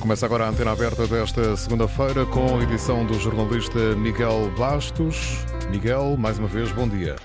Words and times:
Começa 0.00 0.24
agora 0.24 0.46
a 0.46 0.48
antena 0.48 0.72
aberta 0.72 1.06
desta 1.06 1.54
segunda-feira 1.56 2.24
com 2.24 2.58
a 2.58 2.62
edição 2.62 3.04
do 3.04 3.14
jornalista 3.20 3.94
Miguel 3.96 4.50
Bastos. 4.58 5.44
Miguel, 5.70 6.16
mais 6.16 6.38
uma 6.38 6.48
vez, 6.48 6.72
bom 6.72 6.88
dia. 6.88 7.16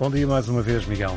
Bom 0.00 0.10
dia 0.10 0.26
mais 0.26 0.48
uma 0.48 0.60
vez, 0.60 0.84
Miguel. 0.84 1.16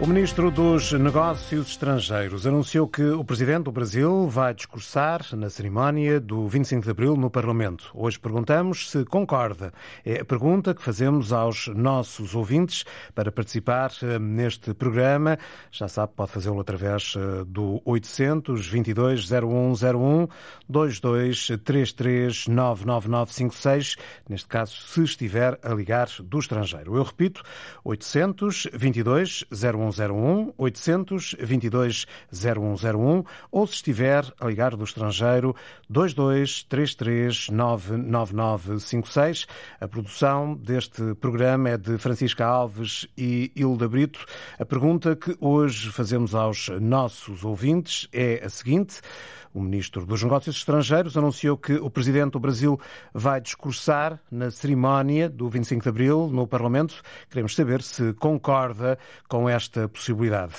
O 0.00 0.08
ministro 0.08 0.50
dos 0.50 0.92
Negócios 0.92 1.70
Estrangeiros 1.70 2.48
anunciou 2.48 2.88
que 2.88 3.04
o 3.10 3.24
presidente 3.24 3.62
do 3.62 3.72
Brasil 3.72 4.26
vai 4.28 4.52
discursar 4.52 5.24
na 5.36 5.48
cerimónia 5.48 6.18
do 6.18 6.48
25 6.48 6.82
de 6.82 6.90
abril 6.90 7.16
no 7.16 7.30
Parlamento. 7.30 7.92
Hoje 7.94 8.18
perguntamos 8.18 8.90
se 8.90 9.04
concorda. 9.04 9.72
É 10.04 10.20
a 10.20 10.24
pergunta 10.24 10.74
que 10.74 10.82
fazemos 10.82 11.32
aos 11.32 11.68
nossos 11.68 12.34
ouvintes 12.34 12.84
para 13.14 13.30
participar 13.30 13.92
eh, 14.02 14.18
neste 14.18 14.74
programa. 14.74 15.38
Já 15.70 15.86
sabe, 15.86 16.12
pode 16.16 16.32
fazê-lo 16.32 16.60
através 16.60 17.14
eh, 17.16 17.44
do 17.46 17.80
800 17.84 18.66
22 18.66 19.28
0101 19.28 20.26
2233 20.68 22.48
99956, 22.48 23.96
neste 24.28 24.48
caso, 24.48 24.76
se 24.76 25.04
estiver 25.04 25.56
a 25.62 25.72
ligar 25.72 26.08
do 26.20 26.40
estrangeiro. 26.40 26.96
Eu 26.96 27.04
repito, 27.04 27.44
800 27.84 28.66
22 28.74 29.44
01 29.52 29.83
0101 29.90 30.54
822 30.56 32.06
0101 32.32 33.24
ou 33.50 33.66
se 33.66 33.74
estiver 33.74 34.24
a 34.40 34.46
ligar 34.46 34.76
do 34.76 34.84
estrangeiro 34.84 35.54
2233 35.88 37.48
99956. 37.50 39.46
A 39.80 39.88
produção 39.88 40.54
deste 40.54 41.14
programa 41.14 41.70
é 41.70 41.76
de 41.76 41.98
Francisca 41.98 42.44
Alves 42.46 43.06
e 43.16 43.52
Hilda 43.54 43.88
Brito. 43.88 44.24
A 44.58 44.64
pergunta 44.64 45.16
que 45.16 45.36
hoje 45.40 45.90
fazemos 45.90 46.34
aos 46.34 46.68
nossos 46.80 47.44
ouvintes 47.44 48.08
é 48.12 48.42
a 48.44 48.48
seguinte: 48.48 49.00
o 49.54 49.60
ministro 49.62 50.04
dos 50.04 50.22
Negócios 50.22 50.56
Estrangeiros 50.56 51.16
anunciou 51.16 51.56
que 51.56 51.74
o 51.74 51.88
presidente 51.88 52.32
do 52.32 52.40
Brasil 52.40 52.78
vai 53.14 53.40
discursar 53.40 54.20
na 54.30 54.50
cerimónia 54.50 55.30
do 55.30 55.48
25 55.48 55.82
de 55.84 55.88
abril 55.88 56.28
no 56.30 56.46
Parlamento. 56.46 57.00
Queremos 57.30 57.54
saber 57.54 57.80
se 57.80 58.12
concorda 58.14 58.98
com 59.28 59.48
esta 59.48 59.88
possibilidade. 59.88 60.54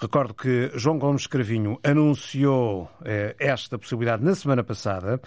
Recordo 0.00 0.32
que 0.32 0.70
João 0.76 0.98
Gomes 0.98 1.26
Cravinho 1.26 1.78
anunciou 1.84 2.88
eh, 3.04 3.36
esta 3.38 3.78
possibilidade 3.78 4.24
na 4.24 4.34
semana 4.34 4.64
passada 4.64 5.20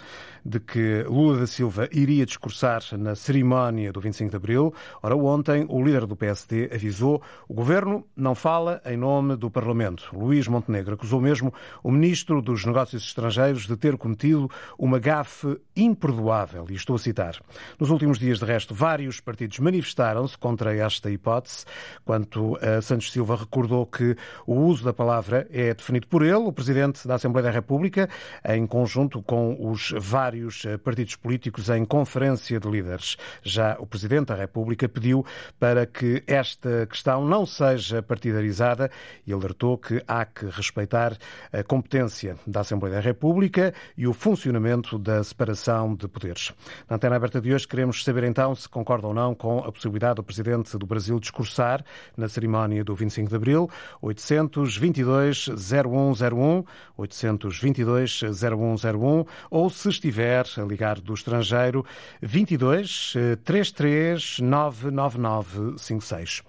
de 0.44 0.58
que 0.58 1.04
Lula 1.04 1.38
da 1.38 1.46
Silva 1.46 1.88
iria 1.92 2.26
discursar 2.26 2.82
na 2.98 3.14
cerimónia 3.14 3.92
do 3.92 4.00
25 4.00 4.30
de 4.30 4.36
Abril. 4.36 4.74
Ora, 5.00 5.14
ontem 5.14 5.64
o 5.68 5.80
líder 5.80 6.06
do 6.06 6.16
PSD 6.16 6.70
avisou 6.74 7.22
o 7.48 7.54
governo 7.54 8.04
não 8.16 8.34
fala 8.34 8.82
em 8.84 8.96
nome 8.96 9.36
do 9.36 9.48
Parlamento. 9.48 10.10
Luís 10.12 10.48
Montenegro 10.48 10.94
acusou 10.94 11.20
mesmo 11.20 11.54
o 11.80 11.92
ministro 11.92 12.42
dos 12.42 12.64
Negócios 12.64 13.04
Estrangeiros 13.04 13.68
de 13.68 13.76
ter 13.76 13.96
cometido 13.96 14.50
uma 14.76 14.98
gafe 14.98 15.56
imperdoável. 15.76 16.66
E 16.68 16.74
estou 16.74 16.96
a 16.96 16.98
citar. 16.98 17.40
Nos 17.78 17.90
últimos 17.90 18.18
dias, 18.18 18.40
de 18.40 18.44
resto, 18.44 18.74
vários 18.74 19.20
partidos 19.20 19.60
manifestaram-se 19.60 20.36
contra 20.36 20.74
esta 20.74 21.12
hipótese, 21.12 21.64
quanto 22.04 22.58
a 22.60 22.82
Santos 22.82 23.12
Silva 23.12 23.36
recordou 23.36 23.86
que 23.86 24.16
o 24.44 24.63
uso 24.64 24.84
da 24.84 24.92
palavra 24.92 25.46
é 25.50 25.74
definido 25.74 26.06
por 26.06 26.22
ele, 26.22 26.34
o 26.34 26.52
Presidente 26.52 27.06
da 27.06 27.14
Assembleia 27.14 27.44
da 27.44 27.50
República, 27.50 28.08
em 28.44 28.66
conjunto 28.66 29.22
com 29.22 29.56
os 29.70 29.92
vários 29.98 30.64
eh, 30.64 30.76
partidos 30.76 31.16
políticos 31.16 31.68
em 31.70 31.84
conferência 31.84 32.58
de 32.58 32.68
líderes. 32.68 33.16
Já 33.42 33.76
o 33.78 33.86
Presidente 33.86 34.28
da 34.28 34.34
República 34.34 34.88
pediu 34.88 35.24
para 35.58 35.86
que 35.86 36.22
esta 36.26 36.86
questão 36.86 37.24
não 37.26 37.44
seja 37.46 38.02
partidarizada 38.02 38.90
e 39.26 39.32
alertou 39.32 39.76
que 39.78 40.02
há 40.06 40.24
que 40.24 40.46
respeitar 40.46 41.16
a 41.52 41.62
competência 41.62 42.36
da 42.46 42.60
Assembleia 42.60 42.96
da 42.96 43.00
República 43.00 43.74
e 43.96 44.06
o 44.06 44.12
funcionamento 44.12 44.98
da 44.98 45.22
separação 45.22 45.94
de 45.94 46.08
poderes. 46.08 46.52
Na 46.88 46.96
antena 46.96 47.16
aberta 47.16 47.40
de 47.40 47.52
hoje 47.52 47.68
queremos 47.68 48.02
saber 48.04 48.24
então 48.24 48.54
se 48.54 48.68
concorda 48.68 49.06
ou 49.06 49.14
não 49.14 49.34
com 49.34 49.58
a 49.58 49.70
possibilidade 49.70 50.16
do 50.16 50.22
Presidente 50.22 50.76
do 50.78 50.86
Brasil 50.86 51.18
discursar 51.20 51.84
na 52.16 52.28
cerimónia 52.28 52.84
do 52.84 52.94
25 52.94 53.28
de 53.28 53.36
Abril. 53.36 53.70
800 54.00 54.53
822 54.54 55.50
0101, 55.56 56.64
822 56.96 58.20
0101, 58.32 59.24
ou 59.50 59.70
se 59.70 59.88
estiver 59.88 60.46
a 60.56 60.62
ligar 60.62 61.00
do 61.00 61.14
estrangeiro, 61.14 61.84
22 62.22 63.14
33 63.44 64.38
99956. 64.40 66.42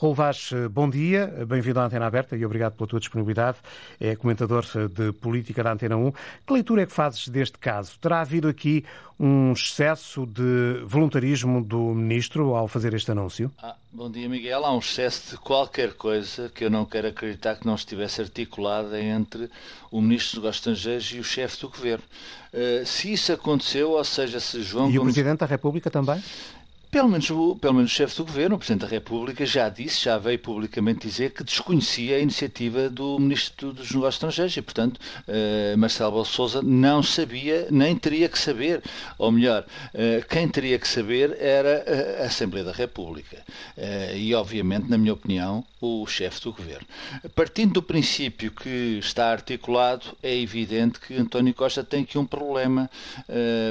Raul 0.00 0.14
Vaz, 0.14 0.50
bom 0.70 0.88
dia, 0.88 1.26
bem-vindo 1.46 1.78
à 1.78 1.84
Antena 1.84 2.06
Aberta 2.06 2.34
e 2.34 2.42
obrigado 2.42 2.72
pela 2.72 2.88
tua 2.88 2.98
disponibilidade. 2.98 3.58
É 4.00 4.16
comentador 4.16 4.64
de 4.88 5.12
política 5.12 5.62
da 5.62 5.72
Antena 5.72 5.94
1. 5.94 6.12
Que 6.46 6.54
leitura 6.54 6.84
é 6.84 6.86
que 6.86 6.92
fazes 6.92 7.28
deste 7.28 7.58
caso? 7.58 7.98
Terá 8.00 8.22
havido 8.22 8.48
aqui 8.48 8.82
um 9.18 9.52
excesso 9.52 10.24
de 10.24 10.82
voluntarismo 10.86 11.62
do 11.62 11.94
ministro 11.94 12.54
ao 12.54 12.66
fazer 12.66 12.94
este 12.94 13.10
anúncio? 13.10 13.52
Ah, 13.62 13.76
bom 13.92 14.10
dia, 14.10 14.26
Miguel. 14.26 14.64
Há 14.64 14.74
um 14.74 14.78
excesso 14.78 15.32
de 15.32 15.36
qualquer 15.36 15.92
coisa 15.92 16.48
que 16.48 16.64
eu 16.64 16.70
não 16.70 16.86
quero 16.86 17.08
acreditar 17.08 17.56
que 17.56 17.66
não 17.66 17.74
estivesse 17.74 18.22
articulada 18.22 18.98
entre 18.98 19.50
o 19.90 20.00
ministro 20.00 20.36
dos 20.36 20.44
Negócios 20.44 20.56
Estrangeiros 20.56 21.12
e 21.12 21.18
o 21.18 21.24
chefe 21.24 21.60
do 21.60 21.68
governo. 21.68 22.04
Uh, 22.54 22.86
se 22.86 23.12
isso 23.12 23.34
aconteceu, 23.34 23.90
ou 23.90 24.04
seja, 24.04 24.40
se 24.40 24.62
João. 24.62 24.90
E 24.90 24.98
o 24.98 25.02
Presidente 25.02 25.40
da 25.40 25.46
República 25.46 25.90
também? 25.90 26.22
Pelo 26.90 27.08
menos, 27.08 27.30
o, 27.30 27.54
pelo 27.54 27.74
menos 27.74 27.92
o 27.92 27.94
chefe 27.94 28.16
do 28.16 28.24
governo, 28.24 28.56
o 28.56 28.58
Presidente 28.58 28.80
da 28.80 28.88
República, 28.88 29.46
já 29.46 29.68
disse, 29.68 30.06
já 30.06 30.18
veio 30.18 30.40
publicamente 30.40 31.06
dizer 31.06 31.30
que 31.30 31.44
desconhecia 31.44 32.16
a 32.16 32.18
iniciativa 32.18 32.90
do 32.90 33.16
Ministro 33.16 33.72
dos 33.72 33.92
Negócios 33.92 34.16
Estrangeiros 34.16 34.56
e, 34.56 34.60
portanto, 34.60 34.98
uh, 34.98 35.78
Marcelo 35.78 36.10
Belo 36.10 36.24
Souza 36.24 36.60
não 36.60 37.00
sabia, 37.00 37.68
nem 37.70 37.94
teria 37.94 38.28
que 38.28 38.36
saber. 38.36 38.82
Ou 39.18 39.30
melhor, 39.30 39.64
uh, 39.94 40.26
quem 40.28 40.48
teria 40.48 40.80
que 40.80 40.88
saber 40.88 41.36
era 41.40 42.22
a 42.22 42.26
Assembleia 42.26 42.64
da 42.64 42.72
República. 42.72 43.38
E, 44.14 44.34
obviamente, 44.34 44.88
na 44.88 44.98
minha 44.98 45.12
opinião, 45.12 45.64
o 45.80 46.04
chefe 46.06 46.42
do 46.42 46.52
governo. 46.52 46.86
Partindo 47.34 47.74
do 47.74 47.82
princípio 47.82 48.50
que 48.50 48.98
está 48.98 49.30
articulado, 49.30 50.16
é 50.22 50.36
evidente 50.36 50.98
que 50.98 51.14
António 51.14 51.54
Costa 51.54 51.84
tem 51.84 52.02
aqui 52.02 52.18
um 52.18 52.26
problema, 52.26 52.90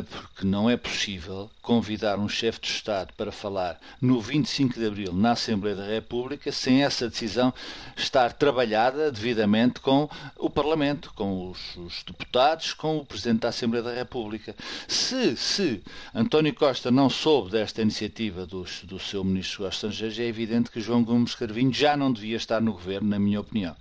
porque 0.09 0.45
não 0.45 0.69
é 0.69 0.77
possível 0.77 1.49
convidar 1.69 2.17
um 2.17 2.27
chefe 2.27 2.61
de 2.61 2.67
Estado 2.67 3.13
para 3.15 3.31
falar 3.31 3.79
no 4.01 4.19
25 4.19 4.79
de 4.79 4.87
Abril 4.87 5.13
na 5.13 5.33
Assembleia 5.33 5.75
da 5.75 5.85
República 5.85 6.51
sem 6.51 6.83
essa 6.83 7.07
decisão 7.07 7.53
estar 7.95 8.33
trabalhada 8.33 9.11
devidamente 9.11 9.79
com 9.79 10.09
o 10.35 10.49
Parlamento, 10.49 11.13
com 11.13 11.47
os, 11.47 11.75
os 11.77 12.01
deputados, 12.01 12.73
com 12.73 12.97
o 12.97 13.05
Presidente 13.05 13.41
da 13.41 13.49
Assembleia 13.49 13.83
da 13.83 13.93
República. 13.93 14.55
Se, 14.87 15.37
se 15.37 15.83
António 16.11 16.55
Costa 16.55 16.89
não 16.89 17.07
soube 17.07 17.51
desta 17.51 17.83
iniciativa 17.83 18.47
dos, 18.47 18.81
do 18.81 18.97
seu 18.97 19.23
Ministro 19.23 19.63
dos 19.63 19.75
Estrangeiros, 19.75 20.17
é 20.17 20.23
evidente 20.23 20.71
que 20.71 20.81
João 20.81 21.03
Gomes 21.03 21.35
Carvinho 21.35 21.71
já 21.71 21.95
não 21.95 22.11
devia 22.11 22.37
estar 22.37 22.59
no 22.59 22.73
Governo, 22.73 23.09
na 23.09 23.19
minha 23.19 23.41
opinião. 23.41 23.75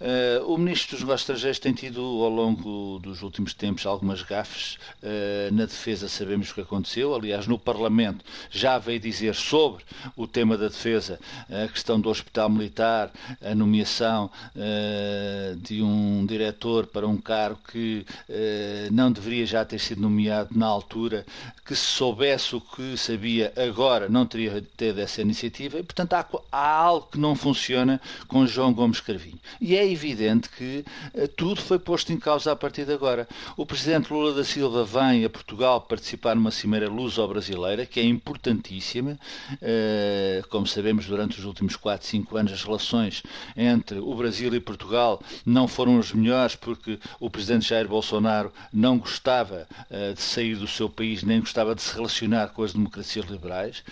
Uh, 0.00 0.50
o 0.50 0.56
Ministro 0.56 0.92
dos 0.92 1.00
Negócios 1.00 1.20
Estrangeiros 1.28 1.58
tem 1.58 1.74
tido, 1.74 2.00
ao 2.00 2.30
longo 2.30 2.98
dos 2.98 3.20
últimos 3.20 3.52
tempos, 3.52 3.84
algumas 3.84 4.22
gafes. 4.22 4.78
Uh, 5.02 5.52
na 5.52 5.66
defesa 5.66 6.08
sabemos 6.08 6.50
o 6.50 6.54
que 6.54 6.62
aconteceu, 6.62 7.14
aliás, 7.26 7.46
no 7.46 7.58
Parlamento 7.58 8.24
já 8.50 8.78
veio 8.78 9.00
dizer 9.00 9.34
sobre 9.34 9.84
o 10.16 10.26
tema 10.26 10.56
da 10.56 10.68
defesa, 10.68 11.18
a 11.50 11.68
questão 11.68 12.00
do 12.00 12.08
Hospital 12.08 12.48
Militar, 12.48 13.10
a 13.44 13.54
nomeação 13.54 14.30
uh, 14.54 15.56
de 15.56 15.82
um 15.82 16.24
diretor 16.24 16.86
para 16.86 17.06
um 17.06 17.16
cargo 17.16 17.58
que 17.70 18.06
uh, 18.28 18.92
não 18.92 19.10
deveria 19.10 19.44
já 19.44 19.64
ter 19.64 19.78
sido 19.78 20.00
nomeado 20.00 20.56
na 20.56 20.66
altura, 20.66 21.26
que 21.64 21.74
se 21.74 21.84
soubesse 21.84 22.54
o 22.54 22.60
que 22.60 22.96
sabia 22.96 23.52
agora 23.56 24.08
não 24.08 24.24
teria 24.24 24.64
tido 24.76 25.00
essa 25.00 25.20
iniciativa, 25.20 25.78
e 25.78 25.82
portanto 25.82 26.12
há, 26.12 26.26
há 26.52 26.70
algo 26.76 27.08
que 27.10 27.18
não 27.18 27.34
funciona 27.34 28.00
com 28.28 28.46
João 28.46 28.72
Gomes 28.72 29.00
Carvinho. 29.00 29.38
E 29.60 29.74
é 29.74 29.90
evidente 29.90 30.48
que 30.48 30.84
uh, 31.14 31.28
tudo 31.28 31.60
foi 31.60 31.78
posto 31.78 32.12
em 32.12 32.18
causa 32.18 32.52
a 32.52 32.56
partir 32.56 32.84
de 32.84 32.92
agora. 32.92 33.26
O 33.56 33.66
Presidente 33.66 34.12
Lula 34.12 34.32
da 34.32 34.44
Silva 34.44 34.84
vem 34.84 35.24
a 35.24 35.30
Portugal 35.30 35.80
participar 35.80 36.36
numa 36.36 36.50
cimeira 36.50 36.88
luso-brasileira, 37.16 37.86
que 37.86 37.98
é 37.98 38.04
importantíssima. 38.04 39.18
Uh, 39.54 40.46
como 40.48 40.66
sabemos, 40.66 41.06
durante 41.06 41.38
os 41.38 41.44
últimos 41.44 41.76
4, 41.76 42.06
5 42.06 42.36
anos, 42.36 42.52
as 42.52 42.62
relações 42.62 43.22
entre 43.56 43.98
o 43.98 44.14
Brasil 44.14 44.54
e 44.54 44.60
Portugal 44.60 45.22
não 45.44 45.66
foram 45.66 45.98
as 45.98 46.12
melhores 46.12 46.54
porque 46.54 46.98
o 47.18 47.30
Presidente 47.30 47.68
Jair 47.68 47.88
Bolsonaro 47.88 48.52
não 48.72 48.98
gostava 48.98 49.66
uh, 49.90 50.14
de 50.14 50.20
sair 50.20 50.56
do 50.56 50.66
seu 50.66 50.88
país, 50.88 51.22
nem 51.22 51.40
gostava 51.40 51.74
de 51.74 51.82
se 51.82 51.94
relacionar 51.94 52.48
com 52.48 52.62
as 52.62 52.72
democracias 52.72 53.26
liberais. 53.26 53.82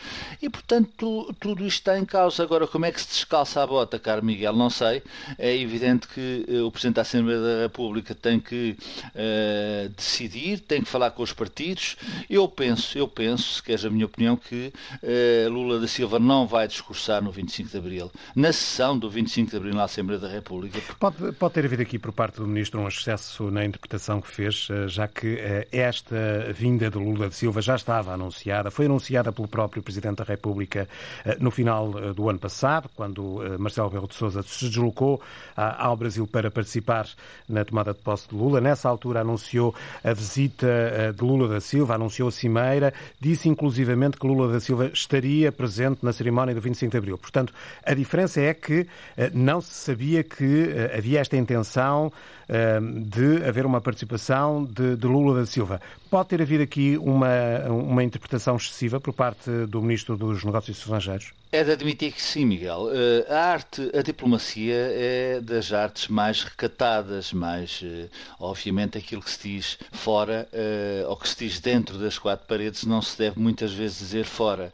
E, 0.43 0.51
portanto, 0.51 0.91
tu, 0.97 1.35
tudo 1.41 1.67
isto 1.67 1.79
está 1.79 1.99
em 1.99 2.05
causa. 2.05 2.43
Agora, 2.43 2.67
como 2.67 2.85
é 2.85 2.93
que 2.93 3.01
se 3.01 3.09
descalça 3.09 3.63
a 3.63 3.67
bota, 3.67 3.99
caro 3.99 4.25
Miguel? 4.25 4.53
Não 4.53 4.71
sei. 4.71 5.03
É 5.39 5.57
evidente 5.57 6.09
que 6.09 6.45
uh, 6.49 6.67
o 6.67 6.71
Presidente 6.71 6.97
da 6.97 7.03
Assembleia 7.03 7.41
da 7.41 7.63
República 7.63 8.15
tem 8.15 8.39
que 8.39 8.77
decidir, 9.97 10.61
tem 10.61 10.83
que 10.83 10.89
falar 10.89 11.11
com 11.11 11.23
os 11.23 11.33
partidos. 11.33 11.97
Eu 12.29 12.49
penso, 12.49 12.97
eu 12.99 13.04
penso, 13.09 13.55
se 13.55 13.63
queres 13.63 13.85
a 13.85 13.91
minha 13.91 14.07
opinião, 14.07 14.37
que 14.37 14.73
uh, 15.03 15.51
Lula 15.51 15.81
da 15.81 15.89
Silva 15.89 16.19
não 16.19 16.47
vai 16.47 16.67
discursar 16.67 17.23
no 17.23 17.31
25 17.31 17.71
de 17.71 17.77
Abril, 17.77 18.11
na 18.35 18.53
sessão 18.53 18.99
do 18.99 19.11
25 19.11 19.51
de 19.51 19.57
Abril 19.57 19.75
na 19.75 19.85
Assembleia 19.85 20.21
da 20.21 20.29
República. 20.29 20.81
Pode, 20.99 21.33
pode 21.33 21.55
ter 21.55 21.65
havido 21.65 21.83
aqui 21.83 21.99
por 21.99 22.13
parte 22.13 22.37
do 22.37 22.47
Ministro 22.47 22.81
um 22.81 22.89
excesso 22.89 23.51
na 23.51 23.65
interpretação 23.65 24.21
que 24.21 24.29
fez, 24.29 24.69
uh, 24.71 24.89
já 24.89 25.09
que 25.09 25.35
uh, 25.35 25.67
esta 25.71 26.53
vinda 26.53 26.91
de 26.91 26.99
Lula 26.99 27.29
da 27.29 27.35
Silva 27.35 27.61
já 27.61 27.77
estava 27.77 28.13
anunciada, 28.13 28.71
foi 28.71 28.87
anunciada 28.87 29.33
pelo 29.33 29.49
próprio 29.49 29.83
Presidente 29.83 30.19
da 30.19 30.25
República 30.25 30.89
no 31.41 31.51
final 31.51 31.91
do 32.15 32.29
ano 32.29 32.39
passado, 32.39 32.89
quando 32.95 33.41
Marcelo 33.59 33.89
Rebelo 33.89 34.09
de 34.09 34.15
Sousa 34.15 34.43
se 34.43 34.69
deslocou 34.69 35.21
ao 35.57 35.97
Brasil 35.97 36.27
para 36.27 36.51
participar 36.51 37.09
na 37.49 37.65
tomada 37.65 37.93
de 37.93 38.01
posse 38.01 38.29
de 38.29 38.35
Lula. 38.35 38.61
Nessa 38.61 38.89
altura 38.89 39.21
anunciou 39.21 39.75
a 40.03 40.13
visita 40.13 40.67
de 41.15 41.23
Lula 41.23 41.49
da 41.49 41.61
Silva, 41.61 41.95
anunciou 41.95 42.29
a 42.29 42.33
cimeira, 42.33 42.94
disse 43.21 43.49
inclusivamente 43.49 44.17
que 44.19 44.27
Lula 44.27 44.53
da 44.53 44.61
Silva 44.61 44.91
estaria 44.93 45.51
presente 45.53 46.05
na 46.05 46.13
cerimónia 46.13 46.55
do 46.55 46.61
25 46.61 46.91
de 46.91 46.99
Abril. 46.99 47.19
Portanto, 47.19 47.53
a 47.85 47.95
diferença 47.95 48.41
é 48.41 48.53
que 48.55 48.87
eh, 49.17 49.31
não 49.35 49.61
se 49.61 49.73
sabia 49.73 50.23
que 50.23 50.71
eh, 50.71 50.97
havia 50.97 51.21
esta 51.21 51.37
intenção 51.37 52.13
eh, 52.49 52.81
de 52.81 53.45
haver 53.45 53.65
uma 53.67 53.81
participação 53.81 54.65
de, 54.65 54.97
de 54.97 55.07
Lula 55.07 55.41
da 55.41 55.47
Silva. 55.47 55.81
Pode 56.15 56.29
ter 56.29 56.41
havido 56.41 56.63
aqui 56.63 56.97
uma, 56.97 57.59
uma 57.69 58.05
interpretação 58.05 58.55
excessiva 58.55 59.01
por 59.01 59.13
parte 59.13 59.51
do 59.67 59.83
Ministro 59.83 60.17
dos 60.17 60.45
Negócios 60.45 60.79
Estrangeiros? 60.79 61.33
É 61.55 61.63
de 61.63 61.71
admitir 61.71 62.11
que 62.11 62.21
sim, 62.21 62.45
Miguel. 62.45 62.89
Eh, 62.93 63.33
a 63.33 63.53
arte, 63.53 63.89
a 63.97 64.03
diplomacia 64.03 64.75
é 64.75 65.41
das 65.41 65.73
artes 65.73 66.09
mais 66.09 66.43
recatadas, 66.43 67.33
mais, 67.33 67.81
eh, 67.85 68.09
obviamente, 68.41 68.99
aquilo 68.99 69.23
que 69.23 69.31
se 69.31 69.49
diz 69.49 69.79
fora 69.93 70.49
eh, 70.53 71.05
ou 71.07 71.17
que 71.17 71.29
se 71.29 71.37
diz 71.39 71.61
dentro 71.61 71.97
das 71.97 72.19
quatro 72.19 72.45
paredes 72.49 72.83
não 72.85 73.01
se 73.01 73.17
deve 73.17 73.39
muitas 73.39 73.73
vezes 73.73 74.01
dizer 74.01 74.25
fora. 74.25 74.73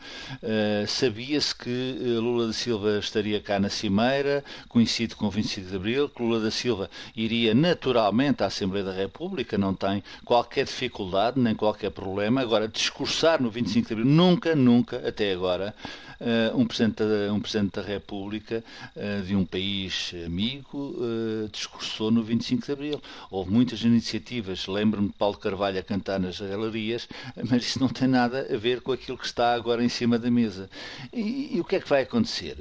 Sabia-se 0.89 1.55
que 1.55 2.17
Lula 2.19 2.47
da 2.47 2.53
Silva 2.55 2.99
estaria 2.99 3.43
cá 3.43 3.61
na 3.61 3.69
Cimeira, 3.69 4.43
coincide 4.67 5.15
com 5.15 5.27
o 5.27 5.31
25 5.31 5.69
de 5.69 5.77
Abril, 5.77 6.09
que 6.09 6.23
Lula 6.23 6.41
da 6.41 6.51
Silva 6.51 6.89
iria 7.15 7.55
naturalmente 7.55 8.43
à 8.43 8.47
Assembleia 8.47 8.87
da 8.87 8.93
República, 8.93 9.59
não 9.59 9.75
tem 9.75 10.03
qualquer 10.25 10.65
dificuldade 10.65 11.30
nem 11.39 11.55
qualquer 11.55 11.91
problema. 11.91 12.41
Agora, 12.41 12.67
discursar 12.67 13.41
no 13.41 13.51
25 13.51 13.87
de 13.87 13.93
Abril, 13.95 14.07
nunca, 14.07 14.55
nunca, 14.55 15.07
até 15.07 15.33
agora, 15.33 15.75
uh, 16.21 16.57
um, 16.57 16.67
Presidente 16.67 17.03
da, 17.03 17.33
um 17.33 17.41
Presidente 17.41 17.73
da 17.73 17.83
República 17.83 18.63
uh, 18.95 19.23
de 19.23 19.35
um 19.35 19.45
país 19.45 20.13
amigo 20.25 20.95
uh, 20.99 21.49
discursou 21.51 22.11
no 22.11 22.23
25 22.23 22.67
de 22.67 22.73
Abril. 22.73 23.03
Houve 23.31 23.51
muitas 23.51 23.83
iniciativas, 23.83 24.67
lembro-me 24.67 25.09
de 25.09 25.15
Paulo 25.15 25.37
Carvalho 25.37 25.79
a 25.79 25.83
cantar 25.83 26.21
nas 26.21 26.41
galerias, 26.41 27.09
mas 27.49 27.65
isso 27.65 27.81
não 27.81 27.89
tem 27.89 28.09
nada 28.09 28.47
a 28.53 28.57
ver 28.57 28.81
com 28.81 28.93
aquilo 28.93 29.19
que 29.19 29.27
está 29.27 29.55
agora 29.55 29.83
em 29.83 29.89
cima 29.89 30.19
da 30.19 30.31
mesa. 30.31 30.69
E, 31.13 31.57
e 31.57 31.61
o 31.61 31.65
que 31.65 31.77
é 31.77 31.81
que 31.81 31.89
vai 31.89 32.03
acontecer? 32.03 32.57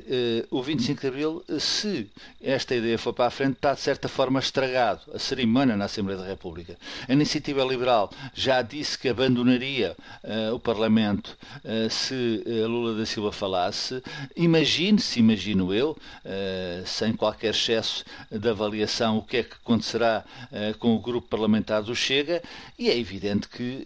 o 0.49 0.61
25 0.61 1.01
de 1.01 1.07
Abril, 1.07 1.43
se 1.59 2.09
esta 2.41 2.75
ideia 2.75 2.97
for 2.97 3.13
para 3.13 3.27
a 3.27 3.29
frente, 3.31 3.53
está 3.53 3.73
de 3.73 3.81
certa 3.81 4.07
forma 4.07 4.39
estragado. 4.39 5.01
A 5.13 5.19
cerimónia 5.19 5.75
na 5.75 5.85
Assembleia 5.85 6.19
da 6.19 6.27
República. 6.27 6.77
A 7.07 7.13
iniciativa 7.13 7.63
liberal 7.63 8.11
já 8.33 8.58
disse 8.61 8.97
que 8.97 9.09
abandonaria 9.09 9.95
o 10.53 10.59
Parlamento 10.59 11.37
se 11.89 12.43
Lula 12.67 12.95
da 12.95 13.05
Silva 13.05 13.31
falasse, 13.31 14.01
imagine-se, 14.35 15.19
imagino 15.19 15.73
eu, 15.73 15.91
uh, 16.25 16.85
sem 16.85 17.13
qualquer 17.13 17.51
excesso 17.51 18.03
de 18.31 18.49
avaliação, 18.49 19.17
o 19.17 19.23
que 19.23 19.37
é 19.37 19.43
que 19.43 19.53
acontecerá 19.53 20.23
uh, 20.51 20.77
com 20.77 20.95
o 20.95 20.99
grupo 20.99 21.27
parlamentar 21.27 21.81
do 21.83 21.95
Chega, 21.95 22.41
e 22.77 22.89
é 22.89 22.97
evidente 22.97 23.47
que 23.47 23.83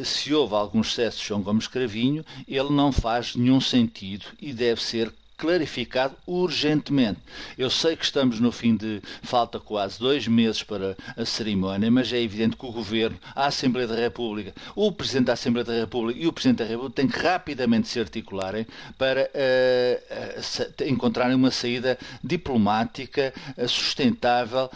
uh, 0.00 0.04
se 0.04 0.32
houve 0.34 0.54
algum 0.54 0.80
excesso 0.80 1.18
de 1.18 1.26
João 1.26 1.42
Gomes 1.42 1.66
Cravinho, 1.66 2.24
ele 2.46 2.70
não 2.70 2.92
faz 2.92 3.34
nenhum 3.34 3.60
sentido 3.60 4.26
e 4.40 4.52
deve 4.52 4.82
ser 4.82 5.12
clarificado 5.40 6.14
urgentemente. 6.26 7.18
Eu 7.56 7.70
sei 7.70 7.96
que 7.96 8.04
estamos 8.04 8.38
no 8.38 8.52
fim 8.52 8.76
de. 8.76 9.00
falta 9.22 9.58
quase 9.58 9.98
dois 9.98 10.28
meses 10.28 10.62
para 10.62 10.94
a 11.16 11.24
cerimónia, 11.24 11.90
mas 11.90 12.12
é 12.12 12.20
evidente 12.20 12.56
que 12.56 12.66
o 12.66 12.70
Governo, 12.70 13.18
a 13.34 13.46
Assembleia 13.46 13.88
da 13.88 13.94
República, 13.94 14.52
o 14.76 14.92
Presidente 14.92 15.26
da 15.26 15.32
Assembleia 15.32 15.64
da 15.64 15.72
República 15.72 16.20
e 16.20 16.26
o 16.26 16.32
Presidente 16.32 16.58
da 16.58 16.66
República 16.66 16.96
têm 16.96 17.08
que 17.08 17.18
rapidamente 17.18 17.88
se 17.88 17.98
articularem 17.98 18.66
para 18.98 19.30
uh, 19.34 20.84
uh, 20.84 20.88
encontrarem 20.88 21.34
uma 21.34 21.50
saída 21.50 21.98
diplomática, 22.22 23.32
uh, 23.56 23.66
sustentável 23.66 24.70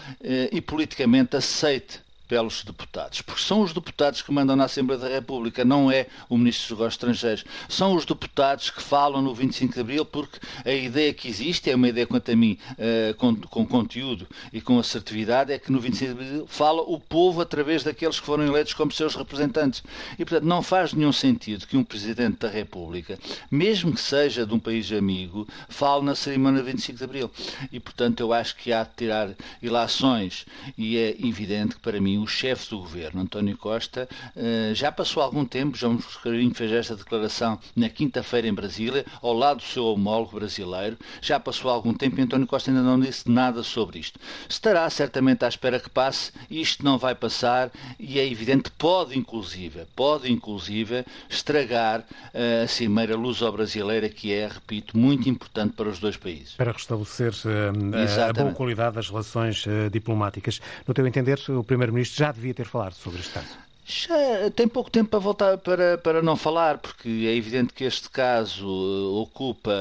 e 0.50 0.60
politicamente 0.60 1.36
aceite 1.36 2.03
pelos 2.26 2.64
deputados, 2.64 3.20
porque 3.20 3.42
são 3.42 3.60
os 3.60 3.72
deputados 3.72 4.22
que 4.22 4.32
mandam 4.32 4.56
na 4.56 4.64
Assembleia 4.64 5.00
da 5.00 5.08
República, 5.08 5.64
não 5.64 5.90
é 5.90 6.06
o 6.28 6.38
Ministro 6.38 6.68
dos 6.68 6.70
Negócios 6.78 6.94
Estrangeiros. 6.94 7.44
São 7.68 7.94
os 7.94 8.04
deputados 8.04 8.70
que 8.70 8.82
falam 8.82 9.20
no 9.20 9.34
25 9.34 9.74
de 9.74 9.80
Abril, 9.80 10.04
porque 10.04 10.38
a 10.64 10.72
ideia 10.72 11.12
que 11.12 11.28
existe, 11.28 11.70
é 11.70 11.74
uma 11.74 11.88
ideia 11.88 12.06
quanto 12.06 12.30
a 12.30 12.36
mim, 12.36 12.58
uh, 12.72 13.14
com, 13.14 13.36
com, 13.36 13.66
conteúdo 13.66 14.26
e 14.52 14.60
com 14.60 14.78
assertividade, 14.78 15.52
é 15.52 15.58
que 15.58 15.70
no 15.70 15.78
25 15.78 16.14
de 16.14 16.24
Abril 16.24 16.46
fala 16.46 16.82
o 16.82 16.98
povo 16.98 17.40
através 17.40 17.82
daqueles 17.82 18.18
que 18.18 18.26
foram 18.26 18.46
eleitos 18.46 18.72
como 18.72 18.90
seus 18.90 19.14
representantes. 19.14 19.82
E, 20.18 20.24
portanto, 20.24 20.44
não 20.44 20.62
faz 20.62 20.94
nenhum 20.94 21.12
sentido 21.12 21.66
que 21.66 21.76
um 21.76 21.84
Presidente 21.84 22.38
da 22.38 22.48
República, 22.48 23.18
mesmo 23.50 23.92
que 23.92 24.00
seja 24.00 24.46
de 24.46 24.54
um 24.54 24.58
país 24.58 24.90
amigo, 24.90 25.46
fale 25.68 26.04
na 26.04 26.14
cerimónia 26.14 26.60
do 26.60 26.66
25 26.66 26.98
de 26.98 27.04
Abril. 27.04 27.30
E, 27.70 27.78
portanto, 27.78 28.20
eu 28.20 28.32
acho 28.32 28.56
que 28.56 28.72
há 28.72 28.82
de 28.82 28.90
tirar 28.96 29.30
ilações 29.62 30.46
e 30.76 30.96
é 30.96 31.10
evidente 31.10 31.74
que, 31.74 31.80
para 31.80 32.00
mim, 32.00 32.13
o 32.18 32.26
chefe 32.26 32.70
do 32.70 32.78
governo, 32.78 33.22
António 33.22 33.56
Costa, 33.56 34.08
eh, 34.36 34.72
já 34.74 34.92
passou 34.92 35.22
algum 35.22 35.44
tempo, 35.44 35.76
João 35.76 35.98
Carrinho 36.22 36.54
fez 36.54 36.70
esta 36.72 36.96
declaração 36.96 37.58
na 37.74 37.88
quinta-feira 37.88 38.46
em 38.46 38.54
Brasília, 38.54 39.04
ao 39.22 39.32
lado 39.32 39.58
do 39.58 39.62
seu 39.62 39.84
homólogo 39.86 40.38
brasileiro, 40.38 40.96
já 41.20 41.40
passou 41.40 41.70
algum 41.70 41.94
tempo 41.94 42.18
e 42.18 42.22
António 42.22 42.46
Costa 42.46 42.70
ainda 42.70 42.82
não 42.82 42.98
disse 42.98 43.30
nada 43.30 43.62
sobre 43.62 43.98
isto. 43.98 44.18
Estará 44.48 44.88
certamente 44.90 45.44
à 45.44 45.48
espera 45.48 45.80
que 45.80 45.90
passe, 45.90 46.32
isto 46.50 46.84
não 46.84 46.98
vai 46.98 47.14
passar 47.14 47.70
e 47.98 48.18
é 48.18 48.26
evidente, 48.30 48.70
pode 48.70 49.18
inclusive, 49.18 49.86
pode 49.96 50.30
inclusive 50.30 51.04
estragar 51.28 52.04
eh, 52.32 52.62
a 52.64 52.68
cimeira 52.68 53.16
luso-brasileira 53.16 54.08
que 54.08 54.32
é, 54.32 54.46
repito, 54.48 54.96
muito 54.96 55.28
importante 55.28 55.74
para 55.74 55.88
os 55.88 55.98
dois 55.98 56.16
países. 56.16 56.54
Para 56.54 56.72
restabelecer 56.72 57.32
uh, 57.32 58.28
a 58.28 58.32
boa 58.32 58.52
qualidade 58.52 58.96
das 58.96 59.08
relações 59.08 59.64
diplomáticas. 59.90 60.60
No 60.86 60.94
teu 60.94 61.06
entender, 61.06 61.38
o 61.48 61.64
Primeiro-Ministro 61.64 62.03
Ministro 62.04 62.18
já 62.18 62.32
devia 62.32 62.52
ter 62.52 62.66
falado 62.66 62.92
sobre 62.92 63.20
este 63.20 63.32
caso. 63.32 63.64
Já 63.86 64.50
tem 64.54 64.66
pouco 64.66 64.90
tempo 64.90 65.10
para 65.10 65.18
voltar 65.18 65.58
para, 65.58 65.98
para 65.98 66.22
não 66.22 66.36
falar, 66.36 66.78
porque 66.78 67.08
é 67.26 67.34
evidente 67.34 67.72
que 67.72 67.84
este 67.84 68.08
caso 68.08 68.66
eh, 68.66 69.20
ocupa 69.20 69.72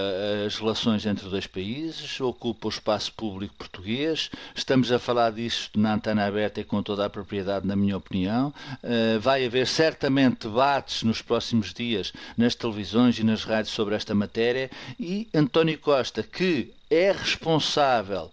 as 0.45 0.57
relações 0.57 1.05
entre 1.05 1.29
dois 1.29 1.47
países, 1.47 2.19
ocupa 2.19 2.67
o 2.67 2.69
espaço 2.69 3.13
público 3.13 3.55
português. 3.57 4.29
Estamos 4.53 4.91
a 4.91 4.99
falar 4.99 5.31
disso 5.31 5.69
na 5.75 5.93
antena 5.93 6.25
aberta 6.25 6.59
e 6.59 6.65
com 6.65 6.83
toda 6.83 7.05
a 7.05 7.09
propriedade, 7.09 7.65
na 7.65 7.77
minha 7.77 7.95
opinião. 7.95 8.53
Uh, 8.83 9.19
vai 9.21 9.45
haver 9.45 9.67
certamente 9.67 10.47
debates 10.47 11.03
nos 11.03 11.21
próximos 11.21 11.73
dias 11.73 12.11
nas 12.37 12.55
televisões 12.55 13.17
e 13.19 13.23
nas 13.23 13.45
rádios 13.45 13.73
sobre 13.73 13.95
esta 13.95 14.13
matéria 14.13 14.69
e 14.99 15.29
António 15.33 15.77
Costa, 15.79 16.23
que 16.23 16.73
é 16.89 17.11
responsável 17.11 18.29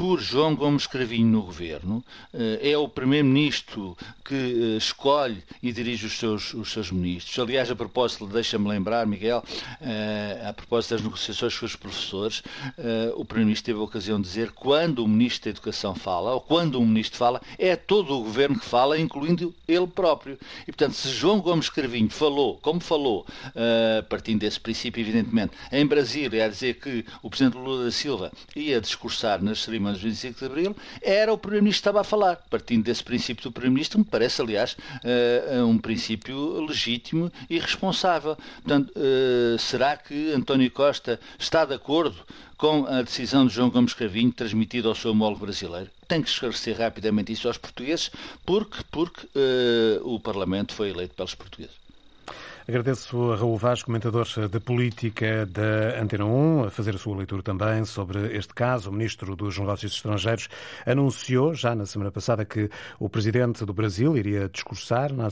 por 0.00 0.18
João 0.18 0.56
Gomes 0.56 0.86
Cravinho 0.86 1.26
no 1.26 1.42
governo, 1.42 2.02
eh, 2.32 2.70
é 2.70 2.78
o 2.78 2.88
primeiro-ministro 2.88 3.94
que 4.24 4.34
eh, 4.34 4.76
escolhe 4.78 5.44
e 5.62 5.70
dirige 5.72 6.06
os 6.06 6.18
seus, 6.18 6.54
os 6.54 6.72
seus 6.72 6.90
ministros. 6.90 7.38
Aliás, 7.38 7.70
a 7.70 7.76
propósito, 7.76 8.26
deixa-me 8.26 8.66
lembrar, 8.66 9.06
Miguel, 9.06 9.44
eh, 9.78 10.42
a 10.48 10.54
propósito 10.54 10.92
das 10.92 11.02
negociações 11.02 11.58
com 11.58 11.66
os 11.66 11.76
professores, 11.76 12.42
o 13.14 13.26
primeiro-ministro 13.26 13.66
teve 13.66 13.78
a 13.78 13.82
ocasião 13.82 14.18
de 14.18 14.26
dizer 14.26 14.52
quando 14.52 15.04
o 15.04 15.08
ministro 15.08 15.44
da 15.44 15.50
Educação 15.50 15.94
fala, 15.94 16.32
ou 16.32 16.40
quando 16.40 16.80
um 16.80 16.86
ministro 16.86 17.18
fala, 17.18 17.42
é 17.58 17.76
todo 17.76 18.14
o 18.14 18.24
governo 18.24 18.58
que 18.58 18.64
fala, 18.64 18.98
incluindo 18.98 19.54
ele 19.68 19.86
próprio. 19.86 20.38
E, 20.62 20.72
portanto, 20.72 20.94
se 20.94 21.10
João 21.10 21.40
Gomes 21.40 21.68
Cravinho 21.68 22.08
falou, 22.08 22.58
como 22.62 22.80
falou, 22.80 23.26
partindo 24.08 24.40
desse 24.40 24.58
princípio, 24.58 25.02
evidentemente, 25.02 25.52
em 25.70 25.84
Brasília, 25.84 26.46
a 26.46 26.48
dizer 26.48 26.76
que 26.76 27.04
o 27.22 27.28
presidente 27.28 27.58
Lula 27.58 27.84
da 27.84 27.90
Silva 27.90 28.32
ia 28.56 28.80
discursar 28.80 29.42
nas 29.42 29.60
cerimônias 29.60 29.89
mas 29.90 30.00
25 30.00 30.38
de 30.38 30.44
Abril, 30.44 30.76
era 31.02 31.32
o 31.32 31.38
Primeiro-Ministro 31.38 31.80
que 31.80 31.88
estava 31.88 32.00
a 32.00 32.04
falar. 32.04 32.36
Partindo 32.48 32.84
desse 32.84 33.02
princípio 33.02 33.42
do 33.44 33.52
Primeiro-Ministro, 33.52 33.98
me 33.98 34.04
parece, 34.04 34.40
aliás, 34.40 34.76
uh, 35.04 35.64
um 35.64 35.78
princípio 35.78 36.60
legítimo 36.64 37.30
e 37.48 37.58
responsável. 37.58 38.36
Portanto, 38.62 38.92
uh, 38.96 39.58
será 39.58 39.96
que 39.96 40.32
António 40.32 40.70
Costa 40.70 41.20
está 41.38 41.64
de 41.64 41.74
acordo 41.74 42.16
com 42.56 42.86
a 42.86 43.02
decisão 43.02 43.46
de 43.46 43.54
João 43.54 43.70
Gomes 43.70 43.94
Cravinho 43.94 44.32
transmitida 44.32 44.88
ao 44.88 44.94
seu 44.94 45.10
homólogo 45.12 45.44
brasileiro? 45.46 45.90
Tem 46.06 46.22
que 46.22 46.28
esclarecer 46.28 46.78
rapidamente 46.78 47.32
isso 47.32 47.48
aos 47.48 47.58
portugueses, 47.58 48.10
porque, 48.44 48.78
porque 48.90 49.26
uh, 49.26 50.14
o 50.14 50.20
Parlamento 50.20 50.74
foi 50.74 50.90
eleito 50.90 51.14
pelos 51.14 51.34
portugueses. 51.34 51.80
Agradeço 52.70 53.32
a 53.32 53.36
Raul 53.36 53.56
Vaz, 53.56 53.82
comentador 53.82 54.28
de 54.48 54.60
política 54.60 55.44
da 55.44 56.00
Antena 56.00 56.24
1, 56.24 56.66
a 56.66 56.70
fazer 56.70 56.94
a 56.94 56.98
sua 56.98 57.16
leitura 57.16 57.42
também 57.42 57.84
sobre 57.84 58.36
este 58.36 58.54
caso. 58.54 58.90
O 58.90 58.92
ministro 58.92 59.34
dos 59.34 59.58
Negócios 59.58 59.92
Estrangeiros 59.92 60.48
anunciou 60.86 61.52
já 61.52 61.74
na 61.74 61.84
semana 61.84 62.12
passada 62.12 62.44
que 62.44 62.70
o 63.00 63.08
presidente 63.08 63.64
do 63.64 63.72
Brasil 63.74 64.16
iria 64.16 64.48
discursar 64.48 65.12
na 65.12 65.30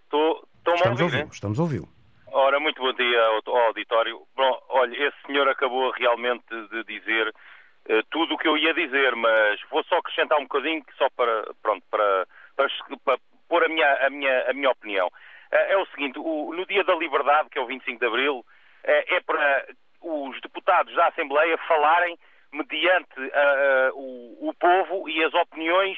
Estou, 0.03 0.47
estamos 0.57 1.01
a 1.01 1.03
ouvir, 1.03 1.27
Estamos 1.31 1.59
a 1.59 1.61
ouvi-lo. 1.63 1.87
Ora, 2.33 2.59
muito 2.59 2.81
bom 2.81 2.93
dia 2.93 3.21
ao, 3.23 3.57
auditório. 3.67 4.21
Bom, 4.35 4.61
olha, 4.69 5.07
esse 5.07 5.17
senhor 5.25 5.47
acabou 5.47 5.91
realmente 5.91 6.45
de 6.69 6.83
dizer 6.83 7.27
uh, 7.29 8.03
tudo 8.09 8.35
o 8.35 8.37
que 8.37 8.47
eu 8.47 8.57
ia 8.57 8.73
dizer, 8.73 9.15
mas 9.15 9.59
vou 9.69 9.83
só 9.85 9.97
acrescentar 9.97 10.37
um 10.37 10.43
bocadinho 10.43 10.83
só 10.97 11.09
para, 11.15 11.53
pronto, 11.61 11.83
para 11.89 12.27
para, 12.55 12.67
para 13.03 13.19
pôr 13.47 13.63
a 13.63 13.69
minha, 13.69 13.93
a 14.05 14.09
minha, 14.09 14.49
a 14.49 14.53
minha 14.53 14.69
opinião. 14.69 15.09
É, 15.51 15.73
é 15.73 15.77
o 15.77 15.85
seguinte, 15.87 16.17
o, 16.19 16.53
no 16.53 16.65
dia 16.65 16.83
da 16.83 16.95
liberdade, 16.95 17.49
que 17.49 17.59
é 17.59 17.61
o 17.61 17.67
25 17.67 17.99
de 17.99 18.05
Abril, 18.05 18.45
é, 18.83 19.15
é 19.15 19.21
para 19.21 19.65
os 20.01 20.39
deputados 20.41 20.95
da 20.95 21.07
Assembleia 21.07 21.57
falarem 21.67 22.17
mediante 22.51 23.19
uh, 23.19 23.91
o, 23.93 24.49
o, 24.49 24.53
povo 24.55 25.07
e 25.07 25.23
as 25.23 25.33
opiniões 25.33 25.97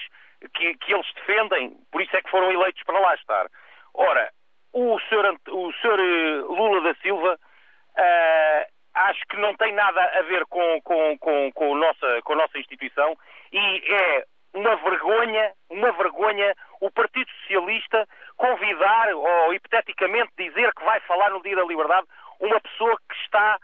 que, 0.53 0.75
que, 0.75 0.93
eles 0.93 1.07
defendem, 1.15 1.77
por 1.91 2.01
isso 2.01 2.15
é 2.15 2.21
que 2.21 2.29
foram 2.29 2.51
eleitos 2.51 2.83
para 2.83 2.99
lá 2.99 3.15
estar. 3.15 3.47
Ora, 3.93 4.31
o 4.71 4.99
Sr. 4.99 5.37
O 5.49 5.71
senhor 5.73 5.99
eh, 5.99 6.41
Lula 6.41 6.81
da 6.81 6.95
Silva 6.99 7.35
uh, 7.35 8.73
acho 8.93 9.21
que 9.29 9.37
não 9.37 9.55
tem 9.55 9.71
nada 9.73 10.03
a 10.03 10.21
ver 10.23 10.45
com, 10.45 10.81
com, 10.81 11.17
com, 11.17 11.51
com, 11.53 11.75
nossa, 11.75 12.21
com 12.23 12.33
a 12.33 12.37
nossa 12.37 12.57
instituição 12.57 13.17
e 13.51 13.57
é 13.59 14.25
uma 14.53 14.75
vergonha, 14.75 15.51
uma 15.69 15.91
vergonha 15.91 16.55
o 16.79 16.91
Partido 16.91 17.29
Socialista 17.41 18.07
convidar 18.37 19.13
ou 19.15 19.53
hipoteticamente 19.53 20.31
dizer 20.37 20.73
que 20.73 20.83
vai 20.83 20.99
falar 21.01 21.29
no 21.31 21.41
Dia 21.41 21.55
da 21.55 21.63
Liberdade 21.63 22.07
uma 22.39 22.59
pessoa 22.59 22.97
que 23.09 23.15
está 23.23 23.57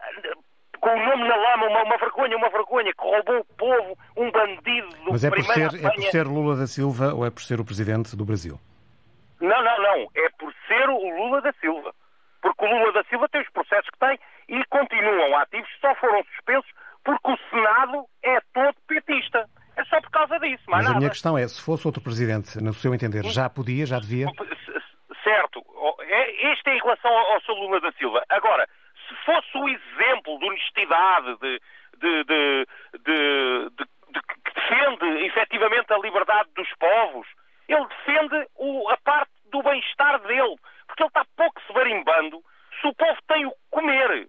eh, 0.00 0.32
com 0.80 0.90
o 0.90 1.04
nome 1.04 1.28
na 1.28 1.36
lama, 1.36 1.66
uma, 1.66 1.82
uma 1.82 1.98
vergonha, 1.98 2.36
uma 2.36 2.48
vergonha, 2.48 2.92
que 2.92 3.02
roubou 3.02 3.40
o 3.40 3.44
povo, 3.56 3.98
um 4.16 4.30
bandido 4.30 4.88
do 5.04 5.12
Mas 5.12 5.24
é 5.24 5.30
por, 5.30 5.44
ser, 5.44 5.74
é 5.74 5.90
por 5.90 6.02
ser 6.04 6.26
Lula 6.26 6.56
da 6.56 6.66
Silva 6.66 7.12
ou 7.12 7.26
é 7.26 7.30
por 7.30 7.42
ser 7.42 7.60
o 7.60 7.64
Presidente 7.64 8.16
do 8.16 8.24
Brasil? 8.24 8.58
Não, 9.40 9.62
não, 9.62 9.82
não. 9.82 10.08
É 10.14 10.28
por 10.38 10.52
ser 10.66 10.88
o 10.88 11.16
Lula 11.16 11.40
da 11.42 11.52
Silva. 11.54 11.92
Porque 12.40 12.64
o 12.64 12.68
Lula 12.68 12.92
da 12.92 13.04
Silva 13.04 13.28
tem 13.28 13.42
os 13.42 13.50
processos 13.50 13.90
que 13.90 13.98
tem 13.98 14.18
e 14.48 14.64
continuam 14.66 15.36
ativos, 15.36 15.68
só 15.80 15.94
foram 15.96 16.22
suspensos 16.24 16.70
porque 17.04 17.30
o 17.30 17.38
Senado 17.50 18.06
é 18.22 18.38
todo 18.52 18.74
petista. 18.86 19.48
É 19.80 19.84
só 19.86 19.98
por 20.02 20.10
causa 20.10 20.38
disso, 20.38 20.62
Mas 20.68 20.84
nada. 20.84 20.96
a 20.96 20.98
minha 20.98 21.08
questão 21.08 21.38
é, 21.38 21.48
se 21.48 21.62
fosse 21.62 21.86
outro 21.86 22.02
presidente, 22.02 22.62
no 22.62 22.74
seu 22.74 22.94
entender, 22.94 23.24
já 23.24 23.48
podia, 23.48 23.86
já 23.86 23.98
devia? 23.98 24.26
Certo. 25.24 25.64
É, 26.02 26.52
este 26.52 26.68
é 26.68 26.76
em 26.76 26.80
relação 26.80 27.10
ao 27.10 27.40
Sr. 27.40 27.52
Lula 27.54 27.80
da 27.80 27.90
Silva. 27.92 28.22
Agora, 28.28 28.68
se 29.08 29.14
fosse 29.24 29.56
o 29.56 29.68
exemplo 29.68 30.38
de 30.38 30.44
honestidade, 30.44 31.38
de, 31.40 31.60
de, 31.98 32.24
de, 32.24 32.66
de, 33.04 34.20
que 34.44 34.54
defende 34.54 35.24
efetivamente 35.24 35.90
a 35.94 35.98
liberdade 35.98 36.50
dos 36.54 36.68
povos, 36.78 37.26
ele 37.66 37.86
defende 37.86 38.46
o, 38.56 38.86
a 38.90 38.98
parte 38.98 39.32
do 39.50 39.62
bem-estar 39.62 40.20
dele. 40.20 40.56
Porque 40.86 41.02
ele 41.04 41.08
está 41.08 41.24
pouco 41.36 41.58
se 41.66 41.72
varimbando 41.72 42.42
se 42.82 42.86
o 42.86 42.94
povo 42.94 43.18
tem 43.28 43.46
o 43.46 43.50
que 43.50 43.56
comer. 43.70 44.28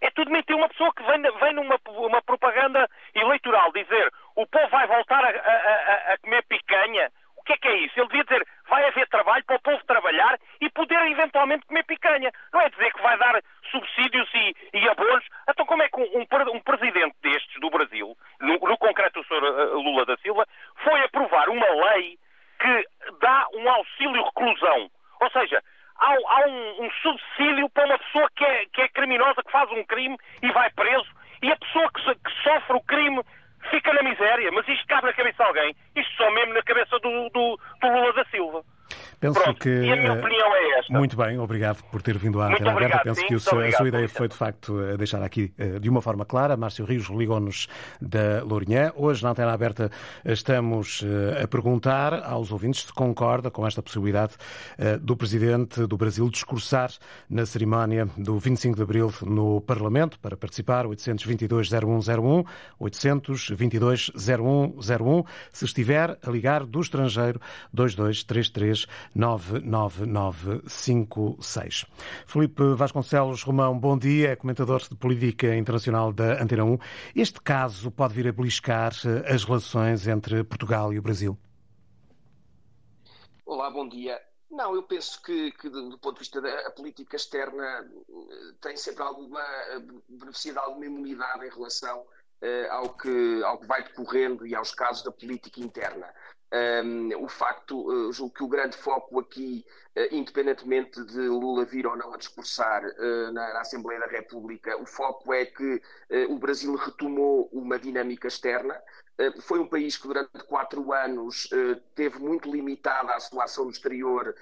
É 0.00 0.10
tudo 0.10 0.30
mentira. 0.30 0.56
Uma 0.56 0.68
pessoa 0.68 0.92
que 0.94 1.02
vem, 1.02 1.20
vem 1.22 1.54
numa 1.54 1.80
uma 1.86 2.22
propaganda 2.22 2.88
eleitoral 3.14 3.72
dizer 3.72 4.12
o 4.38 4.46
povo 4.46 4.68
vai 4.68 4.86
voltar 4.86 5.24
a, 5.24 5.28
a, 5.30 6.12
a, 6.14 6.18
comer 6.18 6.44
picanha. 6.44 7.10
O 7.36 7.42
que 7.42 7.54
é 7.54 7.56
que 7.56 7.66
é 7.66 7.76
isso? 7.78 7.98
Ele 7.98 8.06
devia 8.06 8.24
dizer 8.24 8.46
vai 8.68 8.84
haver 8.84 9.08
trabalho 9.08 9.44
para 9.44 9.56
o 9.56 9.62
povo 9.62 9.84
trabalhar 9.84 10.38
e 10.60 10.70
poder 10.70 11.00
eventualmente 11.10 11.66
comer 11.66 11.84
picanha. 11.84 12.30
Não 12.52 12.60
é 12.60 12.70
dizer 12.70 12.92
que 12.92 13.02
vai 13.02 13.18
dar 13.18 13.42
subsídios 13.68 14.28
e, 14.32 14.54
e 14.74 14.88
abonos. 14.88 15.24
Então 15.50 15.66
como 15.66 15.82
é 15.82 15.88
que 15.88 16.00
um, 16.00 16.20
um 16.54 16.60
presidente 16.60 17.16
destes 17.20 17.60
do 17.60 17.68
Brasil, 17.68 18.16
no, 18.40 18.58
no 18.58 18.78
concreto 18.78 19.18
o 19.18 19.24
Sr. 19.24 19.42
Eh, 19.42 19.64
Lula 19.74 20.06
da 20.06 20.16
Silva, 20.18 20.46
foi 20.84 21.02
aprovar 21.02 21.48
uma 21.48 21.68
lei 21.90 22.16
que 22.60 22.88
dá 23.20 23.44
um 23.54 23.68
auxílio 23.68 24.22
reclusão? 24.22 24.88
Ou 25.20 25.30
seja, 25.30 25.60
há, 25.98 26.12
há 26.12 26.46
um, 26.46 26.84
um, 26.84 26.90
subsídio 27.02 27.68
para 27.70 27.86
uma 27.86 27.98
pessoa 27.98 28.30
que 28.36 28.44
é, 28.44 28.66
que 28.66 28.82
é, 28.82 28.88
criminosa, 28.88 29.42
que 29.42 29.50
faz 29.50 29.68
um 29.72 29.82
crime 29.82 30.16
e 30.42 30.52
vai 30.52 30.70
preso, 30.70 31.08
e 31.42 31.50
a 31.50 31.56
pessoa 31.56 31.90
que, 31.92 32.14
que, 32.14 32.42
sofre 32.42 32.76
o 32.76 32.82
crime 32.82 33.22
fica 33.70 33.92
na 33.92 34.02
miséria. 34.02 34.50
Mas 34.52 34.66
isto 34.68 34.86
cabe 34.86 35.06
na 35.06 35.12
cabeça 35.12 35.42
de 35.42 35.48
alguém. 35.48 35.76
Isto 35.96 36.12
só 36.16 36.30
mesmo 36.30 36.54
na 36.54 36.62
cabeça 36.62 36.98
do, 36.98 37.28
do, 37.30 37.58
do 37.80 37.88
Lula 37.88 38.12
da 38.12 38.24
Silva. 38.26 38.62
Penso 39.20 39.40
Pronto, 39.40 39.60
que. 39.60 39.68
E 39.68 39.92
a 39.92 39.96
minha 39.96 40.12
opinião 40.12 40.54
é 40.54 40.78
esta. 40.78 40.98
Muito 40.98 41.16
bem, 41.16 41.38
obrigado 41.38 41.82
por 41.90 42.02
ter 42.02 42.16
vindo 42.16 42.40
à 42.40 42.48
Antena 42.48 42.72
Aberta. 42.72 43.00
Penso 43.02 43.20
sim, 43.20 43.26
que 43.26 43.40
seu, 43.40 43.60
a 43.60 43.72
sua 43.72 43.88
ideia 43.88 44.08
foi, 44.08 44.28
de 44.28 44.34
facto, 44.34 44.80
eh, 44.80 44.96
deixar 44.96 45.22
aqui 45.22 45.52
eh, 45.58 45.78
de 45.78 45.88
uma 45.88 46.00
forma 46.00 46.24
clara. 46.24 46.56
Márcio 46.56 46.84
Rios 46.84 47.08
ligou-nos 47.08 47.68
da 48.00 48.42
Lourinhã. 48.44 48.92
Hoje, 48.96 49.22
na 49.22 49.30
Antena 49.30 49.52
Aberta, 49.52 49.90
estamos 50.24 51.04
eh, 51.04 51.42
a 51.42 51.48
perguntar 51.48 52.14
aos 52.24 52.52
ouvintes 52.52 52.82
se 52.82 52.92
concorda 52.92 53.50
com 53.50 53.66
esta 53.66 53.82
possibilidade 53.82 54.34
do 55.00 55.16
Presidente 55.16 55.86
do 55.86 55.96
Brasil 55.96 56.28
discursar 56.30 56.90
na 57.28 57.44
cerimónia 57.44 58.08
do 58.16 58.38
25 58.38 58.76
de 58.76 58.82
Abril 58.82 59.12
no 59.22 59.60
Parlamento 59.60 60.20
para 60.20 60.36
participar. 60.36 60.86
822-0101, 60.86 62.46
822-0101. 62.80 65.26
Se 65.52 65.64
estiver 65.64 66.16
a 66.22 66.30
ligar 66.30 66.64
do 66.64 66.80
estrangeiro, 66.80 67.40
2233 67.72 68.86
99956. 69.14 71.86
Felipe 72.26 72.62
Vasconcelos 72.74 73.42
Romão, 73.42 73.78
bom 73.78 73.98
dia, 73.98 74.30
é 74.30 74.36
comentador 74.36 74.80
de 74.80 74.96
política 74.96 75.54
internacional 75.56 76.12
da 76.12 76.42
Antena 76.42 76.64
1. 76.64 76.78
Este 77.14 77.40
caso 77.40 77.90
pode 77.90 78.14
vir 78.14 78.28
a 78.28 78.32
beliscar 78.32 78.92
eh, 79.04 79.32
as 79.32 79.44
relações 79.44 80.06
entre 80.06 80.44
Portugal 80.44 80.92
e 80.92 80.98
o 80.98 81.02
Brasil? 81.02 81.38
Olá, 83.44 83.70
bom 83.70 83.88
dia. 83.88 84.20
Não, 84.50 84.74
eu 84.74 84.82
penso 84.82 85.22
que, 85.22 85.52
que, 85.52 85.68
do 85.68 85.98
ponto 85.98 86.14
de 86.14 86.20
vista 86.20 86.40
da 86.40 86.70
política 86.70 87.16
externa 87.16 87.64
eh, 87.64 88.54
tem 88.60 88.76
sempre 88.76 89.02
alguma 89.02 89.40
eh, 89.40 89.80
beneficia 90.08 90.52
de 90.52 90.58
alguma 90.58 90.86
imunidade 90.86 91.46
em 91.46 91.50
relação 91.50 92.06
ao, 92.70 92.90
que, 92.90 93.42
ao 93.42 93.58
que 93.58 93.66
vai 93.66 93.82
decorrendo 93.82 94.46
e 94.46 94.54
aos 94.54 94.72
casos 94.72 95.02
da 95.02 95.10
política 95.10 95.60
interna. 95.60 96.06
Um, 96.50 97.24
o 97.24 97.28
facto, 97.28 97.76
uh, 97.78 98.10
julgo 98.10 98.34
que 98.34 98.42
o 98.42 98.48
grande 98.48 98.74
foco 98.74 99.20
aqui, 99.20 99.66
uh, 99.94 100.14
independentemente 100.14 101.04
de 101.04 101.28
Lula 101.28 101.66
vir 101.66 101.86
ou 101.86 101.94
não 101.94 102.14
a 102.14 102.16
discursar 102.16 102.82
uh, 102.84 103.32
na, 103.32 103.52
na, 103.52 103.60
Assembleia 103.60 104.00
da 104.00 104.06
República, 104.06 104.80
o 104.80 104.86
foco 104.86 105.34
é 105.34 105.44
que 105.44 105.82
o 106.30 106.38
Brasil 106.38 106.74
retomou 106.74 107.50
uma 107.52 107.78
dinâmica 107.78 108.28
externa. 108.28 108.80
foi 109.42 109.58
um 109.58 109.68
país 109.68 109.98
que 109.98 110.08
durante 110.08 110.30
quatro 110.46 110.92
anos 110.92 111.48
teve 111.94 112.18
muito 112.18 112.50
limitada 112.50 113.12
a 113.14 113.20
sua 113.20 113.44
ação 113.44 113.64
no 113.64 113.70
exterior, 113.70 114.34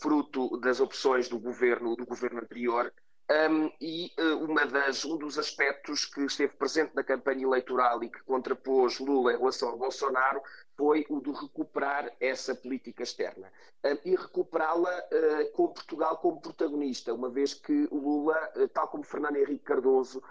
fruto 0.00 0.58
das 0.58 0.80
opções 0.80 1.28
do 1.28 1.38
governo, 1.38 1.96
do 1.96 2.06
governo 2.06 2.40
anterior. 2.40 2.92
Um, 3.30 3.70
e 3.80 4.12
uh, 4.18 4.44
uma 4.44 4.66
das, 4.66 5.04
um 5.04 5.16
dos 5.16 5.38
aspectos 5.38 6.04
que 6.04 6.22
esteve 6.24 6.52
presente 6.54 6.94
na 6.94 7.04
campanha 7.04 7.44
eleitoral 7.44 8.02
e 8.02 8.10
que 8.10 8.20
contrapôs 8.24 8.98
Lula 8.98 9.32
em 9.32 9.38
relação 9.38 9.70
a 9.70 9.76
Bolsonaro 9.76 10.42
foi 10.76 11.06
o 11.08 11.20
de 11.20 11.30
recuperar 11.30 12.12
essa 12.20 12.54
política 12.54 13.04
externa. 13.04 13.50
Um, 13.84 13.96
e 14.04 14.16
recuperá-la 14.16 14.90
uh, 14.90 15.52
com 15.52 15.68
Portugal 15.68 16.18
como 16.18 16.40
protagonista, 16.40 17.14
uma 17.14 17.30
vez 17.30 17.54
que 17.54 17.88
Lula, 17.92 18.36
uh, 18.56 18.68
tal 18.68 18.88
como 18.88 19.04
Fernando 19.04 19.36
Henrique 19.36 19.64
Cardoso, 19.64 20.22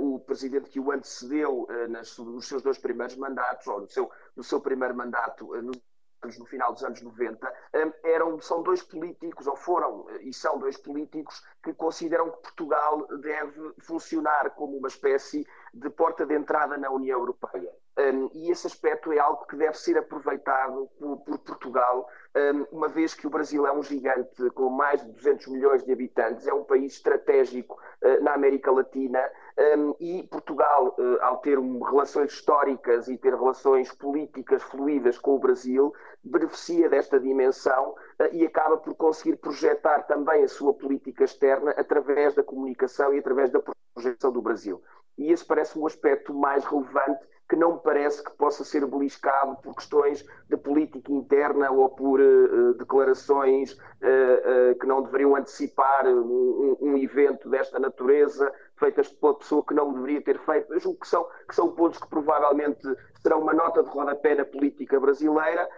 o 0.00 0.18
presidente 0.18 0.70
que 0.70 0.80
o 0.80 0.90
antecedeu 0.90 1.68
nas, 1.88 2.18
nos 2.18 2.48
seus 2.48 2.62
dois 2.62 2.78
primeiros 2.78 3.14
mandatos, 3.14 3.64
ou 3.68 3.82
no 3.82 3.88
seu, 3.88 4.10
no 4.34 4.42
seu 4.42 4.60
primeiro 4.60 4.92
mandato, 4.92 5.54
nos 5.62 5.76
no 6.38 6.44
final 6.46 6.72
dos 6.72 6.82
anos 6.84 7.00
90, 7.00 7.46
hum, 7.74 7.92
eram, 8.04 8.40
são 8.40 8.62
dois 8.62 8.82
políticos, 8.82 9.46
ou 9.46 9.56
foram 9.56 10.06
e 10.20 10.32
são 10.32 10.58
dois 10.58 10.76
políticos, 10.76 11.42
que 11.62 11.72
consideram 11.74 12.30
que 12.30 12.42
Portugal 12.42 13.06
deve 13.20 13.72
funcionar 13.80 14.50
como 14.50 14.76
uma 14.76 14.88
espécie 14.88 15.46
de 15.72 15.90
porta 15.90 16.26
de 16.26 16.34
entrada 16.34 16.76
na 16.76 16.90
União 16.90 17.18
Europeia. 17.18 17.72
Um, 17.98 18.30
e 18.32 18.50
esse 18.52 18.66
aspecto 18.68 19.12
é 19.12 19.18
algo 19.18 19.44
que 19.46 19.56
deve 19.56 19.76
ser 19.76 19.98
aproveitado 19.98 20.88
por, 21.00 21.16
por 21.18 21.38
Portugal, 21.38 22.08
um, 22.36 22.76
uma 22.78 22.86
vez 22.86 23.12
que 23.12 23.26
o 23.26 23.30
Brasil 23.30 23.66
é 23.66 23.72
um 23.72 23.82
gigante 23.82 24.50
com 24.50 24.70
mais 24.70 25.04
de 25.04 25.10
200 25.10 25.48
milhões 25.48 25.84
de 25.84 25.92
habitantes, 25.92 26.46
é 26.46 26.54
um 26.54 26.62
país 26.62 26.92
estratégico 26.92 27.76
uh, 28.04 28.22
na 28.22 28.34
América 28.34 28.70
Latina 28.70 29.20
um, 29.76 29.96
e 29.98 30.22
Portugal, 30.30 30.94
uh, 30.96 31.22
ao 31.22 31.38
ter 31.38 31.58
relações 31.58 32.32
históricas 32.32 33.08
e 33.08 33.18
ter 33.18 33.34
relações 33.34 33.92
políticas 33.92 34.62
fluídas 34.62 35.18
com 35.18 35.34
o 35.34 35.40
Brasil, 35.40 35.92
beneficia 36.22 36.88
desta 36.88 37.18
dimensão 37.18 37.90
uh, 37.90 38.28
e 38.30 38.46
acaba 38.46 38.76
por 38.76 38.94
conseguir 38.94 39.36
projetar 39.38 40.04
também 40.04 40.44
a 40.44 40.48
sua 40.48 40.72
política 40.72 41.24
externa 41.24 41.72
através 41.72 42.34
da 42.34 42.44
comunicação 42.44 43.12
e 43.12 43.18
através 43.18 43.50
da 43.50 43.60
projeção 43.92 44.30
do 44.30 44.40
Brasil. 44.40 44.80
E 45.18 45.32
esse 45.32 45.44
parece 45.44 45.78
um 45.78 45.86
aspecto 45.86 46.32
mais 46.32 46.64
relevante 46.64 47.26
que 47.48 47.56
não 47.56 47.74
me 47.74 47.80
parece 47.80 48.22
que 48.22 48.30
possa 48.32 48.62
ser 48.62 48.84
beliscado 48.86 49.56
por 49.62 49.74
questões 49.74 50.24
de 50.48 50.56
política 50.56 51.10
interna 51.10 51.70
ou 51.70 51.88
por 51.88 52.20
uh, 52.20 52.74
declarações 52.74 53.72
uh, 53.72 54.72
uh, 54.72 54.78
que 54.78 54.86
não 54.86 55.02
deveriam 55.02 55.34
antecipar 55.34 56.06
um, 56.06 56.76
um, 56.78 56.96
evento 56.98 57.48
desta 57.48 57.78
natureza, 57.78 58.52
feitas 58.78 59.08
pela 59.08 59.34
pessoa 59.34 59.64
que 59.64 59.74
não 59.74 59.92
deveria 59.92 60.22
ter 60.22 60.38
feito. 60.40 60.72
Eu 60.72 60.80
julgo 60.80 61.00
que 61.00 61.08
são, 61.08 61.26
que 61.48 61.54
são 61.54 61.72
pontos 61.72 61.98
que 61.98 62.08
provavelmente 62.08 62.82
serão 63.22 63.40
uma 63.40 63.52
nota 63.52 63.82
de 63.82 63.90
rodapé 63.90 64.34
na 64.34 64.44
política 64.44 64.98
brasileira, 65.00 65.68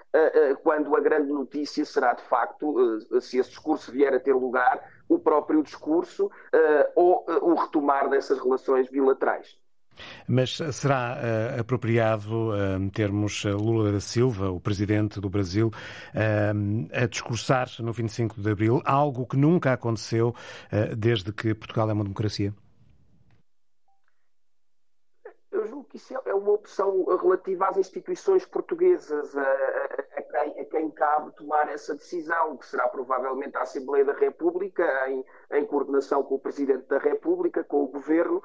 quando 0.62 0.94
a 0.94 1.00
grande 1.00 1.32
notícia 1.32 1.84
será, 1.84 2.12
de 2.12 2.22
facto, 2.22 3.00
se 3.20 3.38
esse 3.38 3.48
discurso 3.50 3.90
vier 3.90 4.14
a 4.14 4.20
ter 4.20 4.34
lugar, 4.34 4.82
o 5.08 5.18
próprio 5.18 5.62
discurso 5.62 6.30
ou 6.94 7.24
o 7.40 7.54
retomar 7.54 8.10
dessas 8.10 8.38
relações 8.38 8.88
bilaterais. 8.90 9.58
Mas 10.26 10.58
será 10.72 11.16
uh, 11.16 11.60
apropriado 11.60 12.50
uh, 12.50 12.90
termos 12.90 13.44
eh, 13.44 13.52
Lula 13.52 13.92
da 13.92 14.00
Silva, 14.00 14.50
o 14.50 14.60
presidente 14.60 15.20
do 15.20 15.28
Brasil, 15.28 15.68
uh, 15.68 16.88
a 16.92 17.06
discursar 17.06 17.68
no 17.80 17.92
25 17.92 18.40
de 18.40 18.50
abril 18.50 18.80
algo 18.84 19.26
que 19.26 19.36
nunca 19.36 19.72
aconteceu 19.72 20.34
desde 20.96 21.32
que 21.32 21.54
Portugal 21.54 21.90
é 21.90 21.92
uma 21.92 22.04
democracia? 22.04 22.54
Eu 25.50 25.66
julgo 25.66 25.79
que 25.90 25.96
isso 25.96 26.14
é 26.24 26.34
uma 26.34 26.52
opção 26.52 27.04
relativa 27.04 27.66
às 27.66 27.76
instituições 27.76 28.46
portuguesas, 28.46 29.36
a, 29.36 29.42
a, 29.42 30.22
quem, 30.22 30.60
a 30.60 30.64
quem 30.64 30.90
cabe 30.90 31.34
tomar 31.34 31.68
essa 31.68 31.96
decisão, 31.96 32.56
que 32.56 32.64
será 32.64 32.86
provavelmente 32.88 33.56
a 33.56 33.62
Assembleia 33.62 34.04
da 34.04 34.12
República, 34.12 34.84
em, 35.08 35.24
em 35.50 35.66
coordenação 35.66 36.22
com 36.22 36.36
o 36.36 36.38
Presidente 36.38 36.86
da 36.86 36.98
República, 36.98 37.64
com 37.64 37.82
o 37.82 37.88
Governo, 37.88 38.40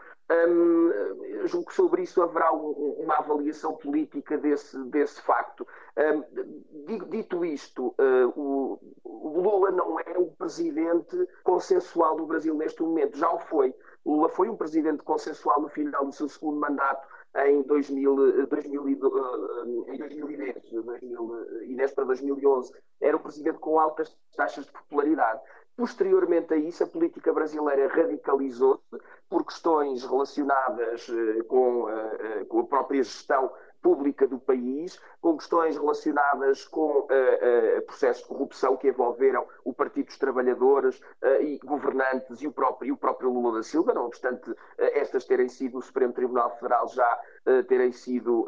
um, 0.50 1.46
julgo 1.46 1.68
que 1.68 1.76
sobre 1.76 2.02
isso 2.02 2.20
haverá 2.24 2.52
um, 2.52 2.96
uma 3.00 3.18
avaliação 3.18 3.76
política 3.76 4.40
desse, 4.40 4.76
desse 4.86 5.22
facto. 5.22 5.68
Um, 5.96 7.08
dito 7.10 7.46
isto, 7.46 7.90
uh, 7.90 8.34
o, 8.36 8.80
o, 9.04 9.40
Lula 9.40 9.70
não 9.70 10.00
é 10.00 10.18
o 10.18 10.32
presidente 10.32 11.30
consensual 11.44 12.16
do 12.16 12.26
Brasil 12.26 12.56
neste 12.56 12.82
momento, 12.82 13.16
já 13.16 13.32
o 13.32 13.38
foi. 13.38 13.74
Lula 14.04 14.30
foi 14.30 14.50
um 14.50 14.58
presidente 14.58 15.04
consensual 15.04 15.62
no 15.62 15.70
final 15.70 16.06
do 16.06 16.12
seu 16.12 16.28
segundo 16.28 16.60
mandato 16.60 17.08
em, 17.36 17.62
2000, 17.64 18.48
2000, 18.48 18.82
uh, 18.84 19.86
em 19.90 19.98
2010, 19.98 20.72
2010 20.72 21.92
para 21.94 22.04
2011. 22.06 22.74
Era 23.02 23.18
um 23.18 23.20
presidente 23.20 23.60
com 23.60 23.80
altas 23.80 24.16
taxas 24.36 24.66
de 24.66 24.72
popularidade. 24.72 25.42
Posteriormente 25.76 26.54
a 26.54 26.58
isso, 26.58 26.84
a 26.84 26.88
política 26.88 27.34
brasileira 27.34 27.88
radicalizou-se 27.88 28.82
por 29.30 29.46
questões 29.46 30.06
relacionadas 30.06 31.10
eh, 31.10 31.44
com, 31.44 31.90
eh, 31.90 32.18
eh, 32.20 32.46
com 32.46 32.62
a 32.62 32.66
própria 32.66 33.04
gestão 33.04 33.52
pública 33.86 34.28
do 34.28 34.40
país, 34.40 35.00
com 35.22 35.38
questões 35.38 35.78
relacionadas 35.78 36.66
com 36.66 37.02
uh, 37.02 37.04
uh, 37.04 37.82
processos 37.86 38.24
de 38.24 38.30
corrupção 38.30 38.76
que 38.76 38.88
envolveram 38.88 39.46
o 39.64 39.72
Partido 39.72 40.08
dos 40.08 40.18
Trabalhadores 40.18 41.00
uh, 41.22 41.40
e 41.40 41.60
governantes 41.60 42.42
e 42.42 42.48
o, 42.48 42.52
próprio, 42.52 42.88
e 42.88 42.92
o 42.92 42.98
próprio 42.98 43.30
Lula 43.30 43.58
da 43.58 43.64
Silva, 43.64 43.94
não 43.94 44.08
obstante 44.08 44.56
estas 44.80 45.26
terem 45.26 45.48
sido, 45.48 45.78
o 45.78 45.82
Supremo 45.84 46.14
Tribunal 46.14 46.50
Federal 46.56 46.88
já 46.88 47.20
terem 47.68 47.92
sido, 47.92 48.48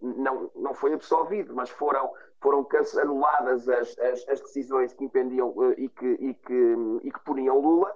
não, 0.00 0.50
não 0.54 0.74
foi 0.74 0.92
absolvido, 0.94 1.54
mas 1.54 1.70
foram, 1.70 2.12
foram 2.40 2.66
anuladas 3.00 3.68
as, 3.68 3.98
as, 3.98 4.28
as 4.28 4.40
decisões 4.40 4.92
que 4.92 5.04
impendiam 5.04 5.52
e, 5.76 5.88
que, 5.88 6.06
e, 6.06 6.34
que, 6.34 6.76
e 7.02 7.10
que 7.10 7.20
puniam 7.24 7.58
Lula 7.58 7.92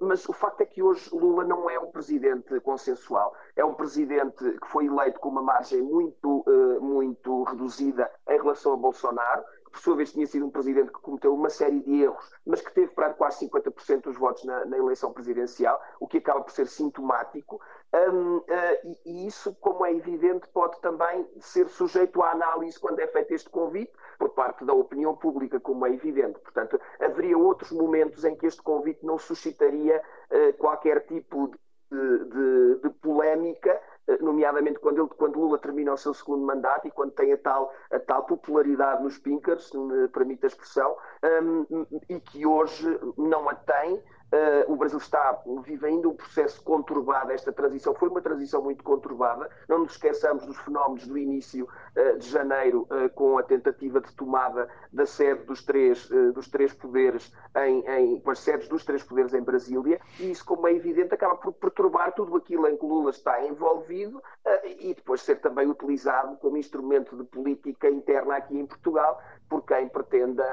mas 0.00 0.28
o 0.28 0.32
facto 0.32 0.60
é 0.60 0.66
que 0.66 0.82
hoje 0.82 1.08
Lula 1.12 1.44
não 1.44 1.68
é 1.68 1.78
um 1.78 1.90
presidente 1.90 2.58
consensual. 2.60 3.34
É 3.56 3.64
um 3.64 3.74
presidente 3.74 4.44
que 4.58 4.68
foi 4.68 4.86
eleito 4.86 5.20
com 5.20 5.28
uma 5.28 5.42
margem 5.42 5.82
muito, 5.82 6.44
uh, 6.46 6.80
muito 6.80 7.42
reduzida 7.44 8.10
em 8.28 8.36
relação 8.36 8.72
a 8.72 8.76
Bolsonaro, 8.76 9.42
que 9.64 9.72
por 9.72 9.80
sua 9.80 9.96
vez 9.96 10.12
tinha 10.12 10.26
sido 10.26 10.46
um 10.46 10.50
presidente 10.50 10.92
que 10.92 11.00
cometeu 11.00 11.34
uma 11.34 11.50
série 11.50 11.80
de 11.80 12.02
erros, 12.02 12.30
mas 12.46 12.60
que 12.60 12.72
teve 12.72 12.92
para 12.92 13.12
quase 13.14 13.46
50% 13.48 14.02
dos 14.02 14.16
votos 14.16 14.44
na, 14.44 14.64
na, 14.64 14.78
eleição 14.78 15.12
presidencial, 15.12 15.80
o 16.00 16.06
que 16.06 16.18
acaba 16.18 16.40
por 16.40 16.50
ser 16.50 16.66
sintomático. 16.66 17.60
Um, 17.92 18.36
uh, 18.36 18.44
e, 18.84 18.98
e, 19.06 19.26
isso, 19.26 19.54
como 19.60 19.84
é 19.86 19.92
evidente, 19.94 20.46
pode 20.48 20.78
também 20.80 21.26
ser 21.40 21.68
sujeito 21.68 22.22
à 22.22 22.32
análise 22.32 22.78
quando 22.78 23.00
é 23.00 23.06
feito 23.06 23.32
este 23.32 23.48
convite 23.48 23.92
por 24.18 24.30
parte 24.30 24.64
da 24.64 24.74
opinião 24.74 25.16
pública, 25.16 25.58
como 25.58 25.86
é 25.86 25.92
evidente. 25.92 26.38
Portanto, 26.40 26.78
haveria 27.00 27.38
outros 27.38 27.72
momentos 27.72 28.24
em 28.24 28.36
que 28.36 28.46
este 28.46 28.62
convite 28.62 29.04
não 29.04 29.18
suscitaria 29.18 30.02
uh, 30.30 30.52
qualquer 30.58 31.06
tipo 31.06 31.50
de, 31.90 32.24
de, 32.24 32.80
de 32.82 32.90
polémica 33.00 33.80
uh, 34.06 34.22
nomeadamente 34.22 34.78
quando, 34.80 35.00
ele, 35.00 35.08
quando 35.16 35.40
Lula 35.40 35.58
termina 35.58 35.94
o 35.94 35.96
seu 35.96 36.12
segundo 36.12 36.44
mandato 36.44 36.86
e 36.86 36.90
quando 36.90 37.12
tem 37.12 37.32
a 37.32 37.38
tal, 37.38 37.72
a 37.90 37.98
tal 37.98 38.24
popularidade 38.24 39.02
nos 39.02 39.16
pinkers, 39.16 39.68
se 39.68 39.78
me 39.78 40.08
permite 40.08 40.44
a 40.44 40.48
expressão, 40.48 40.94
um, 41.42 41.86
e 42.06 42.20
que 42.20 42.44
hoje 42.44 42.86
não 43.16 43.48
a 43.48 43.54
tem, 43.54 44.02
Uh, 44.30 44.70
o 44.70 44.76
Brasil 44.76 44.98
está, 44.98 45.42
vive 45.62 45.86
ainda 45.86 46.08
um 46.08 46.14
processo 46.14 46.62
conturbado. 46.62 47.32
Esta 47.32 47.50
transição 47.50 47.94
foi 47.94 48.10
uma 48.10 48.20
transição 48.20 48.62
muito 48.62 48.84
conturbada. 48.84 49.48
Não 49.66 49.78
nos 49.78 49.92
esqueçamos 49.92 50.44
dos 50.44 50.58
fenómenos 50.58 51.06
do 51.06 51.16
início 51.16 51.66
uh, 51.96 52.18
de 52.18 52.28
janeiro, 52.28 52.86
uh, 52.90 53.08
com 53.14 53.38
a 53.38 53.42
tentativa 53.42 54.02
de 54.02 54.12
tomada 54.14 54.68
da 54.92 55.06
sede 55.06 55.44
dos 55.44 55.64
três, 55.64 56.08
dos 56.34 56.48
três 56.48 56.72
poderes, 56.74 57.32
em, 57.56 57.86
em, 57.88 58.20
com 58.20 58.30
as 58.30 58.40
sedes 58.40 58.68
dos 58.68 58.84
três 58.84 59.02
poderes 59.02 59.32
em 59.32 59.42
Brasília. 59.42 59.98
E 60.20 60.30
isso, 60.30 60.44
como 60.44 60.66
é 60.66 60.72
evidente, 60.72 61.14
acaba 61.14 61.36
por 61.36 61.52
perturbar 61.54 62.12
tudo 62.14 62.36
aquilo 62.36 62.66
em 62.66 62.76
que 62.76 62.84
Lula 62.84 63.10
está 63.10 63.44
envolvido 63.44 64.22
e 64.64 64.94
depois 64.94 65.22
ser 65.22 65.40
também 65.40 65.68
utilizado 65.68 66.36
como 66.38 66.56
instrumento 66.56 67.16
de 67.16 67.24
política 67.24 67.88
interna 67.88 68.36
aqui 68.36 68.58
em 68.58 68.66
Portugal 68.66 69.20
por 69.48 69.62
quem 69.64 69.88
pretenda, 69.88 70.44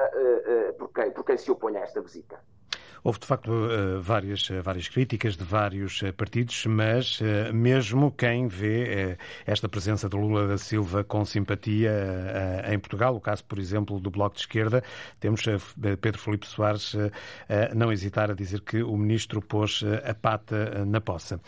por 0.77 0.91
quem, 0.91 1.11
por 1.11 1.23
quem 1.23 1.37
se 1.37 1.49
opõe 1.49 1.77
a 1.77 1.81
esta 1.81 2.01
visita. 2.01 2.39
Houve, 3.05 3.19
de 3.19 3.27
facto, 3.27 3.51
eh, 3.51 3.99
várias, 3.99 4.49
eh, 4.49 4.61
várias 4.63 4.87
críticas 4.87 5.37
de 5.37 5.43
vários 5.43 6.01
eh, 6.01 6.11
partidos, 6.11 6.65
mas 6.65 7.19
mesmo 7.53 8.11
quem 8.11 8.47
vê 8.47 9.15
esta 9.45 9.69
presença 9.69 10.09
de 10.09 10.15
Lula 10.15 10.47
da 10.47 10.57
Silva 10.57 11.03
com 11.03 11.23
simpatia 11.23 11.91
em 12.71 12.79
Portugal, 12.79 13.15
o 13.15 13.21
caso, 13.21 13.43
por 13.43 13.59
exemplo, 13.59 13.99
do 13.99 14.09
Bloco 14.09 14.35
de 14.35 14.41
Esquerda, 14.41 14.83
temos 15.19 15.43
Pedro 16.01 16.19
Felipe 16.19 16.47
Soares 16.47 16.95
a 17.47 17.75
não 17.75 17.91
hesitar 17.91 18.31
a 18.31 18.33
dizer 18.33 18.61
que 18.61 18.81
o 18.81 18.97
ministro 18.97 19.39
pôs 19.41 19.83
a 20.03 20.13
pata 20.13 20.83
na 20.85 20.99
poça. 20.99 21.39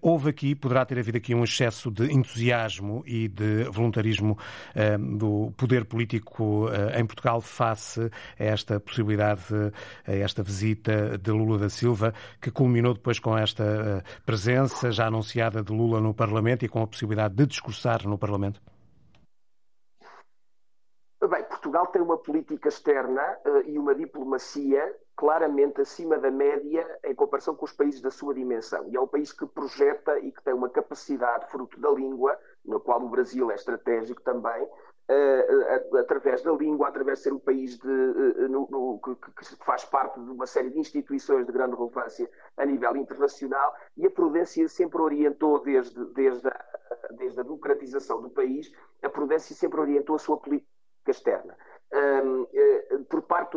Houve 0.00 0.30
aqui, 0.30 0.54
poderá 0.54 0.84
ter 0.84 0.98
havido 0.98 1.18
aqui 1.18 1.34
um 1.34 1.44
excesso 1.44 1.90
de 1.90 2.12
entusiasmo 2.12 3.04
e 3.06 3.28
de 3.28 3.64
voluntarismo 3.64 4.36
do 5.18 5.52
poder 5.56 5.84
político 5.84 6.68
em 6.96 7.06
Portugal 7.06 7.40
face 7.40 8.10
a 8.38 8.44
esta 8.44 8.80
possibilidade, 8.80 9.42
a 10.06 10.12
esta 10.12 10.42
visita 10.42 10.95
de 11.20 11.30
Lula 11.30 11.58
da 11.58 11.68
Silva, 11.68 12.12
que 12.40 12.50
culminou 12.50 12.94
depois 12.94 13.18
com 13.18 13.36
esta 13.36 13.64
eh, 13.64 14.02
presença 14.24 14.90
já 14.90 15.06
anunciada 15.06 15.62
de 15.62 15.72
Lula 15.72 16.00
no 16.00 16.14
Parlamento 16.14 16.64
e 16.64 16.68
com 16.68 16.82
a 16.82 16.86
possibilidade 16.86 17.34
de 17.34 17.46
discursar 17.46 18.06
no 18.06 18.18
Parlamento? 18.18 18.60
Bem, 21.28 21.42
Portugal 21.44 21.86
tem 21.88 22.00
uma 22.00 22.18
política 22.18 22.68
externa 22.68 23.38
uh, 23.44 23.68
e 23.68 23.78
uma 23.78 23.94
diplomacia 23.94 24.94
claramente 25.16 25.80
acima 25.80 26.18
da 26.18 26.30
média 26.30 26.86
em 27.04 27.14
comparação 27.14 27.56
com 27.56 27.64
os 27.64 27.72
países 27.72 28.00
da 28.00 28.10
sua 28.10 28.34
dimensão. 28.34 28.86
E 28.88 28.96
é 28.96 29.00
um 29.00 29.08
país 29.08 29.32
que 29.32 29.46
projeta 29.46 30.18
e 30.20 30.30
que 30.30 30.42
tem 30.44 30.54
uma 30.54 30.68
capacidade, 30.68 31.50
fruto 31.50 31.80
da 31.80 31.90
língua, 31.90 32.38
no 32.64 32.78
qual 32.78 33.02
o 33.02 33.08
Brasil 33.08 33.50
é 33.50 33.54
estratégico 33.54 34.22
também, 34.22 34.68
através 35.98 36.42
da 36.42 36.52
língua, 36.52 36.88
através 36.88 37.18
de 37.18 37.24
ser 37.24 37.32
um 37.32 37.38
país 37.38 37.78
de, 37.78 37.88
uh, 37.88 38.48
no, 38.48 38.68
no, 38.70 39.00
que, 39.00 39.14
que, 39.14 39.64
faz 39.64 39.84
parte 39.84 40.20
de 40.20 40.30
uma 40.30 40.46
série 40.46 40.70
de 40.70 40.80
instituições 40.80 41.46
de 41.46 41.52
grande 41.52 41.76
relevância 41.76 42.28
a 42.56 42.66
nível 42.66 42.96
internacional, 42.96 43.74
e 43.96 44.06
a 44.06 44.10
Prudência 44.10 44.68
sempre 44.68 45.00
orientou, 45.00 45.62
desde, 45.62 46.04
desde, 46.06 46.48
a, 46.48 46.64
desde 47.12 47.38
a 47.38 47.44
democratização 47.44 48.20
do 48.20 48.30
país, 48.30 48.72
a 49.02 49.08
Prudência 49.08 49.54
sempre 49.54 49.80
orientou 49.80 50.16
a 50.16 50.18
sua 50.18 50.38
política 50.38 50.66
externa. 51.06 51.56
Eh, 51.92 52.22
parte 52.95 52.95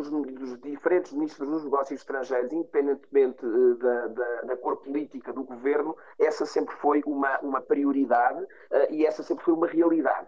dos, 0.07 0.09
dos, 0.33 0.61
diferentes 0.61 1.11
ministros 1.13 1.49
dos 1.49 1.63
negócios 1.63 1.99
estrangeiros, 1.99 2.53
independentemente 2.53 3.45
eh, 3.45 3.75
da, 3.83 4.07
da, 4.07 4.41
da, 4.41 4.57
cor 4.57 4.77
política 4.77 5.33
do 5.33 5.43
governo, 5.43 5.95
essa 6.17 6.45
sempre 6.45 6.75
foi 6.75 7.01
uma, 7.05 7.39
uma 7.39 7.61
prioridade 7.61 8.43
uh, 8.43 8.47
e 8.91 9.05
essa 9.05 9.23
sempre 9.23 9.43
foi 9.43 9.53
uma 9.53 9.67
realidade. 9.67 10.27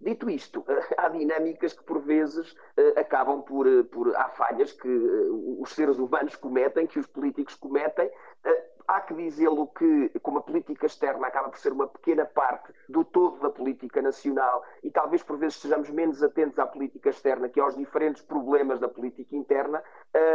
dito 0.00 0.28
isto, 0.28 0.64
há 0.96 1.08
dinâmicas 1.08 1.72
que 1.72 1.84
por 1.84 2.00
vezes 2.00 2.54
acabam 2.96 3.42
por, 3.42 3.66
por. 3.86 4.14
Há 4.16 4.28
falhas 4.30 4.72
que 4.72 4.88
os 5.58 5.72
seres 5.72 5.98
humanos 5.98 6.36
cometem, 6.36 6.86
que 6.86 6.98
os 6.98 7.06
políticos 7.06 7.54
cometem 7.54 8.10
há 8.86 9.00
que 9.00 9.14
dizê-lo 9.14 9.66
que, 9.68 10.10
como 10.20 10.38
a 10.38 10.42
política 10.42 10.86
externa 10.86 11.26
acaba 11.26 11.48
por 11.48 11.58
ser 11.58 11.72
uma 11.72 11.86
pequena 11.86 12.24
parte 12.24 12.72
do 12.88 13.04
todo 13.04 13.40
da 13.40 13.50
política 13.50 14.00
nacional 14.00 14.62
e 14.82 14.90
talvez 14.90 15.22
por 15.22 15.36
vezes 15.36 15.58
sejamos 15.60 15.90
menos 15.90 16.22
atentos 16.22 16.58
à 16.58 16.66
política 16.66 17.10
externa 17.10 17.48
que 17.48 17.60
aos 17.60 17.76
diferentes 17.76 18.22
problemas 18.22 18.78
da 18.78 18.88
política 18.88 19.34
interna, 19.34 19.82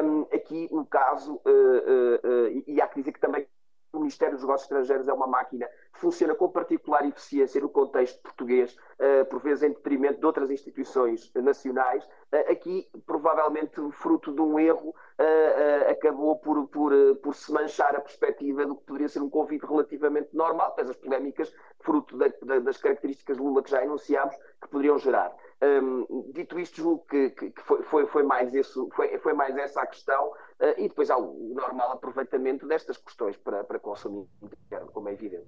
um, 0.04 0.22
aqui 0.34 0.68
o 0.72 0.86
caso, 0.86 1.36
uh, 1.36 1.50
uh, 1.50 2.48
uh, 2.48 2.64
e 2.68 2.82
há 2.82 2.88
que 2.88 3.00
dizer 3.00 3.14
que 3.14 3.20
também 3.20 3.48
o 3.94 4.00
Ministério 4.00 4.36
dos 4.36 4.44
Negócios 4.44 4.70
Estrangeiros 4.70 5.08
é 5.08 5.14
uma 5.14 5.28
máquina 5.28 5.68
funciona 5.93 6.34
com 6.36 6.49
particular 6.49 7.06
eficiência 7.06 7.62
no 7.62 7.69
contexto 7.69 8.21
português, 8.21 8.75
uh, 8.99 9.25
por 9.30 9.41
vezes 9.41 9.63
em 9.63 9.69
detrimento 9.69 10.19
de 10.19 10.25
outras 10.25 10.49
instituições 10.49 11.32
nacionais. 11.36 12.04
Uh, 12.34 12.51
aqui, 12.51 12.89
provavelmente, 13.06 13.80
fruto 13.91 14.34
de 14.34 14.41
um 14.41 14.60
erro, 14.60 14.89
uh, 14.89 15.91
acabou 15.91 16.38
por, 16.38 16.67
por, 16.67 16.91
por 17.17 17.36
se 17.36 17.51
manchar 17.51 17.95
a 17.95 18.01
perspectiva 18.01 18.65
do 18.65 18.75
que 18.75 18.86
poderia 18.86 19.10
ser 19.10 19.21
um 19.21 19.30
convite 19.30 19.65
relativamente 19.65 20.36
normal, 20.36 20.73
pois 20.75 20.89
as 20.89 20.97
polémicas, 20.97 21.54
fruto 21.82 22.17
da, 22.17 22.27
da, 22.41 22.60
das 22.60 22.77
características 22.77 23.38
de 23.38 23.43
Lula 23.43 23.62
que 23.62 23.71
já 23.71 23.84
enunciámos, 23.84 24.36
que 24.62 24.67
poderiam 24.69 24.97
gerar. 24.97 25.36
Um, 25.63 26.32
dito 26.32 26.60
isto, 26.60 26.77
julgo 26.77 27.06
que, 27.06 27.30
que 27.30 27.54
foi, 27.62 27.84
foi, 27.84 28.08
foi, 28.08 28.23
mais 28.23 28.51
isso, 28.54 28.89
foi, 28.95 29.15
foi 29.19 29.34
mais 29.34 29.56
essa 29.58 29.82
a 29.82 29.86
questão, 29.86 30.30
uh, 30.30 30.73
e 30.77 30.88
depois 30.88 31.12
há 31.12 31.17
o 31.17 31.54
normal 31.54 31.91
aproveitamento 31.91 32.65
destas 32.65 32.97
questões 32.97 33.38
para, 33.38 33.63
para 33.63 33.80
como 33.80 35.10
é 35.10 35.13
evidente. 35.13 35.47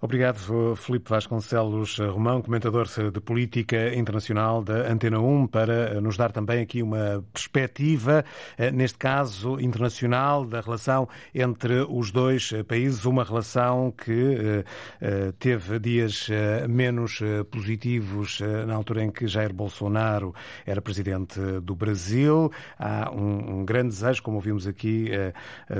Obrigado, 0.00 0.76
Felipe 0.76 1.10
Vasconcelos 1.10 1.98
Romão, 1.98 2.40
comentador 2.40 2.86
de 2.86 3.20
política 3.20 3.92
internacional 3.96 4.62
da 4.62 4.92
Antena 4.92 5.18
1, 5.18 5.48
para 5.48 6.00
nos 6.00 6.16
dar 6.16 6.30
também 6.30 6.60
aqui 6.60 6.84
uma 6.84 7.24
perspectiva, 7.32 8.24
eh, 8.56 8.70
neste 8.70 8.96
caso 8.96 9.58
internacional, 9.58 10.44
da 10.44 10.60
relação 10.60 11.08
entre 11.34 11.84
os 11.90 12.12
dois 12.12 12.52
países, 12.68 13.04
uma 13.06 13.24
relação 13.24 13.90
que 13.90 14.12
eh, 14.12 14.64
eh, 15.00 15.32
teve 15.36 15.80
dias 15.80 16.28
menos 16.68 17.20
positivos 17.50 18.40
na 18.68 18.74
altura 18.74 19.02
em 19.02 19.10
que 19.10 19.26
Jair 19.26 19.52
Bolsonaro 19.52 20.32
era 20.64 20.80
presidente 20.80 21.40
do 21.60 21.74
Brasil. 21.74 22.52
Há 22.78 23.10
um, 23.10 23.64
grande 23.64 23.88
desejo, 23.88 24.22
como 24.22 24.36
ouvimos 24.36 24.66
aqui 24.66 25.10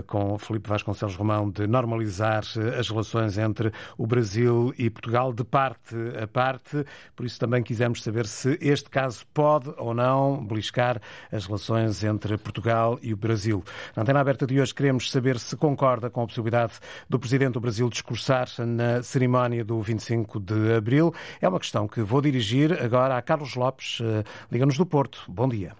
com 0.06 0.36
Felipe 0.38 0.68
Vasconcelos 0.68 1.14
Romão, 1.14 1.48
de 1.50 1.66
normalizar 1.68 2.42
as 2.76 2.88
relações 2.88 3.38
entre 3.38 3.70
o 3.96 4.07
Brasil 4.08 4.74
e 4.78 4.88
Portugal 4.88 5.32
de 5.32 5.44
parte 5.44 5.94
a 6.20 6.26
parte. 6.26 6.84
Por 7.14 7.26
isso 7.26 7.38
também 7.38 7.62
quisemos 7.62 8.02
saber 8.02 8.26
se 8.26 8.58
este 8.60 8.88
caso 8.88 9.24
pode 9.34 9.72
ou 9.76 9.94
não 9.94 10.44
beliscar 10.44 11.00
as 11.30 11.46
relações 11.46 12.02
entre 12.02 12.36
Portugal 12.38 12.98
e 13.02 13.12
o 13.12 13.16
Brasil. 13.16 13.62
Na 13.94 14.02
antena 14.02 14.20
aberta 14.20 14.46
de 14.46 14.60
hoje 14.60 14.74
queremos 14.74 15.10
saber 15.10 15.38
se 15.38 15.56
concorda 15.56 16.08
com 16.08 16.22
a 16.22 16.26
possibilidade 16.26 16.80
do 17.08 17.18
Presidente 17.18 17.52
do 17.52 17.60
Brasil 17.60 17.88
discursar 17.88 18.48
na 18.66 19.02
cerimónia 19.02 19.64
do 19.64 19.80
25 19.80 20.40
de 20.40 20.74
Abril. 20.74 21.12
É 21.40 21.48
uma 21.48 21.60
questão 21.60 21.86
que 21.86 22.00
vou 22.00 22.22
dirigir 22.22 22.72
agora 22.82 23.16
a 23.16 23.22
Carlos 23.22 23.54
Lopes, 23.54 24.00
eh, 24.00 24.24
Liga-nos 24.50 24.78
do 24.78 24.86
Porto. 24.86 25.22
Bom 25.28 25.48
dia. 25.48 25.74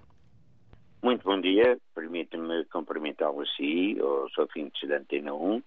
Muito 1.03 1.25
bom 1.25 1.41
dia. 1.41 1.79
Permita-me 1.95 2.64
cumprimentá-lo 2.67 3.41
a 3.41 3.47
si, 3.47 3.97
aos 4.01 4.37
ouvintes 4.37 4.88
da 4.88 4.99
Antena 4.99 5.33
1 5.33 5.62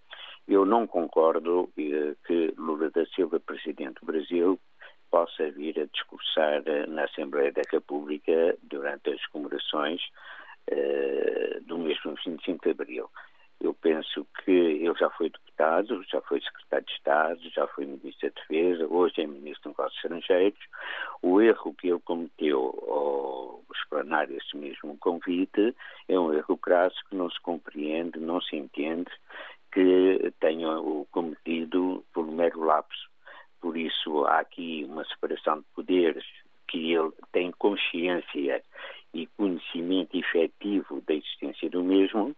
eu 0.47 0.65
não 0.65 0.87
concordo 0.87 1.69
eh, 1.77 2.15
que 2.25 2.53
Lula 2.57 2.89
da 2.89 3.05
Silva, 3.07 3.39
presidente 3.39 3.99
do 4.01 4.05
Brasil, 4.05 4.59
possa 5.09 5.51
vir 5.51 5.79
a 5.79 5.85
discursar 5.85 6.63
eh, 6.65 6.87
na 6.87 7.03
Assembleia 7.03 7.51
da 7.51 7.61
República 7.69 8.57
durante 8.63 9.11
as 9.11 9.25
comemorações 9.27 10.01
eh, 10.67 11.59
do 11.65 11.77
mesmo 11.77 12.15
25 12.25 12.63
de 12.63 12.71
Abril. 12.71 13.09
Eu 13.59 13.75
penso 13.75 14.25
que 14.43 14.51
ele 14.51 14.95
já 14.97 15.09
foi 15.11 15.29
deputado, 15.29 16.03
já 16.09 16.19
foi 16.21 16.41
secretário 16.41 16.85
de 16.85 16.93
Estado, 16.93 17.49
já 17.51 17.67
foi 17.67 17.85
ministro 17.85 18.29
da 18.29 18.41
Defesa, 18.41 18.87
hoje 18.87 19.21
é 19.21 19.27
ministro 19.27 19.69
dos 19.69 19.77
Negócios 19.77 20.03
Estrangeiros. 20.03 20.59
O 21.21 21.39
erro 21.39 21.73
que 21.75 21.89
ele 21.89 21.99
cometeu 21.99 22.59
ao 22.87 23.61
explanar 23.75 24.31
esse 24.31 24.57
mesmo 24.57 24.97
convite 24.97 25.75
é 26.07 26.19
um 26.19 26.33
erro 26.33 26.57
crasso 26.57 26.97
que 27.07 27.15
não 27.15 27.29
se 27.29 27.39
compreende, 27.41 28.19
não 28.19 28.41
se 28.41 28.55
entende 28.55 29.11
que 29.71 30.33
tenham 30.39 30.85
o 30.85 31.07
cometido 31.11 32.03
por 32.13 32.25
mero 32.25 32.63
lapso. 32.63 33.09
Por 33.59 33.77
isso 33.77 34.25
há 34.25 34.39
aqui 34.39 34.85
uma 34.89 35.05
separação 35.05 35.59
de 35.59 35.65
poderes 35.75 36.25
que 36.67 36.93
ele 36.93 37.11
tem 37.31 37.51
consciência 37.51 38.63
e 39.13 39.27
conhecimento 39.37 40.17
efetivo 40.17 41.01
da 41.05 41.13
existência 41.13 41.69
do 41.69 41.83
mesmo 41.83 42.35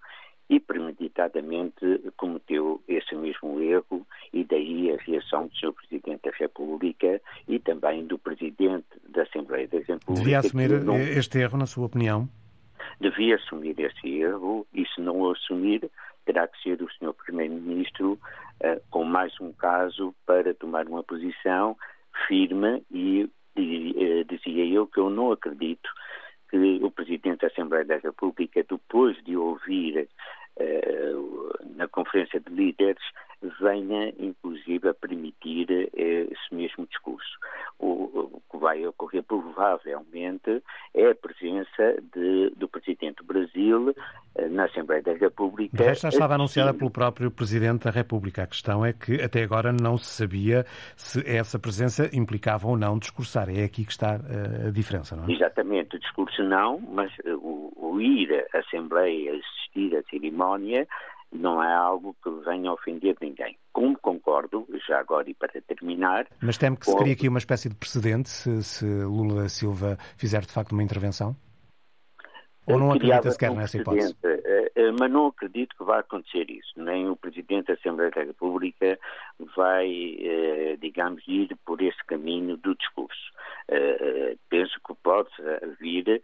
e 0.50 0.60
premeditadamente 0.60 2.02
cometeu 2.17 2.82
esse 2.88 3.15
mesmo 3.15 3.62
erro 3.62 4.06
e 4.32 4.43
daí 4.43 4.91
a 4.91 4.98
reação 4.98 5.48
do 5.48 5.56
Sr. 5.56 5.74
Presidente 5.74 6.22
da 6.24 6.32
República 6.38 7.22
e 7.48 7.60
também 7.60 8.06
do 8.06 8.17
Presidente 8.17 8.86
da 9.10 9.24
Assembleia 9.24 9.67
da 9.67 9.78
República. 9.78 10.13
Devia 10.13 10.39
assumir 10.39 10.84
não... 10.84 10.98
este 10.98 11.39
erro, 11.39 11.58
na 11.58 11.65
sua 11.65 11.86
opinião? 11.86 12.28
Devia 13.00 13.36
assumir 13.36 13.80
esse 13.80 14.19
erro 14.19 14.67
e 14.74 14.86
se 14.88 15.02
não 15.02 15.22
o 15.22 15.32
assumir 15.32 15.89
terá 16.26 16.48
que 16.48 16.62
ser 16.62 16.82
o 16.82 16.90
Sr. 16.92 17.14
Primeiro-Ministro 17.14 18.14
uh, 18.14 18.82
com 18.90 19.04
mais 19.04 19.34
um 19.40 19.52
caso 19.54 20.14
para 20.26 20.54
tomar 20.54 20.88
uma 20.88 21.04
posição 21.04 21.78
firme 22.28 22.84
e, 22.92 23.30
e 23.56 24.22
uh, 24.22 24.26
dizia 24.26 24.66
eu 24.66 24.88
que 24.88 25.00
eu 25.00 25.10
não 25.10 25.32
acredito 25.32 25.90
que 26.50 26.80
o 26.84 26.92
Presidente 26.92 27.42
da 27.42 27.48
Assembleia 27.48 27.86
da 27.86 27.98
República, 27.98 28.64
depois 28.64 29.18
de 29.24 29.36
ouvir 29.36 30.08
uh, 30.60 31.76
na 31.76 31.88
Conferência 31.88 32.40
de 32.40 32.54
Líderes, 32.54 33.04
venha 33.60 34.14
inclusive 34.20 34.88
a 34.88 34.94
permitir 34.94 35.68
esse 35.94 36.56
mesmo 36.56 36.88
discurso. 36.88 37.38
O, 37.78 38.42
que 38.50 38.58
vai 38.58 38.86
ocorrer 38.86 39.24
provavelmente 39.24 40.64
é 40.94 41.10
a 41.10 41.16
presença 41.16 42.02
de, 42.14 42.52
do 42.52 42.68
Presidente 42.68 43.18
do 43.18 43.26
Brasil 43.26 43.94
na 44.50 44.65
Assembleia 44.65 45.02
da 45.02 45.13
República. 45.13 45.76
De 45.78 45.84
resto, 45.84 46.04
já 46.04 46.10
estava 46.10 46.36
anunciada 46.36 46.74
pelo 46.74 46.89
próprio 46.89 47.30
Presidente 47.30 47.84
da 47.84 47.91
República. 47.91 48.43
A 48.43 48.48
questão 48.48 48.86
é 48.86 48.91
que 48.93 49.22
até 49.22 49.43
agora 49.43 49.72
não 49.72 49.98
se 49.98 50.06
sabia 50.06 50.65
se 50.96 51.24
essa 51.28 51.60
presença 51.60 52.10
implicava 52.13 52.67
ou 52.67 52.78
não 52.78 52.98
discursar. 52.98 53.50
É 53.50 53.63
aqui 53.63 53.86
que 53.86 53.91
está 53.91 54.15
eh, 54.15 54.67
a 54.67 54.72
diferença, 54.72 55.15
não 55.15 55.26
é? 55.26 55.32
Exatamente, 55.32 55.96
o 55.96 56.00
discurso 56.00 56.43
não, 56.43 56.80
mas 56.80 57.12
eh, 57.24 57.34
o, 57.34 57.72
o 57.76 58.02
ir 58.02 58.48
à 58.54 58.60
Assembleia, 58.60 59.34
assistir 59.34 59.96
à 59.96 60.04
cerimónia, 60.10 60.88
não 61.32 61.62
é 61.63 61.74
algo 61.74 62.15
que 62.24 62.30
venha 62.46 62.69
a 62.69 62.74
ofender 62.74 63.15
ninguém. 63.22 63.58
Como 63.72 63.98
concordo, 63.98 64.67
já 64.88 65.00
agora 65.00 65.30
e 65.30 65.34
para 65.34 65.62
terminar. 65.62 66.28
Mas 66.41 66.58
temo 66.58 66.78
que 66.78 66.86
se 66.86 66.96
crie 66.96 67.13
aqui 67.13 67.28
uma 67.28 67.39
espécie 67.39 67.69
de 67.69 67.76
precedente 67.76 68.30
se, 68.30 68.63
se 68.63 68.86
Lula 68.86 69.43
da 69.43 69.50
Silva 69.50 69.98
fizer 70.17 70.41
de 70.41 70.52
facto 70.52 70.74
uma 70.74 70.84
intervenção? 70.84 71.36
Ou 72.65 72.80
não 72.80 72.91
acredita 72.91 73.32
sequer 73.32 73.52
um 73.52 73.56
nessa 73.56 73.78
hipótese? 73.78 74.15
Eh, 74.23 74.71
eh, 74.76 74.91
mas 74.97 75.12
não 75.12 75.28
acredito 75.28 75.76
que 75.76 75.84
vá 75.84 75.99
acontecer 75.99 76.49
isso. 76.49 76.71
Nem 76.78 77.10
o 77.10 77.15
Presidente 77.15 77.67
da 77.67 77.73
Assembleia 77.73 78.12
da 78.12 78.23
República 78.23 78.97
vai, 79.56 80.17
eh, 80.19 80.78
digamos, 80.80 81.23
ir 81.28 81.56
por 81.65 81.82
esse 81.82 82.04
caminho 82.06 82.58
do 82.58 82.76
discurso. 82.76 83.34
Penso 84.49 84.80
que 84.86 84.93
pode 85.02 85.30
vir 85.80 86.21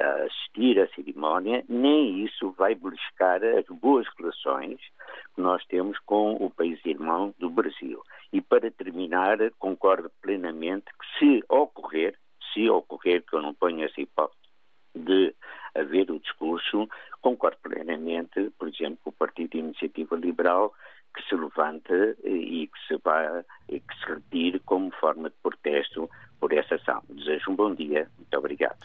a 0.00 0.24
assistir 0.24 0.80
à 0.80 0.88
cerimónia, 0.88 1.62
nem 1.68 2.24
isso 2.24 2.50
vai 2.52 2.74
beliscar 2.74 3.40
as 3.44 3.66
boas 3.66 4.06
relações 4.18 4.80
que 5.34 5.40
nós 5.40 5.64
temos 5.66 5.98
com 6.00 6.32
o 6.34 6.50
país 6.50 6.80
irmão 6.84 7.34
do 7.38 7.50
Brasil. 7.50 8.02
E 8.32 8.40
para 8.40 8.70
terminar, 8.70 9.38
concordo 9.58 10.10
plenamente 10.22 10.86
que 10.86 11.18
se 11.18 11.44
ocorrer, 11.48 12.18
se 12.52 12.68
ocorrer, 12.68 13.22
que 13.22 13.36
eu 13.36 13.42
não 13.42 13.54
ponho 13.54 13.84
essa 13.84 14.00
hipótese, 14.00 14.45
de 14.96 15.34
a 15.74 15.82
ver 15.82 16.10
o 16.10 16.18
discurso, 16.18 16.88
concordo 17.20 17.58
plenamente, 17.62 18.50
por 18.58 18.68
exemplo, 18.68 18.98
com 19.04 19.10
o 19.10 19.12
Partido 19.12 19.50
de 19.50 19.58
Iniciativa 19.58 20.16
Liberal, 20.16 20.72
que 21.14 21.22
se 21.28 21.34
levanta 21.34 22.16
e 22.24 22.66
que 22.66 22.86
se, 22.86 23.00
vá, 23.02 23.44
e 23.68 23.80
que 23.80 23.98
se 23.98 24.06
retire 24.06 24.58
como 24.60 24.90
forma 24.92 25.28
de 25.28 25.36
protesto 25.42 26.08
por 26.40 26.52
essa 26.52 26.76
ação. 26.76 27.02
Desejo 27.08 27.50
um 27.50 27.56
bom 27.56 27.74
dia. 27.74 28.08
Obrigado. 28.36 28.76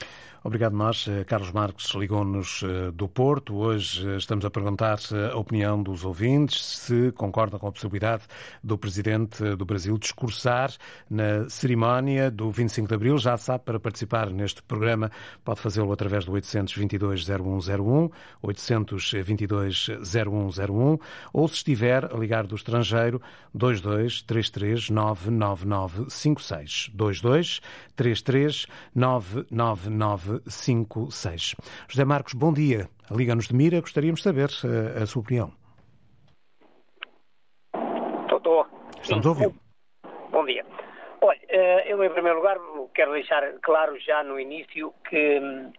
Obrigado 0.43 0.75
nós. 0.75 1.07
Eh, 1.07 1.23
Carlos 1.23 1.51
Marques 1.51 1.93
ligou-nos 1.93 2.63
eh, 2.63 2.89
do 2.91 3.07
Porto. 3.07 3.57
Hoje 3.57 4.09
eh, 4.09 4.17
estamos 4.17 4.43
a 4.43 4.49
perguntar 4.49 4.97
a 5.31 5.37
opinião 5.37 5.83
dos 5.83 6.03
ouvintes, 6.03 6.65
se 6.65 7.11
concordam 7.11 7.59
com 7.59 7.67
a 7.67 7.71
possibilidade 7.71 8.23
do 8.63 8.75
Presidente 8.75 9.55
do 9.55 9.63
Brasil 9.65 9.95
discursar 9.99 10.71
na 11.07 11.47
cerimónia 11.47 12.31
do 12.31 12.49
25 12.49 12.87
de 12.87 12.95
Abril. 12.95 13.19
Já 13.19 13.37
sabe, 13.37 13.65
para 13.65 13.79
participar 13.79 14.31
neste 14.31 14.63
programa 14.63 15.11
pode 15.43 15.59
fazê-lo 15.59 15.91
através 15.91 16.25
do 16.25 16.31
822-0101, 16.31 18.11
822-0101, 18.43 20.99
ou 21.31 21.47
se 21.47 21.57
estiver 21.57 22.11
a 22.11 22.17
ligar 22.17 22.47
do 22.47 22.55
estrangeiro, 22.55 23.21
2233 23.53 24.89
99956. 24.89 26.89
22 26.95 27.61
33 27.95 28.65
99956. 29.49 31.55
José 31.87 32.05
Marcos, 32.05 32.33
bom 32.33 32.53
dia. 32.53 32.87
Liga-nos 33.09 33.47
de 33.47 33.55
Mira, 33.55 33.81
gostaríamos 33.81 34.19
de 34.19 34.23
saber 34.23 34.49
a, 34.63 34.99
eh, 34.99 35.03
a 35.03 35.05
sua 35.05 35.21
opinião. 35.21 35.51
Estou. 38.41 38.65
Estamos 38.99 39.25
a 39.25 39.29
ouvir. 39.29 39.51
Bom 40.31 40.45
dia. 40.45 40.65
Olha, 41.21 41.39
eh, 41.49 41.93
eu 41.93 42.03
em 42.03 42.09
primeiro 42.09 42.39
lugar 42.39 42.57
quero 42.95 43.11
deixar 43.11 43.43
claro 43.61 43.97
já 43.99 44.23
no 44.23 44.39
início 44.39 44.91
que 45.07 45.39
hum, 45.39 45.71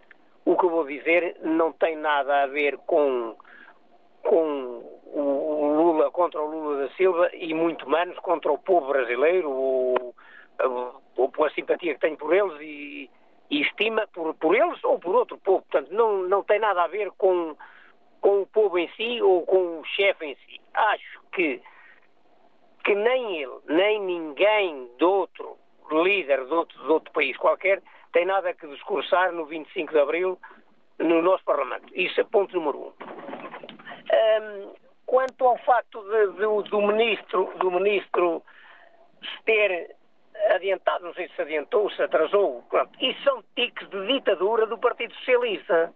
o 0.44 0.56
que 0.56 0.64
eu 0.64 0.70
vou 0.70 0.86
dizer 0.86 1.36
não 1.42 1.72
tem 1.72 1.96
nada 1.96 2.44
a 2.44 2.46
ver 2.46 2.78
com, 2.86 3.34
com 4.22 4.84
o 5.12 5.74
Lula 5.76 6.10
contra 6.12 6.40
o 6.40 6.46
Lula 6.46 6.86
da 6.86 6.94
Silva 6.94 7.30
e 7.34 7.52
muito 7.52 7.90
menos 7.90 8.16
contra 8.20 8.52
o 8.52 8.58
povo 8.58 8.88
brasileiro 8.88 9.50
ou, 9.50 10.14
ou 11.16 11.28
pela 11.30 11.50
simpatia 11.50 11.94
que 11.94 12.00
tenho 12.00 12.16
por 12.16 12.32
eles 12.32 12.60
e, 12.60 13.10
e 13.52 13.60
estima 13.60 14.08
por, 14.14 14.34
por 14.34 14.56
eles 14.56 14.82
ou 14.82 14.98
por 14.98 15.14
outro 15.14 15.36
povo. 15.36 15.62
Portanto, 15.70 15.92
não, 15.92 16.22
não 16.22 16.42
tem 16.42 16.58
nada 16.58 16.84
a 16.84 16.88
ver 16.88 17.10
com, 17.18 17.54
com 18.20 18.40
o 18.40 18.46
povo 18.46 18.78
em 18.78 18.88
si 18.96 19.20
ou 19.20 19.44
com 19.44 19.80
o 19.80 19.84
chefe 19.84 20.24
em 20.24 20.34
si. 20.36 20.58
Acho 20.72 21.20
que, 21.32 21.60
que 22.82 22.94
nem 22.94 23.42
ele, 23.42 23.58
nem 23.68 24.00
ninguém 24.00 24.88
de 24.96 25.04
outro 25.04 25.58
líder 25.90 26.46
de 26.46 26.54
outro, 26.54 26.82
de 26.82 26.90
outro 26.90 27.12
país 27.12 27.36
qualquer 27.36 27.82
tem 28.12 28.24
nada 28.24 28.54
que 28.54 28.66
discursar 28.68 29.32
no 29.32 29.44
25 29.44 29.92
de 29.92 29.98
Abril 29.98 30.38
no 30.98 31.20
nosso 31.20 31.44
Parlamento. 31.44 31.86
Isso 31.94 32.18
é 32.22 32.24
ponto 32.24 32.54
número 32.54 32.78
um. 32.78 32.92
um 34.64 34.72
quanto 35.04 35.46
ao 35.46 35.58
facto 35.58 36.02
de, 36.04 36.32
de, 36.32 36.70
do 36.70 36.80
ministro, 36.80 37.52
do 37.58 37.70
ministro 37.70 38.42
ter 39.44 39.94
adiantado, 40.54 41.04
não 41.04 41.14
sei 41.14 41.28
se 41.28 41.42
adiantou, 41.42 41.90
se 41.90 42.02
atrasou, 42.02 42.62
pronto. 42.68 42.90
Isso 43.00 43.22
são 43.22 43.42
tiques 43.54 43.88
de 43.88 44.06
ditadura 44.06 44.66
do 44.66 44.78
Partido 44.78 45.14
Socialista. 45.14 45.92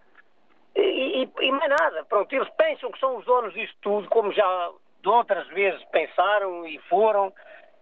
E, 0.75 1.23
e, 1.23 1.31
e 1.41 1.53
mais 1.53 1.71
nada, 1.71 2.05
pronto, 2.05 2.35
eles 2.35 2.49
pensam 2.51 2.91
que 2.93 2.99
são 2.99 3.17
os 3.17 3.25
donos 3.25 3.55
disto 3.55 3.77
tudo, 3.81 4.09
como 4.11 4.33
já 4.33 4.71
de 5.01 5.09
outras 5.09 5.47
vezes 5.49 5.83
pensaram 5.87 6.67
e 6.67 6.79
foram, 6.81 7.33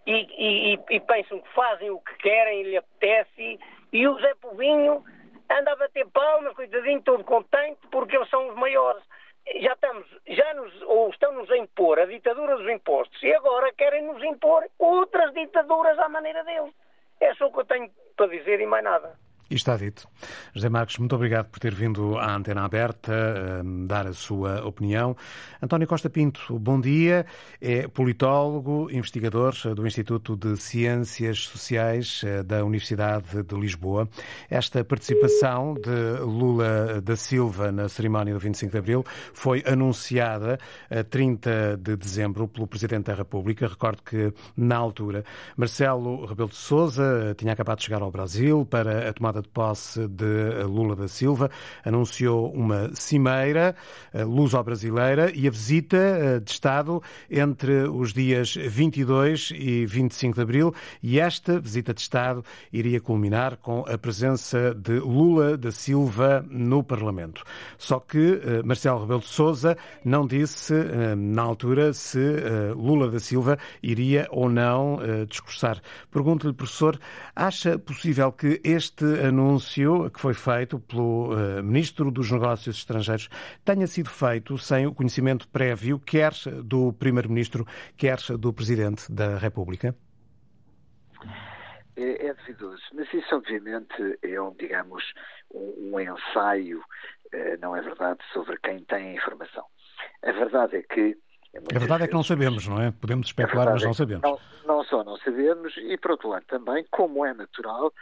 e, 0.06 0.78
e, 0.90 1.00
pensam 1.00 1.40
que 1.40 1.48
fazem 1.54 1.90
o 1.90 1.98
que 1.98 2.14
querem 2.18 2.60
e 2.60 2.64
lhe 2.64 2.76
apetece, 2.76 3.58
e 3.92 4.06
o 4.06 4.20
Zé 4.20 4.34
Povinho 4.36 5.02
anda 5.50 5.72
a 5.72 5.76
bater 5.76 6.06
palmas, 6.08 6.54
coitadinho, 6.54 7.02
todo 7.02 7.24
contente, 7.24 7.80
porque 7.90 8.16
eles 8.16 8.28
são 8.28 8.48
os 8.48 8.54
maiores 8.54 9.02
já 9.60 9.72
estamos, 9.72 10.06
já 10.26 10.54
nos, 10.54 10.82
ou 10.82 11.10
estão-nos 11.10 11.50
a 11.50 11.56
impor 11.56 11.98
a 11.98 12.06
ditadura 12.06 12.56
dos 12.56 12.68
impostos 12.68 13.22
e 13.22 13.32
agora 13.34 13.72
querem 13.72 14.02
nos 14.04 14.22
impor 14.22 14.64
outras 14.78 15.32
ditaduras 15.34 15.98
à 15.98 16.08
maneira 16.08 16.42
deles. 16.44 16.72
É 17.20 17.34
só 17.34 17.46
o 17.46 17.52
que 17.52 17.60
eu 17.60 17.64
tenho 17.64 17.90
para 18.16 18.26
dizer 18.28 18.60
e 18.60 18.66
mais 18.66 18.84
nada. 18.84 19.18
E 19.50 19.56
está 19.56 19.76
dito. 19.76 20.08
José 20.54 20.70
Marcos, 20.70 20.96
muito 20.98 21.14
obrigado 21.14 21.48
por 21.50 21.58
ter 21.60 21.74
vindo 21.74 22.16
à 22.16 22.34
antena 22.34 22.64
aberta 22.64 23.62
um, 23.62 23.86
dar 23.86 24.06
a 24.06 24.12
sua 24.14 24.66
opinião. 24.66 25.14
António 25.62 25.86
Costa 25.86 26.08
Pinto, 26.08 26.58
bom 26.58 26.80
dia. 26.80 27.26
É 27.60 27.86
politólogo, 27.86 28.88
investigador 28.90 29.54
do 29.74 29.86
Instituto 29.86 30.34
de 30.34 30.56
Ciências 30.56 31.46
Sociais 31.46 32.22
eh, 32.24 32.42
da 32.42 32.64
Universidade 32.64 33.42
de 33.42 33.54
Lisboa. 33.54 34.08
Esta 34.48 34.82
participação 34.82 35.74
de 35.74 36.22
Lula 36.22 37.02
da 37.02 37.14
Silva 37.14 37.70
na 37.70 37.88
cerimónia 37.88 38.32
do 38.32 38.40
25 38.40 38.72
de 38.72 38.78
Abril 38.78 39.04
foi 39.34 39.62
anunciada 39.66 40.58
a 40.90 41.04
30 41.04 41.76
de 41.76 41.96
dezembro 41.96 42.48
pelo 42.48 42.66
Presidente 42.66 43.06
da 43.06 43.14
República. 43.14 43.68
Recordo 43.68 44.02
que, 44.02 44.32
na 44.56 44.76
altura, 44.76 45.22
Marcelo 45.54 46.24
Rebelo 46.24 46.48
de 46.48 46.56
Sousa 46.56 47.34
tinha 47.36 47.52
acabado 47.52 47.78
de 47.78 47.84
chegar 47.84 48.00
ao 48.00 48.10
Brasil 48.10 48.64
para 48.64 49.10
a 49.10 49.12
tomada 49.12 49.33
tomada 49.34 49.42
de 49.42 49.48
posse 49.48 50.08
de 50.08 50.62
Lula 50.64 50.94
da 50.94 51.08
Silva, 51.08 51.50
anunciou 51.84 52.52
uma 52.52 52.90
cimeira 52.94 53.74
eh, 54.12 54.22
luso-brasileira 54.22 55.32
e 55.34 55.48
a 55.48 55.50
visita 55.50 55.96
eh, 55.96 56.40
de 56.40 56.50
Estado 56.50 57.02
entre 57.30 57.88
os 57.88 58.12
dias 58.12 58.54
22 58.54 59.52
e 59.54 59.86
25 59.86 60.36
de 60.36 60.42
abril. 60.42 60.74
E 61.02 61.18
esta 61.18 61.58
visita 61.58 61.92
de 61.92 62.00
Estado 62.00 62.44
iria 62.72 63.00
culminar 63.00 63.56
com 63.56 63.84
a 63.88 63.98
presença 63.98 64.74
de 64.74 64.98
Lula 65.00 65.56
da 65.56 65.72
Silva 65.72 66.44
no 66.48 66.82
Parlamento. 66.82 67.42
Só 67.78 67.98
que 67.98 68.40
eh, 68.44 68.62
Marcelo 68.62 69.00
Rebelo 69.00 69.20
de 69.20 69.26
Sousa 69.26 69.76
não 70.04 70.26
disse 70.26 70.74
na 71.16 71.42
altura 71.42 71.92
se 71.92 72.18
Lula 72.76 73.10
da 73.10 73.18
Silva 73.18 73.58
iria 73.82 74.26
ou 74.30 74.48
não 74.48 74.98
discursar. 75.28 75.80
Pergunto-lhe, 76.10 76.52
professor, 76.52 76.98
acha 77.34 77.78
possível 77.78 78.32
que 78.32 78.60
este 78.62 79.04
anúncio 79.24 80.10
que 80.10 80.20
foi 80.20 80.34
feito 80.34 80.78
pelo 80.78 81.32
uh, 81.32 81.62
Ministro 81.62 82.10
dos 82.10 82.30
Negócios 82.30 82.76
Estrangeiros 82.76 83.28
tenha 83.64 83.86
sido 83.86 84.10
feito 84.10 84.56
sem 84.58 84.86
o 84.86 84.94
conhecimento 84.94 85.48
prévio, 85.48 85.98
quer 85.98 86.32
do 86.62 86.92
Primeiro-Ministro, 86.92 87.66
quer 87.96 88.18
do 88.38 88.52
Presidente 88.52 89.10
da 89.10 89.38
República? 89.38 89.94
É, 91.96 92.26
é 92.26 92.34
duvidoso, 92.34 92.82
mas 92.92 93.12
isso 93.12 93.34
obviamente 93.34 94.18
é 94.22 94.40
um, 94.40 94.52
digamos, 94.54 95.02
um, 95.52 95.92
um 95.92 96.00
ensaio, 96.00 96.78
uh, 96.80 97.60
não 97.60 97.76
é 97.76 97.82
verdade, 97.82 98.20
sobre 98.32 98.58
quem 98.58 98.80
tem 98.84 99.10
a 99.10 99.14
informação. 99.14 99.64
A 100.22 100.32
verdade 100.32 100.76
é 100.76 100.82
que 100.82 101.16
a 101.72 101.78
verdade 101.78 102.04
é 102.04 102.08
que 102.08 102.14
não 102.14 102.22
sabemos, 102.22 102.66
não 102.66 102.82
é? 102.82 102.90
Podemos 102.90 103.28
especular, 103.28 103.70
mas 103.70 103.82
não 103.82 103.92
é 103.92 103.94
sabemos. 103.94 104.22
Não, 104.22 104.38
não, 104.66 104.84
só 104.84 105.04
não 105.04 105.16
sabemos, 105.18 105.72
e 105.76 105.96
por 105.96 106.12
outro 106.12 106.28
lado 106.28 106.44
também, 106.46 106.84
como 106.90 107.24
é 107.24 107.32
natural, 107.32 107.92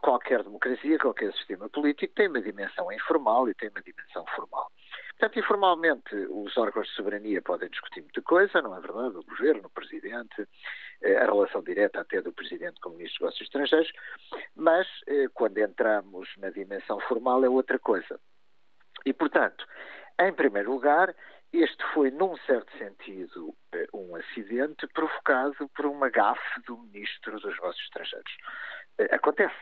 qualquer 0.00 0.42
democracia, 0.42 0.98
qualquer 0.98 1.32
sistema 1.32 1.68
político 1.68 2.14
tem 2.14 2.28
uma 2.28 2.40
dimensão 2.40 2.92
informal 2.92 3.48
e 3.48 3.54
tem 3.54 3.70
uma 3.70 3.82
dimensão 3.82 4.24
formal. 4.34 4.70
Portanto, 5.18 5.38
informalmente, 5.38 6.14
os 6.14 6.56
órgãos 6.56 6.88
de 6.88 6.94
soberania 6.94 7.40
podem 7.40 7.68
discutir 7.70 8.02
muita 8.02 8.20
coisa, 8.22 8.60
não 8.60 8.76
é 8.76 8.80
verdade? 8.80 9.16
O 9.16 9.24
governo, 9.24 9.66
o 9.66 9.70
presidente, 9.70 10.46
eh, 11.02 11.16
a 11.16 11.24
relação 11.24 11.62
direta 11.62 12.00
até 12.00 12.20
do 12.20 12.32
presidente 12.32 12.80
com 12.80 12.90
o 12.90 12.92
ministro 12.92 13.20
dos 13.20 13.20
negócios 13.20 13.46
estrangeiros, 13.46 13.92
mas 14.56 14.86
eh, 15.06 15.28
quando 15.32 15.58
entramos 15.58 16.28
na 16.38 16.50
dimensão 16.50 16.98
formal 17.00 17.44
é 17.44 17.48
outra 17.48 17.78
coisa. 17.78 18.18
E, 19.06 19.12
portanto, 19.12 19.64
em 20.20 20.32
primeiro 20.32 20.72
lugar, 20.72 21.14
este 21.52 21.84
foi, 21.94 22.10
num 22.10 22.36
certo 22.38 22.76
sentido, 22.76 23.54
um 23.92 24.16
acidente 24.16 24.88
provocado 24.88 25.68
por 25.76 25.86
uma 25.86 26.10
gafe 26.10 26.60
do 26.66 26.76
ministro 26.76 27.38
dos 27.38 27.44
negócios 27.44 27.84
estrangeiros. 27.84 28.36
Eh, 28.98 29.14
acontece. 29.14 29.54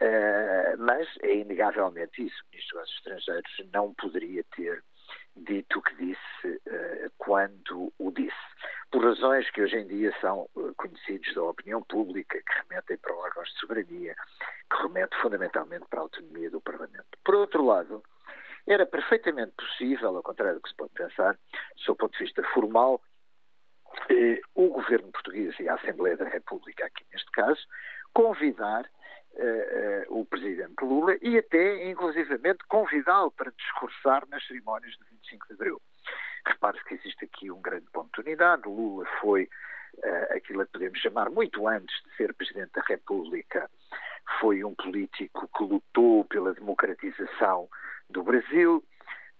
Uh, 0.00 0.76
mas 0.78 1.08
é 1.22 1.36
inegavelmente 1.36 2.26
isso. 2.26 2.42
O 2.42 2.50
Ministro 2.50 2.80
dos 2.80 2.94
Estrangeiros 2.94 3.52
não 3.72 3.94
poderia 3.94 4.44
ter 4.56 4.82
dito 5.36 5.78
o 5.78 5.82
que 5.82 5.94
disse 5.94 6.46
uh, 6.46 7.12
quando 7.16 7.92
o 7.98 8.10
disse. 8.10 8.34
Por 8.90 9.04
razões 9.04 9.48
que 9.50 9.62
hoje 9.62 9.76
em 9.76 9.86
dia 9.86 10.12
são 10.20 10.48
conhecidas 10.76 11.32
da 11.34 11.44
opinião 11.44 11.82
pública, 11.82 12.40
que 12.40 12.68
remetem 12.68 12.96
para 12.98 13.14
órgãos 13.14 13.48
de 13.50 13.58
soberania, 13.60 14.14
que 14.70 14.82
remetem 14.82 15.18
fundamentalmente 15.20 15.86
para 15.88 16.00
a 16.00 16.02
autonomia 16.02 16.50
do 16.50 16.60
Parlamento. 16.60 17.06
Por 17.24 17.34
outro 17.36 17.64
lado, 17.64 18.02
era 18.66 18.86
perfeitamente 18.86 19.52
possível, 19.52 20.16
ao 20.16 20.22
contrário 20.22 20.56
do 20.56 20.62
que 20.62 20.68
se 20.68 20.76
pode 20.76 20.92
pensar, 20.92 21.34
do 21.34 21.82
seu 21.84 21.96
ponto 21.96 22.16
de 22.16 22.24
vista 22.24 22.42
formal, 22.52 23.00
o 24.54 24.68
governo 24.68 25.10
português 25.12 25.58
e 25.58 25.68
a 25.68 25.74
Assembleia 25.74 26.16
da 26.16 26.28
República, 26.28 26.86
aqui 26.86 27.04
neste 27.12 27.30
caso, 27.32 27.60
convidar 28.14 28.88
uh, 29.34 30.12
uh, 30.12 30.20
o 30.20 30.24
presidente 30.24 30.82
Lula 30.82 31.16
e 31.20 31.36
até, 31.36 31.90
inclusivamente, 31.90 32.64
convidá-lo 32.68 33.30
para 33.32 33.52
discursar 33.52 34.26
nas 34.28 34.46
cerimónias 34.46 34.92
de 34.92 35.04
25 35.10 35.48
de 35.48 35.54
abril. 35.54 35.82
Repare-se 36.46 36.84
que 36.84 36.94
existe 36.94 37.24
aqui 37.24 37.50
um 37.50 37.60
grande 37.60 37.86
ponto 37.92 38.10
de 38.22 38.28
unidade. 38.28 38.62
Lula 38.66 39.04
foi 39.20 39.44
uh, 39.98 40.36
aquilo 40.36 40.64
que 40.64 40.72
podemos 40.72 40.98
chamar, 41.00 41.28
muito 41.30 41.66
antes 41.68 41.94
de 42.04 42.16
ser 42.16 42.32
presidente 42.34 42.72
da 42.72 42.82
República, 42.82 43.70
foi 44.40 44.64
um 44.64 44.74
político 44.74 45.48
que 45.54 45.64
lutou 45.64 46.24
pela 46.24 46.54
democratização 46.54 47.68
do 48.08 48.22
Brasil, 48.22 48.82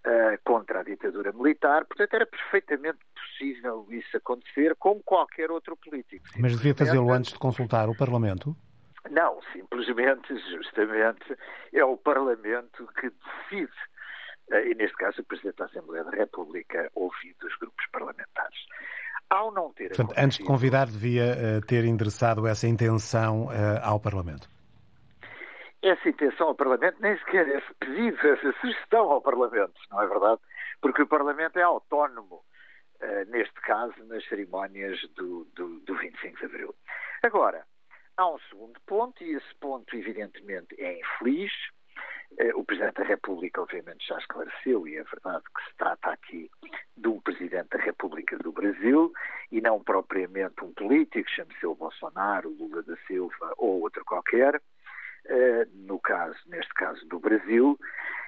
uh, 0.07 0.39
contra 0.45 0.81
a 0.81 0.85
ditadura 0.85 1.33
militar. 1.33 1.85
Portanto, 1.85 2.15
era 2.15 2.27
perfeitamente 2.27 2.99
possível 3.35 3.87
isso 3.91 4.17
acontecer, 4.17 4.75
como 4.77 5.03
qualquer 5.03 5.51
outro 5.51 5.77
político. 5.77 6.25
Mas 6.39 6.57
devia 6.57 6.75
fazê-lo 6.75 7.13
antes 7.13 7.33
de 7.33 7.39
consultar 7.39 7.89
o 7.89 7.97
Parlamento? 7.97 8.57
Não, 9.11 9.41
simplesmente, 9.53 10.35
justamente, 10.57 11.37
é 11.73 11.85
o 11.85 11.97
Parlamento 11.97 12.87
que 12.99 13.11
decide. 13.11 13.73
Uh, 14.51 14.71
e 14.71 14.75
neste 14.75 14.97
caso, 14.97 15.23
o 15.23 15.25
Presidente 15.25 15.57
da 15.57 15.65
Assembleia 15.67 16.05
da 16.05 16.11
República, 16.11 16.91
ouvido 16.95 17.47
os 17.47 17.57
grupos 17.57 17.87
parlamentares. 17.91 18.59
Ao 19.31 19.51
não 19.53 19.73
ter 19.73 19.89
Portanto, 19.89 20.15
antes 20.19 20.39
de 20.39 20.45
convidar, 20.45 20.87
devia 20.87 21.35
uh, 21.35 21.67
ter 21.67 21.85
endereçado 21.85 22.47
essa 22.47 22.69
intenção 22.69 23.49
ao 23.83 23.99
Parlamento 23.99 24.49
essa 25.83 26.09
intenção 26.09 26.49
ao 26.49 26.55
Parlamento, 26.55 26.97
nem 27.01 27.15
sequer 27.19 27.47
esse 27.47 27.75
pedido, 27.79 28.17
essa 28.27 28.53
sugestão 28.61 29.11
ao 29.11 29.21
Parlamento, 29.21 29.75
não 29.91 30.01
é 30.01 30.07
verdade? 30.07 30.41
Porque 30.81 31.03
o 31.03 31.07
Parlamento 31.07 31.59
é 31.59 31.63
autónomo, 31.63 32.43
uh, 33.05 33.31
neste 33.31 33.61
caso, 33.61 33.95
nas 34.05 34.25
cerimónias 34.27 35.01
do, 35.15 35.45
do, 35.55 35.81
do 35.81 35.95
25 35.97 36.39
de 36.39 36.45
Abril. 36.47 36.75
Agora, 37.23 37.65
há 38.17 38.29
um 38.29 38.39
segundo 38.51 38.81
ponto, 38.87 39.23
e 39.23 39.35
esse 39.35 39.55
ponto, 39.61 39.95
evidentemente, 39.97 40.75
é 40.79 40.99
infeliz. 40.99 41.53
Uh, 42.33 42.59
o 42.59 42.65
Presidente 42.65 42.95
da 42.95 43.05
República, 43.05 43.63
obviamente, 43.63 44.07
já 44.07 44.19
esclareceu, 44.19 44.89
e 44.89 44.97
é 44.97 45.05
verdade 45.05 45.45
que 45.55 45.71
se 45.71 45.77
trata 45.77 46.11
aqui 46.11 46.51
de 46.97 47.09
um 47.09 47.21
Presidente 47.21 47.69
da 47.69 47.79
República 47.79 48.37
do 48.39 48.53
Brasil 48.53 49.13
e 49.53 49.61
não 49.61 49.83
propriamente 49.83 50.65
um 50.65 50.73
político, 50.73 51.31
chame-se 51.31 51.67
o 51.67 51.75
Bolsonaro, 51.75 52.51
Lula 52.51 52.83
da 52.83 52.97
Silva 53.07 53.55
ou 53.57 53.83
outro 53.83 54.05
qualquer. 54.05 54.61
Eh, 55.27 55.67
no 55.73 55.99
caso, 55.99 56.37
neste 56.47 56.73
caso 56.75 57.05
do 57.07 57.19
Brasil, 57.19 57.79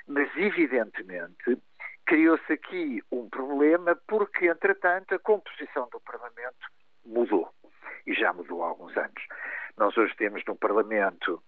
mas 0.06 0.34
evidentemente 0.36 1.58
criou-se 2.06 2.52
aqui 2.52 3.02
um 3.10 3.28
problema 3.28 3.98
porque, 4.06 4.46
entretanto, 4.46 5.14
a 5.14 5.18
composição 5.18 5.88
do 5.90 6.00
Parlamento 6.00 6.66
mudou. 7.04 7.50
E 8.06 8.14
já 8.14 8.32
mudou 8.32 8.62
há 8.62 8.68
alguns 8.68 8.96
anos. 8.96 9.22
Nós 9.76 9.96
hoje 9.96 10.14
temos 10.16 10.42
no 10.46 10.56
Parlamento 10.56 11.42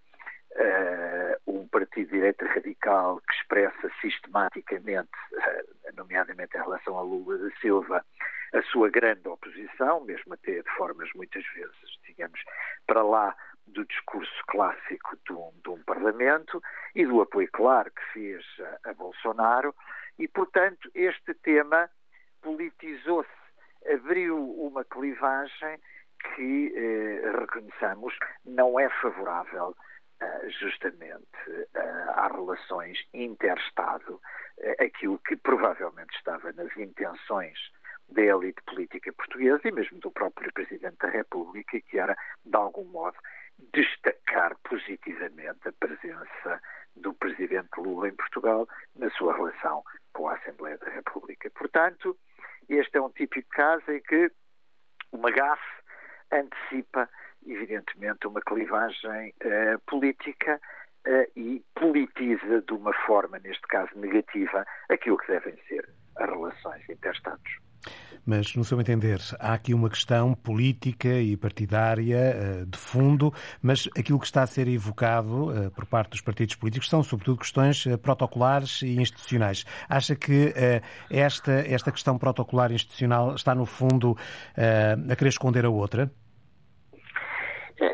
uh, 0.56 1.40
um 1.46 1.66
partido 1.68 2.06
de 2.06 2.14
direita 2.14 2.46
radical 2.46 3.20
que 3.20 3.34
expressa 3.34 3.90
sistematicamente, 4.00 5.08
uh, 5.32 5.96
nomeadamente 5.96 6.56
em 6.56 6.60
relação 6.60 6.98
a 6.98 7.02
Lula 7.02 7.38
da 7.38 7.50
Silva, 7.60 8.04
a 8.52 8.62
sua 8.62 8.90
grande 8.90 9.28
oposição, 9.28 10.00
mesmo 10.04 10.34
até 10.34 10.62
de 10.62 10.70
formas 10.76 11.08
muitas 11.14 11.44
vezes, 11.54 11.98
digamos, 12.04 12.40
para 12.86 13.02
lá 13.02 13.36
do 13.66 13.84
discurso 13.84 14.42
clássico 14.48 15.16
de 15.26 15.32
um, 15.32 15.52
de 15.62 15.70
um, 15.70 15.82
Parlamento 15.84 16.62
e 16.94 17.04
do 17.04 17.20
apoio 17.20 17.48
claro 17.52 17.90
que 17.90 18.02
fez 18.12 18.44
a, 18.84 18.90
a 18.90 18.94
Bolsonaro 18.94 19.74
e, 20.18 20.26
portanto, 20.28 20.90
este 20.94 21.34
tema 21.34 21.88
politizou-se, 22.42 23.28
abriu 23.92 24.36
uma 24.36 24.84
clivagem 24.84 25.78
que, 26.34 26.72
eh, 26.74 27.30
reconheçamos, 27.40 28.14
não 28.44 28.78
é 28.78 28.88
favorável 29.00 29.74
eh, 30.20 30.50
justamente 30.50 31.26
eh, 31.74 32.04
às 32.16 32.32
relações 32.32 32.98
inter-Estado, 33.14 34.20
eh, 34.58 34.84
aquilo 34.84 35.16
que 35.20 35.36
provavelmente 35.36 36.12
estava 36.16 36.52
nas 36.52 36.76
intenções 36.76 37.56
da 38.08 38.22
elite 38.22 38.60
política 38.62 39.12
portuguesa 39.12 39.60
e 39.64 39.70
mesmo 39.70 40.00
do 40.00 40.10
próprio 40.10 40.52
Presidente 40.52 40.96
da 40.98 41.08
República, 41.08 41.80
que 41.80 41.98
era, 42.00 42.16
de 42.44 42.56
algum 42.56 42.84
modo, 42.86 43.16
destacar 43.72 44.56
positivamente 44.64 45.68
a 45.68 45.72
presença 45.72 46.60
do 46.98 47.14
Presidente 47.14 47.68
Lula 47.78 48.08
em 48.08 48.14
Portugal 48.14 48.68
na 48.96 49.10
sua 49.10 49.34
relação 49.34 49.82
com 50.12 50.28
a 50.28 50.34
Assembleia 50.34 50.78
da 50.78 50.90
República. 50.90 51.50
Portanto, 51.50 52.16
este 52.68 52.98
é 52.98 53.00
um 53.00 53.10
típico 53.10 53.48
caso 53.50 53.90
em 53.90 54.00
que 54.02 54.30
uma 55.12 55.30
gafe 55.30 55.82
antecipa, 56.32 57.08
evidentemente, 57.46 58.26
uma 58.26 58.40
clivagem 58.40 59.34
uh, 59.42 59.78
política 59.86 60.60
uh, 61.06 61.38
e 61.38 61.64
politiza 61.74 62.60
de 62.62 62.72
uma 62.72 62.92
forma, 63.06 63.38
neste 63.38 63.66
caso 63.68 63.90
negativa, 63.96 64.66
aquilo 64.88 65.16
que 65.18 65.28
devem 65.28 65.56
ser 65.66 65.88
as 66.16 66.28
relações 66.28 66.88
interestados. 66.88 67.67
Mas, 68.28 68.54
no 68.54 68.62
seu 68.62 68.78
entender, 68.78 69.22
há 69.40 69.54
aqui 69.54 69.72
uma 69.72 69.88
questão 69.88 70.34
política 70.34 71.08
e 71.08 71.34
partidária 71.34 72.18
eh, 72.18 72.64
de 72.66 72.76
fundo, 72.76 73.32
mas 73.62 73.88
aquilo 73.98 74.18
que 74.18 74.26
está 74.26 74.42
a 74.42 74.46
ser 74.46 74.68
evocado 74.68 75.50
eh, 75.50 75.70
por 75.70 75.86
parte 75.86 76.10
dos 76.10 76.20
partidos 76.20 76.54
políticos 76.54 76.90
são, 76.90 77.02
sobretudo, 77.02 77.38
questões 77.38 77.86
eh, 77.86 77.96
protocolares 77.96 78.82
e 78.82 79.00
institucionais. 79.00 79.64
Acha 79.88 80.14
que 80.14 80.52
esta, 81.08 81.52
esta 81.52 81.90
questão 81.90 82.18
protocolar 82.18 82.70
e 82.70 82.74
institucional 82.74 83.34
está, 83.34 83.54
no 83.54 83.64
fundo, 83.64 84.14
a 84.54 85.16
querer 85.16 85.30
esconder 85.30 85.64
a 85.64 85.70
outra? 85.70 86.12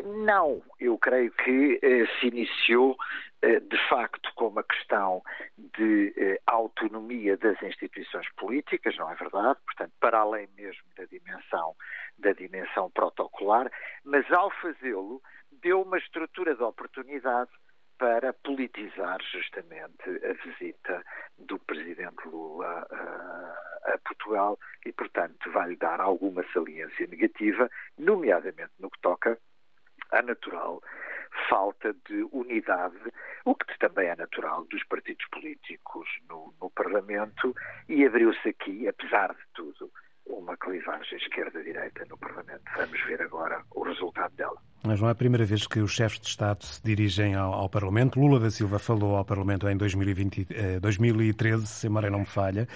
Não, 0.03 0.63
eu 0.79 0.97
creio 0.97 1.31
que 1.31 1.79
eh, 1.81 2.05
se 2.19 2.27
iniciou 2.27 2.97
eh, 3.41 3.59
de 3.59 3.77
facto 3.87 4.31
com 4.33 4.47
uma 4.47 4.63
questão 4.63 5.21
de 5.57 6.13
eh, 6.17 6.39
autonomia 6.47 7.37
das 7.37 7.61
instituições 7.61 8.27
políticas, 8.35 8.97
não 8.97 9.11
é 9.11 9.15
verdade? 9.15 9.59
Portanto, 9.63 9.91
para 9.99 10.19
além 10.19 10.49
mesmo 10.55 10.83
da 10.97 11.05
dimensão 11.05 11.75
da 12.17 12.31
dimensão 12.31 12.89
protocolar, 12.91 13.69
mas 14.03 14.29
ao 14.31 14.49
fazê-lo 14.61 15.21
deu 15.61 15.81
uma 15.81 15.97
estrutura 15.97 16.55
de 16.55 16.63
oportunidade 16.63 17.51
para 17.97 18.33
politizar 18.33 19.21
justamente 19.21 20.03
a 20.09 20.33
visita 20.45 21.03
do 21.37 21.59
presidente 21.59 22.27
Lula 22.27 22.87
a, 22.89 23.93
a 23.93 23.97
Portugal 23.99 24.57
e, 24.85 24.91
portanto, 24.91 25.51
vai-lhe 25.51 25.75
dar 25.75 26.01
alguma 26.01 26.43
saliência 26.51 27.07
negativa, 27.07 27.69
nomeadamente 27.97 28.71
no 28.79 28.89
que 28.89 28.99
toca 29.01 29.37
à 30.11 30.21
natural 30.21 30.81
falta 31.49 31.93
de 32.07 32.27
unidade, 32.31 32.97
o 33.43 33.53
que 33.55 33.77
também 33.79 34.07
é 34.07 34.15
natural 34.15 34.65
dos 34.65 34.83
partidos 34.85 35.25
políticos 35.27 36.07
no, 36.29 36.53
no 36.61 36.69
Parlamento, 36.69 37.53
e 37.89 38.05
abriu-se 38.05 38.49
aqui, 38.49 38.87
apesar 38.87 39.33
de 39.33 39.43
tudo, 39.53 39.91
uma 40.25 40.57
clivagem 40.57 41.17
esquerda-direita 41.17 42.05
no 42.09 42.17
Parlamento. 42.17 42.63
Vamos 42.75 43.01
ver 43.05 43.21
agora 43.21 43.61
o 43.73 43.83
resultado 43.83 44.33
dela. 44.35 44.57
Mas 44.83 45.01
não 45.01 45.07
é 45.07 45.11
a 45.11 45.15
primeira 45.15 45.45
vez 45.45 45.65
que 45.65 45.79
os 45.79 45.91
chefes 45.91 46.19
de 46.19 46.27
Estado 46.27 46.63
se 46.63 46.81
dirigem 46.83 47.33
ao, 47.33 47.53
ao 47.53 47.69
Parlamento. 47.69 48.19
Lula 48.19 48.39
da 48.39 48.51
Silva 48.51 48.77
falou 48.77 49.15
ao 49.15 49.25
Parlamento 49.25 49.67
em 49.67 49.75
2020, 49.75 50.47
eh, 50.51 50.79
2013, 50.79 51.65
se 51.65 51.87
a 51.87 51.89
memória 51.89 52.09
não 52.11 52.19
me 52.19 52.25
falha. 52.25 52.67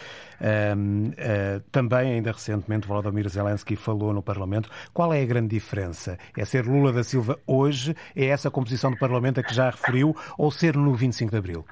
Um, 0.42 1.10
uh, 1.10 1.14
eh, 1.18 1.62
também, 1.72 2.14
ainda 2.14 2.32
recentemente, 2.32 2.88
Volodymyr 2.88 3.30
Zelensky 3.30 3.76
falou 3.76 4.12
no 4.12 4.24
Parlamento. 4.24 4.70
Qual 4.92 5.14
é 5.14 5.22
a 5.22 5.26
grande 5.26 5.50
diferença? 5.50 6.18
É 6.36 6.46
ser 6.46 6.66
Lula 6.66 6.92
da 6.92 7.04
Silva 7.04 7.40
hoje? 7.46 7.96
É 8.16 8.26
essa 8.26 8.50
composição 8.50 8.90
do 8.90 8.98
Parlamento 8.98 9.40
a 9.40 9.44
que 9.44 9.54
já 9.54 9.70
referiu? 9.70 10.16
Ou 10.38 10.50
ser 10.50 10.76
no 10.76 10.96
25 10.96 11.32
de 11.32 11.38
Abril? 11.38 11.66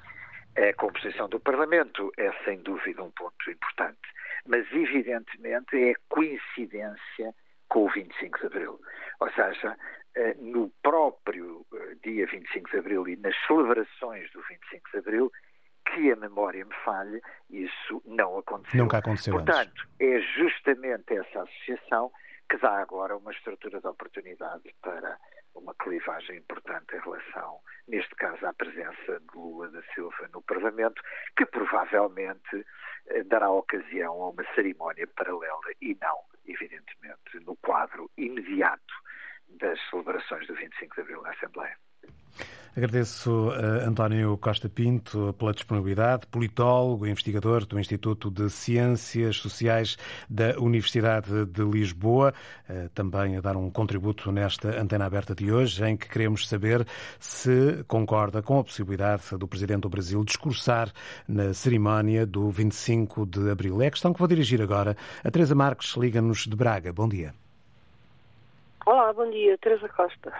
A 0.57 0.73
composição 0.73 1.29
do 1.29 1.39
Parlamento 1.39 2.11
é, 2.17 2.31
sem 2.43 2.57
dúvida, 2.61 3.03
um 3.03 3.11
ponto 3.11 3.51
importante 3.51 3.99
mas 4.47 4.65
evidentemente 4.71 5.75
é 5.75 5.93
coincidência 6.09 7.35
com 7.67 7.85
o 7.85 7.89
25 7.89 8.39
de 8.39 8.45
Abril. 8.47 8.79
Ou 9.19 9.31
seja, 9.31 9.77
eh, 10.15 10.33
no 10.39 10.69
próprio 10.81 11.65
eh, 11.73 11.95
dia 12.03 12.25
25 12.25 12.71
de 12.71 12.77
Abril 12.77 13.07
e 13.07 13.15
nas 13.17 13.35
celebrações 13.45 14.31
do 14.31 14.41
25 14.41 14.91
de 14.91 14.97
Abril, 14.97 15.31
que 15.85 16.11
a 16.11 16.15
memória 16.15 16.65
me 16.65 16.73
falhe, 16.85 17.21
isso 17.49 18.01
não 18.05 18.37
aconteceu. 18.37 18.79
Nunca 18.79 18.97
aconteceu 18.97 19.33
Portanto, 19.33 19.81
antes. 19.81 19.85
é 19.99 20.19
justamente 20.19 21.13
essa 21.13 21.43
associação 21.43 22.11
que 22.49 22.57
dá 22.57 22.79
agora 22.79 23.17
uma 23.17 23.31
estrutura 23.31 23.81
de 23.81 23.87
oportunidade 23.87 24.73
para 24.81 25.17
uma 25.53 25.73
clivagem 25.75 26.37
importante 26.37 26.95
em 26.95 26.99
relação, 26.99 27.59
neste 27.87 28.15
caso, 28.15 28.45
à 28.45 28.53
presença 28.53 29.21
Lula 29.33 29.46
da 29.77 29.93
Silva 29.93 30.27
no 30.33 30.41
Parlamento, 30.41 31.01
que 31.35 31.45
provavelmente 31.45 32.65
eh, 33.07 33.23
dará 33.23 33.49
ocasião 33.49 34.21
a 34.21 34.29
uma 34.29 34.43
cerimónia 34.55 35.07
paralela 35.07 35.71
e 35.81 35.95
não, 36.01 36.19
evidentemente, 36.45 37.39
no 37.45 37.55
quadro 37.57 38.09
imediato 38.17 38.93
das 39.49 39.79
celebrações 39.89 40.47
do 40.47 40.55
25 40.55 40.95
de 40.95 41.01
Abril 41.01 41.21
na 41.21 41.31
Assembleia. 41.31 41.77
Agradeço 42.77 43.49
a 43.49 43.87
António 43.87 44.37
Costa 44.37 44.69
Pinto 44.69 45.33
pela 45.39 45.51
disponibilidade, 45.51 46.27
politólogo, 46.27 47.07
investigador 47.07 47.65
do 47.65 47.79
Instituto 47.79 48.29
de 48.29 48.51
Ciências 48.51 49.37
Sociais 49.37 49.97
da 50.29 50.55
Universidade 50.59 51.47
de 51.47 51.63
Lisboa, 51.63 52.35
eh, 52.69 52.87
também 52.93 53.35
a 53.35 53.41
dar 53.41 53.57
um 53.57 53.71
contributo 53.71 54.31
nesta 54.31 54.79
antena 54.79 55.07
aberta 55.07 55.33
de 55.33 55.51
hoje, 55.51 55.83
em 55.83 55.97
que 55.97 56.07
queremos 56.07 56.47
saber 56.47 56.85
se 57.19 57.83
concorda 57.87 58.43
com 58.43 58.59
a 58.59 58.63
possibilidade 58.63 59.23
do 59.39 59.47
Presidente 59.47 59.81
do 59.81 59.89
Brasil 59.89 60.23
discursar 60.23 60.93
na 61.27 61.55
cerimónia 61.55 62.27
do 62.27 62.51
25 62.51 63.25
de 63.25 63.49
Abril. 63.49 63.81
É 63.81 63.87
a 63.87 63.91
questão 63.91 64.13
que 64.13 64.19
vou 64.19 64.27
dirigir 64.27 64.61
agora. 64.61 64.95
A 65.23 65.31
Teresa 65.31 65.55
Marques 65.55 65.95
liga-nos 65.97 66.45
de 66.45 66.55
Braga. 66.55 66.93
Bom 66.93 67.09
dia. 67.09 67.33
Olá, 68.87 69.11
bom 69.11 69.29
dia, 69.29 69.57
Teresa 69.57 69.89
Costa. 69.89 70.31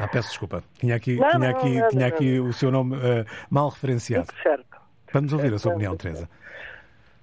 Ah, 0.00 0.08
peço 0.08 0.30
desculpa. 0.30 0.64
Tinha 0.80 0.96
aqui, 0.96 1.14
não, 1.14 1.30
tinha 1.30 1.50
aqui, 1.50 1.74
não, 1.78 1.88
tinha 1.90 2.06
aqui 2.08 2.40
o 2.40 2.52
seu 2.52 2.72
nome 2.72 2.96
uh, 2.96 3.24
mal 3.48 3.68
referenciado. 3.68 4.26
Certo. 4.42 4.80
Vamos 5.12 5.32
ouvir 5.32 5.54
a 5.54 5.58
sua 5.60 5.70
opinião, 5.74 5.96
Teresa. 5.96 6.28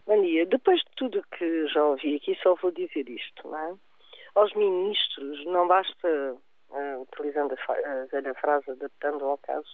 Bom 0.08 0.22
dia. 0.22 0.46
Depois 0.46 0.80
de 0.80 0.86
tudo 0.96 1.22
que 1.38 1.68
já 1.68 1.84
ouvi 1.84 2.16
aqui, 2.16 2.40
só 2.42 2.56
vou 2.56 2.72
dizer 2.72 3.10
isto, 3.10 3.46
não 3.46 3.58
é? 3.58 3.74
Aos 4.36 4.54
ministros 4.54 5.46
não 5.46 5.68
basta, 5.68 6.38
uh, 6.70 7.02
utilizando 7.02 7.54
a, 7.54 7.74
a, 7.74 8.06
velha 8.06 8.34
frase, 8.36 8.72
adaptando 8.72 9.26
ao 9.26 9.38
caso, 9.40 9.68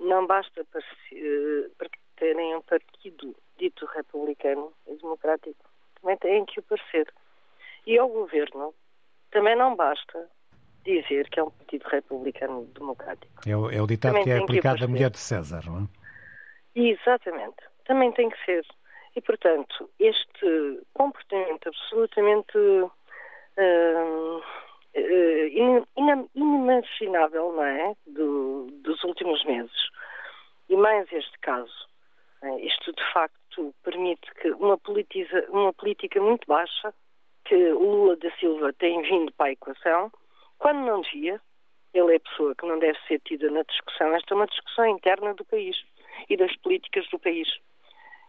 não 0.00 0.26
basta 0.26 0.64
para, 0.72 0.80
uh, 0.80 1.90
terem 2.16 2.56
um 2.56 2.62
partido 2.62 3.36
dito 3.58 3.84
republicano 3.94 4.72
e 4.86 4.96
democrático. 4.96 5.66
Também 6.00 6.16
têm 6.16 6.46
que 6.46 6.60
o 6.60 6.62
parecer. 6.62 7.12
E 7.86 7.98
ao 7.98 8.08
governo 8.08 8.72
também 9.34 9.56
não 9.56 9.74
basta 9.74 10.30
dizer 10.84 11.28
que 11.28 11.40
é 11.40 11.42
um 11.42 11.50
partido 11.50 11.84
republicano 11.88 12.64
democrático. 12.66 13.42
É 13.46 13.56
o, 13.56 13.68
é 13.68 13.82
o 13.82 13.86
ditado 13.86 14.12
também 14.12 14.24
que 14.24 14.30
é 14.30 14.38
aplicado 14.38 14.84
à 14.84 14.88
mulher 14.88 15.10
de 15.10 15.18
César, 15.18 15.62
não 15.66 15.80
é? 15.80 16.80
Exatamente. 16.80 17.56
Também 17.84 18.12
tem 18.12 18.30
que 18.30 18.44
ser. 18.44 18.64
E, 19.16 19.20
portanto, 19.20 19.90
este 19.98 20.80
comportamento 20.92 21.68
absolutamente 21.68 22.56
uh, 22.56 22.90
uh, 23.58 24.40
inimaginável, 26.34 27.52
não 27.52 27.64
é? 27.64 27.94
Do, 28.06 28.66
dos 28.82 29.02
últimos 29.02 29.44
meses. 29.44 29.90
E 30.68 30.76
mais 30.76 31.10
este 31.12 31.38
caso. 31.40 31.88
Uh, 32.40 32.58
isto, 32.60 32.92
de 32.92 33.12
facto, 33.12 33.74
permite 33.82 34.32
que 34.34 34.50
uma, 34.52 34.78
politiza, 34.78 35.44
uma 35.48 35.72
política 35.72 36.20
muito 36.20 36.46
baixa, 36.46 36.94
que 37.44 37.54
o 37.54 37.78
Lula 37.78 38.16
da 38.16 38.30
Silva 38.36 38.72
tem 38.72 39.02
vindo 39.02 39.32
para 39.32 39.46
a 39.46 39.52
equação, 39.52 40.10
quando 40.58 40.80
não 40.80 41.00
devia, 41.02 41.40
ele 41.92 42.16
é 42.16 42.18
pessoa 42.18 42.54
que 42.54 42.66
não 42.66 42.78
deve 42.78 42.98
ser 43.06 43.20
tida 43.20 43.50
na 43.50 43.62
discussão. 43.62 44.14
Esta 44.14 44.34
é 44.34 44.36
uma 44.36 44.46
discussão 44.46 44.86
interna 44.86 45.34
do 45.34 45.44
país 45.44 45.76
e 46.28 46.36
das 46.36 46.54
políticas 46.56 47.08
do 47.10 47.18
país. 47.18 47.48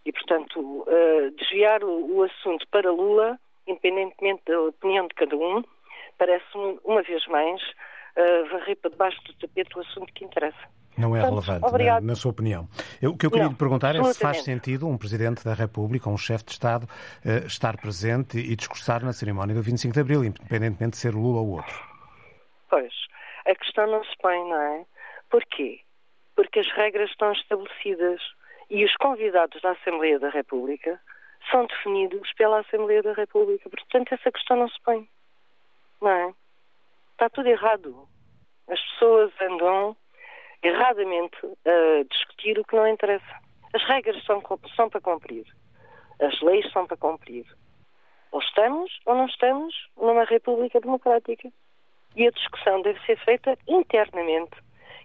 E, 0.05 0.11
portanto, 0.11 0.59
uh, 0.59 1.31
desviar 1.31 1.83
o, 1.83 2.17
o, 2.17 2.23
assunto 2.23 2.67
para 2.69 2.91
Lula, 2.91 3.39
independentemente 3.65 4.43
da 4.45 4.61
opinião 4.61 5.07
de 5.07 5.15
cada 5.15 5.35
um, 5.35 5.63
parece-me, 6.17 6.79
uma 6.83 7.01
vez 7.01 7.25
mais, 7.27 7.61
uh, 7.61 8.49
varrer 8.51 8.77
para 8.77 8.91
debaixo 8.91 9.23
do 9.23 9.33
tapete 9.33 9.77
o 9.77 9.81
assunto 9.81 10.13
que 10.13 10.25
interessa. 10.25 10.74
Não 10.97 11.15
é 11.15 11.21
Portanto, 11.21 11.45
relevante, 11.45 11.83
na, 11.83 12.01
na, 12.01 12.15
sua 12.15 12.31
opinião. 12.31 12.67
Eu, 13.01 13.11
o 13.11 13.17
que 13.17 13.25
eu 13.25 13.29
queria 13.29 13.45
não, 13.45 13.51
lhe 13.51 13.57
perguntar 13.57 13.95
é 13.95 14.03
se 14.03 14.19
faz 14.19 14.43
sentido 14.43 14.87
um 14.87 14.97
Presidente 14.97 15.43
da 15.43 15.53
República, 15.53 16.09
um 16.09 16.17
chefe 16.17 16.45
de 16.45 16.51
Estado, 16.51 16.83
uh, 16.85 17.45
estar 17.45 17.77
presente 17.77 18.37
e 18.37 18.55
discursar 18.55 19.03
na 19.03 19.11
cerimónia 19.11 19.53
do 19.53 19.61
25 19.61 19.93
de 19.93 19.99
Abril, 19.99 20.23
independentemente 20.23 20.91
de 20.91 20.97
ser 20.97 21.13
Lula 21.13 21.41
ou 21.41 21.57
outro. 21.57 21.75
Pois, 22.69 22.93
a 23.45 23.55
questão 23.55 23.87
não 23.87 24.03
se 24.03 24.17
põe, 24.21 24.37
não 24.49 24.61
é? 24.61 24.85
Porquê? 25.29 25.81
Porque 26.35 26.59
as 26.59 26.71
regras 26.73 27.09
estão 27.09 27.31
estabelecidas 27.33 28.21
e 28.69 28.83
os 28.85 28.95
convidados 28.95 29.61
da 29.61 29.71
Assembleia 29.71 30.19
da 30.19 30.29
República 30.29 30.99
são 31.51 31.65
definidos 31.67 32.31
pela 32.33 32.61
Assembleia 32.61 33.03
da 33.03 33.13
República. 33.13 33.69
Portanto, 33.69 34.13
essa 34.13 34.31
questão 34.31 34.57
não 34.57 34.69
se 34.69 34.81
põe. 34.83 35.07
Não 36.01 36.09
é? 36.09 36.33
Está 37.11 37.29
tudo 37.29 37.47
errado. 37.47 38.07
As 38.67 38.79
pessoas 38.81 39.31
andam 39.41 39.95
erradamente 40.65 41.37
a 41.65 42.03
discutir 42.09 42.57
o 42.57 42.63
que 42.63 42.75
não 42.75 42.87
interessa. 42.87 43.39
As 43.73 43.83
regras 43.83 44.23
são, 44.25 44.41
são 44.75 44.89
para 44.89 45.01
cumprir. 45.01 45.45
As 46.19 46.41
leis 46.41 46.69
são 46.71 46.87
para 46.87 46.97
cumprir. 46.97 47.45
Ou 48.31 48.39
estamos 48.39 48.91
ou 49.05 49.15
não 49.15 49.25
estamos 49.27 49.73
numa 49.95 50.23
República 50.23 50.79
Democrática. 50.79 51.49
E 52.15 52.27
a 52.27 52.31
discussão 52.31 52.81
deve 52.81 52.99
ser 53.05 53.17
feita 53.19 53.57
internamente 53.67 54.55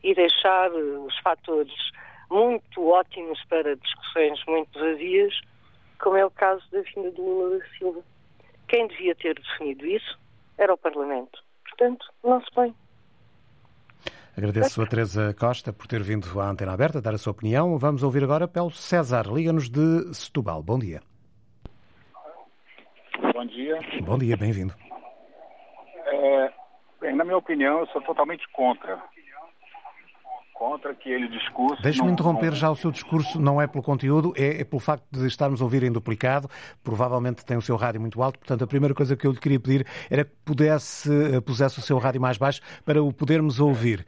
e 0.02 0.14
deixar 0.14 0.72
os 0.72 1.18
fatores 1.18 1.74
muito 2.30 2.88
ótimos 2.88 3.42
para 3.46 3.76
discussões 3.76 4.42
muito 4.46 4.78
vazias, 4.78 5.38
como 5.98 6.16
é 6.16 6.24
o 6.24 6.30
caso 6.30 6.64
da 6.70 6.80
vinda 6.80 7.10
do 7.10 7.22
Lula 7.22 7.58
da 7.58 7.66
Silva. 7.76 8.02
Quem 8.68 8.86
devia 8.86 9.14
ter 9.16 9.34
definido 9.34 9.84
isso 9.84 10.18
era 10.56 10.72
o 10.72 10.78
Parlamento. 10.78 11.42
Portanto, 11.64 12.06
não 12.22 12.40
se 12.40 12.50
põe. 12.52 12.74
Agradeço 14.36 14.80
a 14.80 14.86
Teresa 14.86 15.34
Costa 15.38 15.72
por 15.72 15.86
ter 15.86 16.02
vindo 16.02 16.40
à 16.40 16.48
Antena 16.48 16.72
Aberta 16.72 17.00
dar 17.00 17.14
a 17.14 17.18
sua 17.18 17.32
opinião. 17.32 17.76
Vamos 17.78 18.02
ouvir 18.02 18.22
agora 18.22 18.46
pelo 18.46 18.70
César. 18.70 19.26
Liga-nos 19.26 19.68
de 19.68 20.14
Setúbal. 20.14 20.62
Bom 20.62 20.78
dia. 20.78 21.00
Bom 23.34 23.46
dia. 23.46 23.78
Bom 24.02 24.18
dia, 24.18 24.36
bem-vindo. 24.36 24.74
É, 26.06 26.52
bem, 27.00 27.16
na 27.16 27.24
minha 27.24 27.36
opinião, 27.36 27.80
eu 27.80 27.86
sou 27.88 28.00
totalmente 28.02 28.46
contra 28.52 28.98
contra 30.60 30.90
aquele 30.90 31.26
discurso. 31.28 31.82
Deixe-me 31.82 32.12
interromper 32.12 32.50
não... 32.50 32.54
já 32.54 32.70
o 32.70 32.76
seu 32.76 32.90
discurso, 32.90 33.40
não 33.40 33.62
é 33.62 33.66
pelo 33.66 33.82
conteúdo, 33.82 34.34
é, 34.36 34.60
é, 34.60 34.64
pelo 34.64 34.78
facto 34.78 35.06
de 35.10 35.26
estarmos 35.26 35.62
a 35.62 35.64
ouvir 35.64 35.82
em 35.82 35.90
duplicado. 35.90 36.50
Provavelmente 36.84 37.46
tem 37.46 37.56
o 37.56 37.62
seu 37.62 37.76
rádio 37.76 37.98
muito 37.98 38.22
alto, 38.22 38.38
portanto, 38.38 38.62
a 38.62 38.66
primeira 38.66 38.94
coisa 38.94 39.16
que 39.16 39.26
eu 39.26 39.32
lhe 39.32 39.40
queria 39.40 39.58
pedir 39.58 39.86
era 40.10 40.22
que 40.22 40.32
pudesse, 40.44 41.10
eh, 41.34 41.40
pusesse 41.40 41.78
o 41.78 41.82
seu 41.82 41.96
rádio 41.96 42.20
mais 42.20 42.36
baixo 42.36 42.60
para 42.84 43.02
o 43.02 43.10
podermos 43.10 43.58
ouvir. 43.58 44.04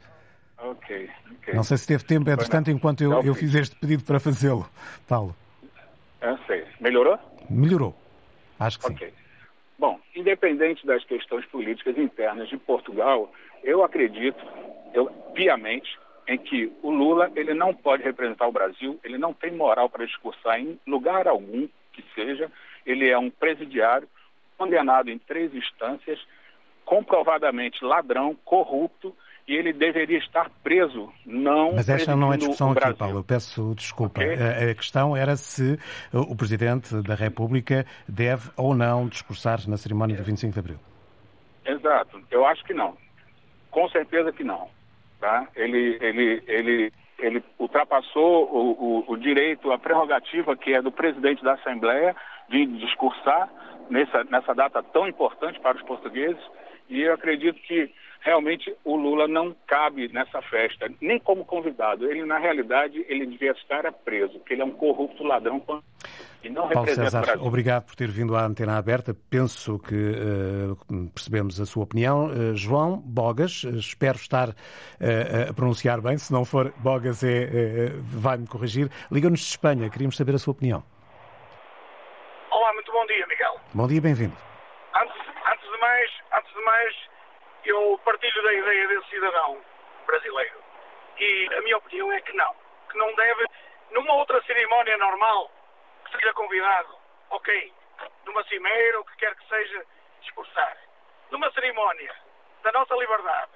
Ok, 0.63 1.09
ok. 1.39 1.53
Não 1.53 1.63
sei 1.63 1.77
se 1.77 1.87
teve 1.87 2.03
tempo, 2.05 2.29
entretanto, 2.29 2.71
enquanto 2.71 3.03
eu, 3.03 3.21
eu 3.21 3.35
fiz 3.35 3.53
este 3.53 3.75
pedido 3.75 4.03
para 4.03 4.19
fazê-lo. 4.19 4.65
Paulo. 5.07 5.35
Eu 6.21 6.37
sei. 6.47 6.65
Melhorou? 6.79 7.19
Melhorou. 7.49 7.93
Acho 8.59 8.79
que 8.79 8.87
okay. 8.87 9.09
sim. 9.09 9.13
Bom, 9.77 9.99
independente 10.15 10.85
das 10.85 11.03
questões 11.03 11.45
políticas 11.47 11.97
internas 11.97 12.47
de 12.47 12.57
Portugal, 12.57 13.29
eu 13.63 13.83
acredito, 13.83 14.41
eu 14.93 15.07
piamente, 15.33 15.99
em 16.27 16.37
que 16.37 16.71
o 16.81 16.89
Lula 16.89 17.29
ele 17.35 17.53
não 17.53 17.73
pode 17.73 18.03
representar 18.03 18.47
o 18.47 18.51
Brasil, 18.51 18.97
ele 19.03 19.17
não 19.17 19.33
tem 19.33 19.51
moral 19.51 19.89
para 19.89 20.05
discursar 20.05 20.59
em 20.59 20.79
lugar 20.87 21.27
algum 21.27 21.67
que 21.91 22.03
seja, 22.15 22.49
ele 22.85 23.09
é 23.09 23.17
um 23.17 23.29
presidiário 23.29 24.07
condenado 24.57 25.09
em 25.09 25.17
três 25.17 25.53
instâncias, 25.53 26.19
comprovadamente 26.85 27.83
ladrão, 27.83 28.35
corrupto, 28.45 29.13
e 29.47 29.55
ele 29.55 29.73
deveria 29.73 30.17
estar 30.17 30.49
preso, 30.63 31.11
não 31.25 31.73
Mas 31.73 31.89
esta 31.89 32.15
não 32.15 32.33
é 32.33 32.37
discussão 32.37 32.71
aqui, 32.71 32.93
Paulo, 32.93 33.19
eu 33.19 33.23
peço 33.23 33.73
desculpa. 33.75 34.21
Okay. 34.21 34.35
A, 34.35 34.71
a, 34.71 34.75
questão 34.75 35.17
era 35.17 35.35
se 35.35 35.77
o 36.13 36.35
Presidente 36.35 36.95
da 37.01 37.13
República 37.13 37.85
deve 38.07 38.49
ou 38.55 38.73
não 38.73 39.07
discursar 39.07 39.59
na 39.67 39.75
cerimónia 39.75 40.15
do 40.15 40.23
25 40.23 40.53
de 40.53 40.59
Abril. 40.59 40.77
Exato, 41.65 42.21
eu 42.31 42.45
acho 42.45 42.63
que 42.63 42.73
não. 42.73 42.97
Com 43.69 43.89
certeza 43.89 44.31
que 44.31 44.43
não. 44.43 44.69
Tá? 45.19 45.47
Ele, 45.55 45.97
ele, 46.01 46.43
ele, 46.47 46.93
ele 47.19 47.43
ultrapassou 47.59 48.49
o, 48.49 49.03
o, 49.07 49.13
o 49.13 49.17
direito, 49.17 49.71
a 49.71 49.79
prerrogativa 49.79 50.55
que 50.55 50.73
é 50.73 50.81
do 50.81 50.91
presidente 50.91 51.43
da 51.43 51.53
Assembleia 51.53 52.15
de 52.49 52.65
discursar 52.65 53.49
nessa, 53.89 54.23
nessa 54.25 54.53
data 54.53 54.81
tão 54.83 55.07
importante 55.07 55.59
para 55.59 55.77
os 55.77 55.83
portugueses. 55.83 56.41
E 56.89 57.01
eu 57.01 57.13
acredito 57.13 57.59
que 57.61 57.89
realmente 58.23 58.75
o 58.83 58.95
Lula 58.95 59.27
não 59.27 59.55
cabe 59.67 60.07
nessa 60.07 60.41
festa, 60.43 60.89
nem 61.01 61.19
como 61.19 61.45
convidado. 61.45 62.09
Ele, 62.09 62.25
na 62.25 62.37
realidade, 62.37 63.05
ele 63.07 63.25
devia 63.25 63.51
estar 63.51 63.91
preso, 63.91 64.39
porque 64.39 64.53
ele 64.53 64.61
é 64.61 64.65
um 64.65 64.71
corrupto 64.71 65.23
ladrão 65.23 65.61
e 66.43 66.49
não 66.49 66.63
Paulo 66.63 66.79
representa 66.81 67.09
César, 67.09 67.19
o 67.19 67.25
Brasil. 67.25 67.45
obrigado 67.45 67.85
por 67.85 67.95
ter 67.95 68.09
vindo 68.09 68.35
à 68.35 68.45
antena 68.45 68.77
aberta. 68.77 69.15
Penso 69.29 69.79
que 69.79 69.95
uh, 69.95 71.09
percebemos 71.13 71.59
a 71.59 71.65
sua 71.65 71.83
opinião. 71.83 72.27
Uh, 72.27 72.55
João 72.55 72.97
Bogas, 72.97 73.63
uh, 73.63 73.77
espero 73.77 74.17
estar 74.17 74.49
a 74.49 75.53
pronunciar 75.53 76.01
bem, 76.01 76.17
se 76.17 76.31
não 76.33 76.43
for 76.43 76.73
Bogas 76.77 77.23
é, 77.23 77.91
vai-me 78.01 78.47
corrigir. 78.47 78.89
Liga-nos 79.11 79.39
de 79.39 79.45
Espanha, 79.45 79.89
queríamos 79.89 80.17
saber 80.17 80.35
a 80.35 80.37
sua 80.37 80.51
opinião. 80.51 80.83
Olá, 82.51 82.73
muito 82.73 82.91
bom 82.91 83.05
dia, 83.05 83.25
Miguel. 83.27 83.55
Bom 83.73 83.87
dia, 83.87 84.01
bem-vindo. 84.01 84.35
Antes, 84.95 85.15
antes, 85.51 85.71
de 85.71 85.79
mais, 85.79 86.11
antes 86.37 86.53
de 86.53 86.65
mais, 86.65 86.95
eu 87.65 87.99
partilho 88.03 88.43
da 88.43 88.53
ideia 88.53 88.87
desse 88.87 89.09
cidadão 89.09 89.63
brasileiro. 90.05 90.63
E 91.17 91.49
a 91.53 91.61
minha 91.61 91.77
opinião 91.77 92.11
é 92.11 92.21
que 92.21 92.33
não. 92.33 92.55
Que 92.89 92.97
não 92.97 93.13
deve, 93.15 93.45
numa 93.91 94.13
outra 94.15 94.41
cerimónia 94.43 94.97
normal, 94.97 95.49
que 96.05 96.11
seja 96.11 96.33
convidado, 96.33 96.97
ok, 97.29 97.73
numa 98.25 98.43
cimeira, 98.45 98.99
o 98.99 99.05
que 99.05 99.15
quer 99.17 99.35
que 99.35 99.47
seja, 99.47 99.85
discursar. 100.21 100.77
Numa 101.31 101.51
cerimónia 101.51 102.13
da 102.63 102.71
nossa 102.71 102.95
liberdade, 102.95 103.51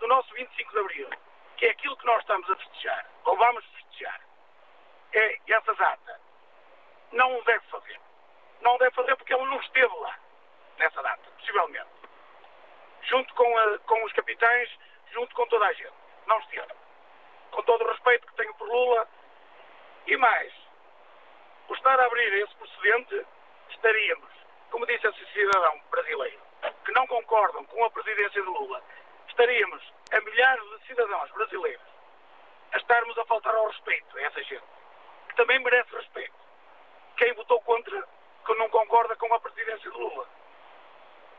do 0.00 0.06
nosso 0.06 0.32
25 0.34 0.72
de 0.72 0.78
Abril, 0.78 1.10
que 1.56 1.66
é 1.66 1.70
aquilo 1.70 1.96
que 1.96 2.06
nós 2.06 2.20
estamos 2.20 2.48
a 2.50 2.56
festejar, 2.56 3.06
ou 3.24 3.36
vamos 3.36 3.64
festejar, 3.64 4.20
é 5.12 5.38
essa 5.48 5.74
data. 5.74 6.20
Não 7.12 7.38
o 7.38 7.44
deve 7.44 7.64
fazer. 7.66 8.00
Não 8.60 8.76
deve 8.78 8.94
fazer 8.94 9.16
porque 9.16 9.34
ele 9.34 9.44
não 9.44 9.60
esteve 9.60 9.94
lá, 9.96 10.16
nessa 10.78 11.02
data, 11.02 11.30
possivelmente 11.38 11.97
junto 13.08 13.34
com, 13.34 13.58
a, 13.58 13.78
com 13.80 14.04
os 14.04 14.12
capitães, 14.12 14.70
junto 15.12 15.34
com 15.34 15.46
toda 15.46 15.66
a 15.66 15.72
gente. 15.72 15.92
Não 16.26 16.38
esteve. 16.40 16.72
Com 17.50 17.62
todo 17.62 17.84
o 17.84 17.90
respeito 17.90 18.26
que 18.26 18.36
tenho 18.36 18.54
por 18.54 18.68
Lula. 18.68 19.08
E 20.06 20.16
mais, 20.16 20.52
por 21.66 21.76
estar 21.76 21.98
a 21.98 22.04
abrir 22.04 22.32
esse 22.34 22.54
precedente, 22.54 23.26
estaríamos, 23.70 24.30
como 24.70 24.86
disse 24.86 25.06
esse 25.06 25.26
cidadão 25.32 25.80
brasileiro, 25.90 26.40
que 26.84 26.92
não 26.92 27.06
concordam 27.06 27.64
com 27.66 27.84
a 27.84 27.90
presidência 27.90 28.40
de 28.40 28.48
Lula, 28.48 28.82
estaríamos 29.28 29.82
a 30.12 30.20
milhares 30.20 30.64
de 30.70 30.86
cidadãos 30.86 31.30
brasileiros 31.32 31.86
a 32.72 32.76
estarmos 32.78 33.16
a 33.18 33.24
faltar 33.26 33.54
ao 33.54 33.68
respeito 33.68 34.16
a 34.16 34.22
essa 34.22 34.42
gente. 34.44 34.64
também 35.36 35.58
merece 35.60 35.94
respeito. 35.94 36.34
Quem 37.16 37.32
votou 37.34 37.60
contra, 37.62 38.02
que 38.46 38.54
não 38.54 38.68
concorda 38.70 39.14
com 39.16 39.32
a 39.32 39.40
presidência 39.40 39.90
de 39.90 39.96
Lula. 39.96 40.26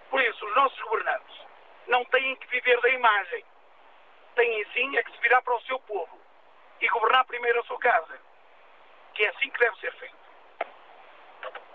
Por 0.10 0.22
isso, 0.22 0.46
os 0.46 0.56
nossos 0.56 0.80
governantes 0.82 1.49
não 1.90 2.06
têm 2.06 2.36
que 2.38 2.48
viver 2.48 2.80
da 2.82 2.90
imagem. 2.90 3.44
Têm 4.36 4.66
sim 4.74 4.98
é 4.98 5.04
que 5.04 5.12
se 5.12 5.18
virar 5.18 5.42
para 5.42 5.56
o 5.56 5.62
seu 5.62 5.80
povo 5.82 6.20
e 6.80 6.88
governar 6.88 7.26
primeiro 7.26 7.60
a 7.60 7.64
sua 7.64 7.80
casa. 7.80 8.20
Que 9.14 9.26
é 9.26 9.30
assim 9.30 9.50
que 9.50 9.60
deve 9.60 9.78
ser 9.80 9.92
feito. 9.94 10.16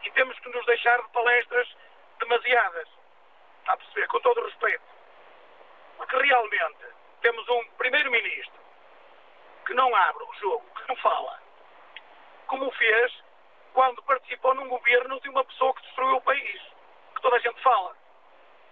E 0.03 0.11
temos 0.13 0.39
que 0.39 0.49
nos 0.49 0.65
deixar 0.67 1.03
de 1.03 1.09
palestras 1.11 1.77
demasiadas. 2.21 2.89
Está 3.61 3.73
a 3.73 3.77
perceber? 3.77 4.07
Com 4.07 4.21
todo 4.21 4.41
o 4.41 4.45
respeito. 4.45 4.85
Porque 5.97 6.17
realmente 6.17 6.87
temos 7.21 7.49
um 7.49 7.69
primeiro-ministro 7.77 8.63
que 9.67 9.75
não 9.75 9.95
abre 9.95 10.23
o 10.23 10.35
jogo, 10.35 10.65
que 10.77 10.89
não 10.89 10.97
fala. 10.97 11.43
Como 12.47 12.71
fez 12.73 13.25
quando 13.73 14.03
participou 14.05 14.55
num 14.55 14.69
governo 14.69 15.21
de 15.21 15.29
uma 15.29 15.45
pessoa 15.45 15.75
que 15.75 15.83
destruiu 15.83 16.17
o 16.17 16.23
país. 16.23 16.63
Que 17.15 17.23
toda 17.23 17.37
a 17.37 17.41
gente 17.41 17.61
fala. 17.63 17.97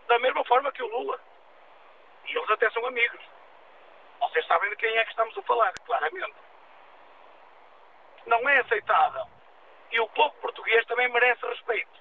Da 0.06 0.18
mesma 0.20 0.44
forma 0.44 0.70
que 0.70 0.82
o 0.82 0.86
Lula. 0.86 1.31
E 2.26 2.36
eles 2.36 2.50
até 2.50 2.70
são 2.70 2.84
amigos. 2.86 3.20
Vocês 4.20 4.46
sabem 4.46 4.70
de 4.70 4.76
quem 4.76 4.96
é 4.96 5.04
que 5.04 5.10
estamos 5.10 5.36
a 5.36 5.42
falar, 5.42 5.72
claramente. 5.84 6.36
Não 8.26 8.48
é 8.48 8.58
aceitável. 8.60 9.26
E 9.90 10.00
o 10.00 10.08
povo 10.10 10.34
português 10.40 10.86
também 10.86 11.08
merece 11.08 11.44
respeito. 11.46 12.00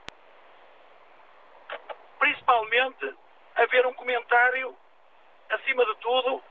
Principalmente 2.19 3.15
haver 3.55 3.85
um 3.85 3.93
comentário, 3.93 4.77
acima 5.49 5.85
de 5.85 5.95
tudo, 5.97 6.43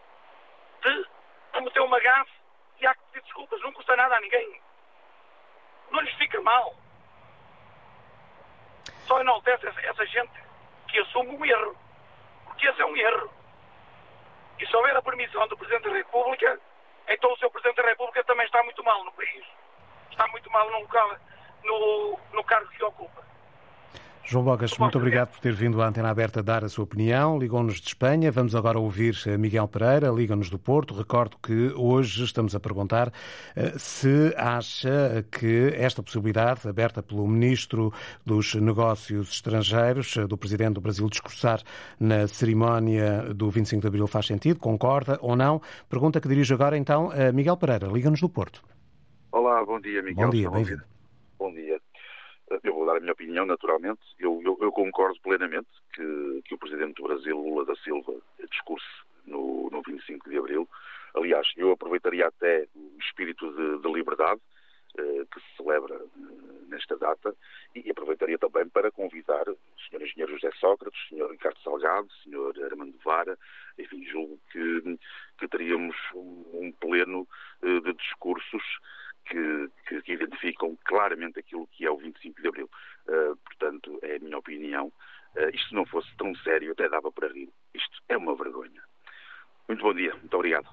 de 0.83 1.07
cometer 1.53 1.81
uma 1.81 2.01
gafe 2.01 2.33
e 2.81 2.87
há 2.87 2.95
que 2.95 3.01
pedir 3.13 3.25
desculpas. 3.25 3.61
Não 3.63 3.73
custa 3.73 3.97
nada 3.97 4.17
a 4.17 4.21
ninguém. 4.21 4.61
Não 5.91 6.01
lhes 6.01 6.15
fica 6.17 6.41
mal. 6.41 6.75
Só 9.07 9.21
enaltece 9.21 9.67
essa 9.67 10.07
gente 10.07 10.33
que 10.89 10.99
assume 10.99 11.37
um 11.37 11.45
erro. 11.45 11.77
Porque 12.47 12.67
esse 12.67 12.81
é 12.81 12.87
um 12.87 12.97
erro. 12.97 13.40
E 14.61 14.67
se 14.67 14.77
houver 14.77 14.95
a 14.95 15.01
permissão 15.01 15.49
do 15.49 15.57
Presidente 15.57 15.89
da 15.89 15.97
República, 15.97 16.61
então 17.09 17.33
o 17.33 17.39
seu 17.39 17.51
Presidente 17.51 17.83
da 17.83 17.89
República 17.89 18.23
também 18.25 18.45
está 18.45 18.63
muito 18.63 18.85
mal 18.85 19.03
no 19.05 19.13
país. 19.13 19.45
Está 20.11 20.27
muito 20.29 20.51
mal 20.51 20.71
no, 20.71 20.81
local, 20.81 21.17
no, 21.65 22.19
no 22.33 22.45
cargo 22.45 22.69
que 22.69 22.85
ocupa. 22.85 23.30
João 24.31 24.45
Bogas, 24.45 24.79
muito 24.79 24.97
obrigado 24.97 25.33
por 25.33 25.41
ter 25.41 25.53
vindo 25.53 25.83
à 25.83 25.89
Antena 25.89 26.09
Aberta 26.09 26.41
dar 26.41 26.63
a 26.63 26.69
sua 26.69 26.85
opinião. 26.85 27.37
Ligou-nos 27.37 27.81
de 27.81 27.89
Espanha. 27.89 28.31
Vamos 28.31 28.55
agora 28.55 28.79
ouvir 28.79 29.21
eh, 29.27 29.37
Miguel 29.37 29.67
Pereira, 29.67 30.09
liga-nos 30.11 30.49
do 30.49 30.57
Porto. 30.57 30.95
Recordo 30.95 31.37
que 31.43 31.73
hoje 31.75 32.23
estamos 32.23 32.55
a 32.55 32.61
perguntar 32.61 33.13
eh, 33.57 33.73
se 33.77 34.33
acha 34.37 35.27
que 35.33 35.73
esta 35.75 36.01
possibilidade, 36.01 36.69
aberta 36.69 37.03
pelo 37.03 37.27
Ministro 37.27 37.93
dos 38.25 38.55
Negócios 38.55 39.33
Estrangeiros, 39.33 40.17
eh, 40.17 40.29
do 40.29 40.39
Presidente 40.39 40.75
do 40.75 40.81
Brasil, 40.81 41.09
discursar 41.09 41.61
na 41.99 42.29
cerimónia 42.29 43.35
do 43.35 43.51
25 43.51 43.81
de 43.81 43.89
Abril 43.89 44.07
faz 44.07 44.27
sentido, 44.27 44.61
concorda 44.61 45.19
ou 45.23 45.35
não? 45.35 45.61
Pergunta 45.89 46.21
que 46.21 46.29
dirijo 46.29 46.55
agora 46.55 46.79
então 46.79 47.11
a 47.11 47.33
Miguel 47.33 47.57
Pereira, 47.57 47.89
liga-nos 47.89 48.21
do 48.21 48.29
Porto. 48.29 48.63
Olá, 49.33 49.65
bom 49.65 49.81
dia, 49.81 50.01
Miguel. 50.01 50.27
Bom 50.27 50.31
dia, 50.31 50.51
bem-vindo. 50.51 50.83
Bom 51.37 51.53
dia. 51.53 51.81
Eu 52.65 52.75
vou 52.75 52.87
dar 52.87 52.97
a 52.97 53.01
minha 53.01 53.13
opinião, 53.13 53.47
naturalmente. 53.47 54.01
Eu, 54.19 54.41
eu, 54.45 54.59
eu 54.61 54.73
concordo 54.73 55.21
plenamente 55.21 55.69
que, 55.93 56.43
que, 56.45 56.55
o 56.55 56.59
Presidente 56.59 56.95
do 56.95 57.05
Brasil, 57.05 57.39
Lula 57.39 57.65
da 57.65 57.77
Silva, 57.77 58.13
discurse 58.51 58.87
no, 59.25 59.71
no 59.71 59.83
25 59.83 60.29
de 60.29 60.37
Abril. 60.37 60.69
Aliás, 61.15 61.47
eu 61.57 61.71
aproveitaria 61.71 62.27
até 62.27 62.67
o 62.75 62.99
espírito 63.01 63.53
de, 63.53 63.83
de 63.83 63.93
liberdade 63.93 64.41
eh, 64.99 65.25
que 65.33 65.41
se 65.41 65.57
celebra 65.57 65.95
eh, 65.95 66.65
nesta 66.69 66.97
data 66.97 67.35
e 67.75 67.89
aproveitaria 67.91 68.39
também 68.39 68.69
para 68.69 68.91
convidar 68.91 69.49
o 69.49 69.57
Sr. 69.89 70.03
Engenheiro 70.03 70.33
José 70.33 70.51
Sócrates, 70.59 71.01
o 71.13 71.17
Sr. 71.17 71.31
Ricardo 71.31 71.61
Salgado, 71.61 72.09
o 72.09 72.53
Sr. 72.55 72.65
Armando 72.65 72.99
Vara, 73.05 73.39
enfim, 73.79 74.05
julgo 74.05 74.41
que, 74.51 74.99
que 75.39 75.49
teríamos 75.49 75.97
um, 76.15 76.45
um 76.55 76.73
pleno 76.73 77.27
eh, 77.63 77.81
de 77.81 77.93
discursos 77.93 78.63
que, 79.27 80.03
que, 80.03 80.13
identificam 80.13 80.77
claramente 80.85 81.39
aquilo 81.39 81.69
que 81.69 81.87
é 81.87 81.91
o 81.91 81.97
25 81.97 82.41
de 82.41 82.49
Abril. 82.49 82.71
Uh, 83.09 83.37
portanto, 83.37 83.99
é 84.03 84.17
a 84.17 84.19
minha 84.21 84.39
opinião. 84.39 84.93
Uh, 85.37 85.49
isto 85.55 85.69
se 85.69 85.75
não 85.75 85.87
fosse 85.87 86.09
tão 86.17 86.35
sério, 86.37 86.73
até 86.73 86.89
dava 86.89 87.11
para 87.13 87.29
rir. 87.29 87.49
Isto 87.75 88.03
é 88.09 88.17
uma 88.17 88.35
vergonha. 88.35 88.83
Muito 89.69 89.83
bom 89.83 89.95
dia, 89.95 90.13
muito 90.15 90.35
obrigado. 90.35 90.69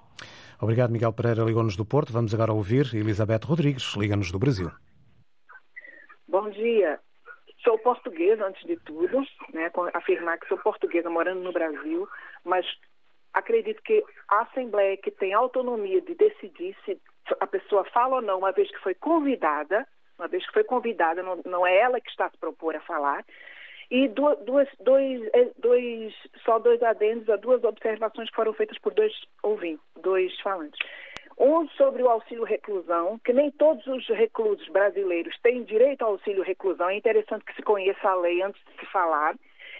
Obrigado, 0.59 0.91
Miguel 0.91 1.13
Pereira, 1.13 1.43
ligou-nos 1.43 1.75
do 1.75 1.85
Porto. 1.85 2.11
Vamos 2.11 2.33
agora 2.33 2.51
ouvir 2.51 2.87
Elizabeth 2.95 3.45
Rodrigues, 3.45 3.95
liga-nos 3.95 4.31
do 4.31 4.39
Brasil. 4.39 4.71
Bom 6.27 6.49
dia. 6.49 6.99
Sou 7.63 7.77
portuguesa, 7.77 8.45
antes 8.45 8.65
de 8.65 8.75
tudo, 8.77 9.21
né, 9.53 9.71
afirmar 9.93 10.39
que 10.39 10.47
sou 10.47 10.57
portuguesa 10.57 11.09
morando 11.09 11.41
no 11.41 11.51
Brasil, 11.51 12.07
mas 12.43 12.65
acredito 13.33 13.81
que 13.83 14.03
a 14.29 14.41
Assembleia 14.41 14.97
que 14.97 15.11
tem 15.11 15.33
autonomia 15.33 16.01
de 16.01 16.15
decidir 16.15 16.75
se 16.85 16.99
a 17.39 17.47
pessoa 17.47 17.83
fala 17.85 18.17
ou 18.17 18.21
não, 18.21 18.39
uma 18.39 18.51
vez 18.51 18.69
que 18.69 18.79
foi 18.79 18.93
convidada, 18.93 19.87
uma 20.17 20.27
vez 20.27 20.45
que 20.45 20.53
foi 20.53 20.63
convidada, 20.63 21.21
não, 21.21 21.39
não 21.45 21.65
é 21.65 21.77
ela 21.77 21.99
que 21.99 22.09
está 22.09 22.29
se 22.29 22.37
propor 22.37 22.75
a 22.75 22.81
falar, 22.81 23.23
e 23.89 24.07
duas, 24.09 24.67
dois, 24.81 25.29
é, 25.33 25.49
dois, 25.57 26.13
só 26.43 26.59
dois 26.59 26.81
adendos 26.83 27.29
a 27.29 27.37
duas 27.37 27.63
observações 27.63 28.29
que 28.29 28.35
foram 28.35 28.53
feitas 28.53 28.77
por 28.79 28.93
dois 28.93 29.13
ouvintes, 29.41 29.83
dois 30.01 30.37
falantes. 30.41 30.79
Um 31.39 31.69
sobre 31.69 32.01
o 32.01 32.09
auxílio 32.09 32.43
reclusão, 32.43 33.19
que 33.23 33.31
nem 33.31 33.51
todos 33.51 33.85
os 33.85 34.07
reclusos 34.09 34.67
brasileiros 34.69 35.37
têm 35.41 35.63
direito 35.63 36.01
ao 36.01 36.13
auxílio 36.13 36.43
reclusão. 36.43 36.89
É 36.89 36.95
interessante 36.95 37.45
que 37.45 37.55
se 37.55 37.61
conheça 37.61 38.09
a 38.09 38.15
lei 38.15 38.41
antes 38.41 38.61
de 38.65 38.79
se 38.79 38.91
falar. 38.91 39.35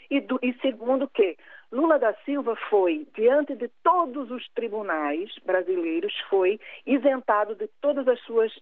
E, 0.10 0.22
do, 0.22 0.40
e 0.42 0.54
segundo 0.62 1.10
que 1.10 1.36
Lula 1.72 2.00
da 2.00 2.14
Silva 2.24 2.56
foi, 2.70 3.06
diante 3.14 3.56
de 3.56 3.68
todos 3.84 4.32
os 4.32 4.48
tribunais 4.50 5.30
brasileiros, 5.46 6.14
foi 6.30 6.60
isentado 6.86 7.56
de 7.56 7.68
todas 7.82 8.08
as 8.08 8.20
suas, 8.22 8.54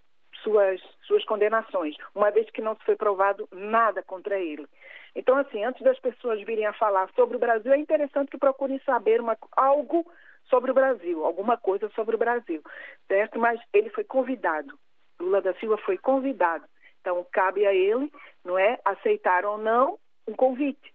suas, 0.41 0.81
suas 1.03 1.23
condenações, 1.25 1.95
uma 2.15 2.31
vez 2.31 2.49
que 2.49 2.61
não 2.61 2.75
se 2.75 2.83
foi 2.83 2.95
provado 2.95 3.47
nada 3.51 4.01
contra 4.01 4.39
ele. 4.39 4.67
Então, 5.15 5.37
assim, 5.37 5.63
antes 5.63 5.83
das 5.83 5.99
pessoas 5.99 6.41
virem 6.43 6.65
a 6.65 6.73
falar 6.73 7.07
sobre 7.15 7.37
o 7.37 7.39
Brasil, 7.39 7.71
é 7.71 7.77
interessante 7.77 8.31
que 8.31 8.39
procurem 8.39 8.79
saber 8.79 9.21
uma, 9.21 9.37
algo 9.55 10.05
sobre 10.49 10.71
o 10.71 10.73
Brasil, 10.73 11.23
alguma 11.23 11.57
coisa 11.57 11.89
sobre 11.89 12.15
o 12.15 12.19
Brasil, 12.19 12.61
certo? 13.07 13.39
Mas 13.39 13.59
ele 13.71 13.91
foi 13.91 14.03
convidado. 14.03 14.77
Lula 15.19 15.41
da 15.41 15.53
Silva 15.55 15.77
foi 15.77 15.97
convidado. 15.97 16.65
Então, 17.01 17.23
cabe 17.31 17.67
a 17.67 17.73
ele, 17.73 18.11
não 18.43 18.57
é, 18.57 18.79
aceitar 18.83 19.45
ou 19.45 19.59
não 19.59 19.99
um 20.27 20.33
convite 20.33 20.94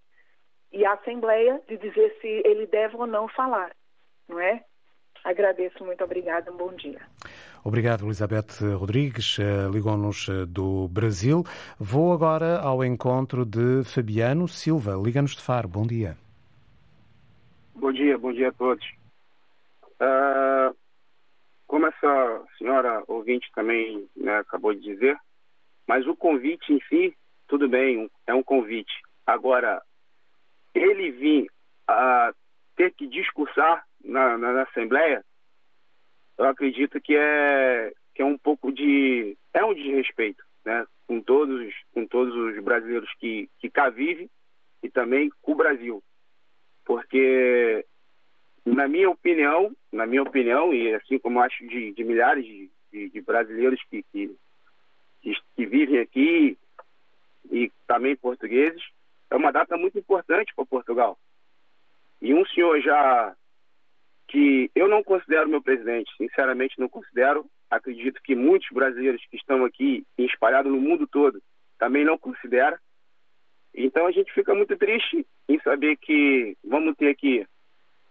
e 0.72 0.84
a 0.84 0.92
Assembleia 0.92 1.60
de 1.68 1.76
dizer 1.76 2.16
se 2.20 2.28
ele 2.44 2.66
deve 2.66 2.96
ou 2.96 3.06
não 3.06 3.28
falar, 3.28 3.72
não 4.28 4.38
é? 4.38 4.64
Agradeço, 5.24 5.84
muito 5.84 6.02
obrigada, 6.02 6.50
um 6.50 6.56
bom 6.56 6.72
dia. 6.74 7.00
Obrigado, 7.62 8.06
Elizabeth 8.06 8.64
Rodrigues, 8.78 9.38
eh, 9.38 9.68
ligou-nos 9.70 10.28
eh, 10.30 10.46
do 10.46 10.88
Brasil. 10.88 11.44
Vou 11.78 12.12
agora 12.14 12.58
ao 12.58 12.82
encontro 12.82 13.44
de 13.44 13.84
Fabiano 13.84 14.48
Silva, 14.48 14.92
liga-nos 14.96 15.36
de 15.36 15.42
Faro. 15.42 15.68
Bom 15.68 15.86
dia. 15.86 16.16
Bom 17.74 17.92
dia, 17.92 18.16
bom 18.16 18.32
dia 18.32 18.48
a 18.48 18.52
todos. 18.52 18.86
Uh, 20.00 20.74
como 21.66 21.86
essa 21.86 22.42
senhora 22.56 23.02
ouvinte 23.06 23.50
também 23.54 24.08
né, 24.16 24.38
acabou 24.38 24.72
de 24.72 24.80
dizer, 24.80 25.16
mas 25.86 26.06
o 26.06 26.16
convite 26.16 26.72
em 26.72 26.80
si, 26.88 27.14
tudo 27.46 27.68
bem, 27.68 28.10
é 28.26 28.34
um 28.34 28.42
convite. 28.42 28.92
Agora, 29.26 29.82
ele 30.74 31.10
vir 31.10 31.50
a 31.86 32.32
ter 32.76 32.92
que 32.92 33.06
discursar 33.06 33.84
na, 34.04 34.38
na, 34.38 34.52
na, 34.52 34.62
Assembleia, 34.62 35.24
eu 36.38 36.46
acredito 36.46 37.00
que 37.00 37.14
é, 37.14 37.92
que 38.14 38.22
é 38.22 38.24
um 38.24 38.38
pouco 38.38 38.72
de. 38.72 39.36
é 39.52 39.64
um 39.64 39.74
desrespeito 39.74 40.42
né, 40.64 40.86
com, 41.06 41.20
todos, 41.20 41.74
com 41.92 42.06
todos 42.06 42.34
os 42.34 42.62
brasileiros 42.62 43.12
que, 43.18 43.48
que 43.58 43.68
cá 43.68 43.90
vivem 43.90 44.30
e 44.82 44.88
também 44.88 45.30
com 45.42 45.52
o 45.52 45.56
Brasil. 45.56 46.02
Porque, 46.84 47.84
na 48.64 48.88
minha 48.88 49.10
opinião, 49.10 49.74
na 49.92 50.06
minha 50.06 50.22
opinião, 50.22 50.72
e 50.72 50.94
assim 50.94 51.18
como 51.18 51.40
acho 51.40 51.66
de, 51.66 51.92
de 51.92 52.04
milhares 52.04 52.44
de, 52.44 52.70
de, 52.92 53.10
de 53.10 53.20
brasileiros 53.20 53.82
que, 53.90 54.02
que, 54.04 54.36
que 55.22 55.66
vivem 55.66 55.98
aqui 55.98 56.56
e 57.50 57.70
também 57.86 58.16
portugueses, 58.16 58.82
é 59.30 59.36
uma 59.36 59.52
data 59.52 59.76
muito 59.76 59.98
importante 59.98 60.52
para 60.54 60.66
Portugal. 60.66 61.18
E 62.20 62.34
um 62.34 62.44
senhor 62.46 62.80
já 62.80 63.34
que 64.28 64.70
eu 64.74 64.86
não 64.86 65.02
considero 65.02 65.48
meu 65.48 65.62
presidente, 65.62 66.10
sinceramente 66.16 66.78
não 66.78 66.88
considero. 66.88 67.44
Acredito 67.68 68.20
que 68.22 68.34
muitos 68.34 68.68
brasileiros 68.70 69.24
que 69.28 69.36
estão 69.36 69.64
aqui 69.64 70.04
espalhados 70.18 70.70
no 70.70 70.80
mundo 70.80 71.06
todo 71.06 71.42
também 71.78 72.04
não 72.04 72.18
consideram. 72.18 72.78
Então 73.74 74.06
a 74.06 74.12
gente 74.12 74.32
fica 74.32 74.54
muito 74.54 74.76
triste 74.76 75.26
em 75.48 75.58
saber 75.60 75.96
que 75.96 76.56
vamos 76.64 76.94
ter 76.96 77.08
aqui 77.08 77.46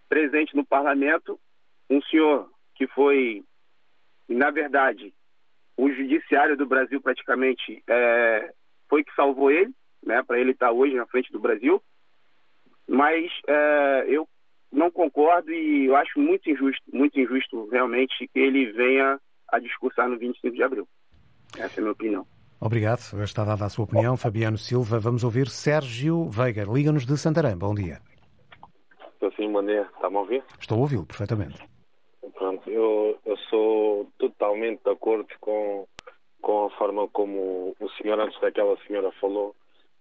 presente 0.08 0.56
no 0.56 0.64
parlamento 0.64 1.38
um 1.88 2.02
senhor 2.02 2.50
que 2.74 2.86
foi, 2.88 3.42
na 4.28 4.50
verdade, 4.50 5.12
o 5.76 5.90
judiciário 5.90 6.56
do 6.56 6.66
Brasil 6.66 7.00
praticamente 7.00 7.82
é, 7.88 8.52
foi 8.88 9.04
que 9.04 9.14
salvou 9.14 9.50
ele, 9.50 9.72
né, 10.04 10.22
para 10.22 10.38
ele 10.38 10.52
estar 10.52 10.72
hoje 10.72 10.94
na 10.94 11.06
frente 11.06 11.32
do 11.32 11.40
Brasil. 11.40 11.82
Mas 12.88 13.30
é, 13.46 14.04
eu 14.08 14.28
não 14.72 14.90
concordo 14.90 15.52
e 15.52 15.86
eu 15.86 15.96
acho 15.96 16.18
muito 16.18 16.48
injusto, 16.50 16.82
muito 16.92 17.18
injusto 17.18 17.68
realmente 17.70 18.28
que 18.32 18.38
ele 18.38 18.72
venha 18.72 19.20
a 19.48 19.58
discursar 19.58 20.08
no 20.08 20.18
25 20.18 20.54
de 20.54 20.62
abril. 20.62 20.88
Essa 21.56 21.76
é 21.76 21.78
a 21.78 21.82
minha 21.82 21.92
opinião. 21.92 22.26
Obrigado. 22.60 23.00
Está 23.22 23.44
dada 23.44 23.64
a 23.64 23.68
sua 23.68 23.84
opinião. 23.84 24.16
Fabiano 24.16 24.58
Silva. 24.58 25.00
Vamos 25.00 25.24
ouvir 25.24 25.48
Sérgio 25.48 26.28
Veiga. 26.28 26.64
Liga-nos 26.64 27.06
de 27.06 27.16
Santarém. 27.16 27.56
Bom 27.56 27.74
dia. 27.74 27.98
Estou 29.14 29.32
sim, 29.32 29.50
bom 29.50 29.64
dia. 29.64 29.88
Está-me 29.94 30.16
a 30.16 30.20
ouvir? 30.20 30.44
Estou 30.58 30.78
a 30.78 30.80
ouvi-lo 30.82 31.06
perfeitamente. 31.06 31.58
Pronto, 32.34 32.70
eu, 32.70 33.18
eu 33.24 33.36
sou 33.48 34.10
totalmente 34.18 34.82
de 34.84 34.90
acordo 34.90 35.26
com, 35.40 35.86
com 36.40 36.66
a 36.66 36.70
forma 36.70 37.08
como 37.08 37.74
o 37.78 37.88
senhor, 37.90 38.18
antes 38.18 38.40
daquela 38.40 38.76
senhora, 38.86 39.10
falou 39.20 39.54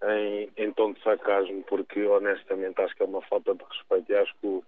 em, 0.03 0.49
em 0.57 0.71
tom 0.71 0.93
de 0.93 1.01
sarcasmo, 1.03 1.63
porque 1.63 2.05
honestamente 2.05 2.81
acho 2.81 2.95
que 2.95 3.03
é 3.03 3.05
uma 3.05 3.21
falta 3.23 3.53
de 3.53 3.63
respeito. 3.63 4.11
E 4.11 4.15
acho 4.15 4.33
que 4.39 4.47
o, 4.47 4.63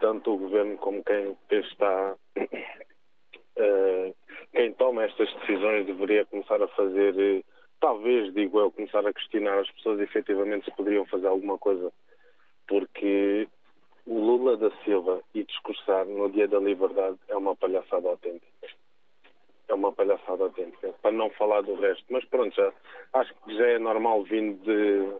tanto 0.00 0.34
o 0.34 0.38
governo 0.38 0.76
como 0.78 1.02
quem 1.04 1.36
está 1.50 2.14
uh, 2.36 4.14
quem 4.52 4.72
toma 4.74 5.04
estas 5.04 5.32
decisões 5.34 5.86
deveria 5.86 6.24
começar 6.26 6.62
a 6.62 6.68
fazer, 6.68 7.14
uh, 7.14 7.44
talvez, 7.80 8.32
digo 8.34 8.58
eu, 8.60 8.70
começar 8.70 9.06
a 9.06 9.12
questionar 9.12 9.58
as 9.58 9.70
pessoas 9.72 10.00
efetivamente 10.00 10.64
se 10.64 10.76
poderiam 10.76 11.06
fazer 11.06 11.26
alguma 11.26 11.58
coisa, 11.58 11.92
porque 12.66 13.48
o 14.06 14.18
Lula 14.18 14.56
da 14.56 14.70
Silva 14.84 15.20
e 15.34 15.44
discursar 15.44 16.04
no 16.06 16.30
dia 16.30 16.48
da 16.48 16.58
liberdade 16.58 17.18
é 17.28 17.36
uma 17.36 17.54
palhaçada 17.56 18.08
autêntica 18.08 18.46
é 19.68 19.74
uma 19.74 19.92
palhaçada 19.92 20.44
autêntica, 20.44 20.92
para 21.02 21.12
não 21.12 21.30
falar 21.30 21.62
do 21.62 21.74
resto. 21.74 22.04
Mas 22.10 22.24
pronto, 22.24 22.54
já, 22.54 22.72
acho 23.14 23.34
que 23.44 23.56
já 23.56 23.66
é 23.66 23.78
normal 23.78 24.22
vindo 24.24 24.62
de, 24.64 25.12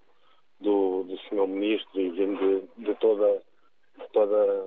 do, 0.60 1.04
do 1.04 1.18
Sr. 1.28 1.46
Ministro 1.46 2.00
e 2.00 2.10
vindo 2.10 2.68
de, 2.76 2.84
de, 2.84 2.94
toda, 2.96 3.42
de, 3.98 4.08
toda, 4.12 4.66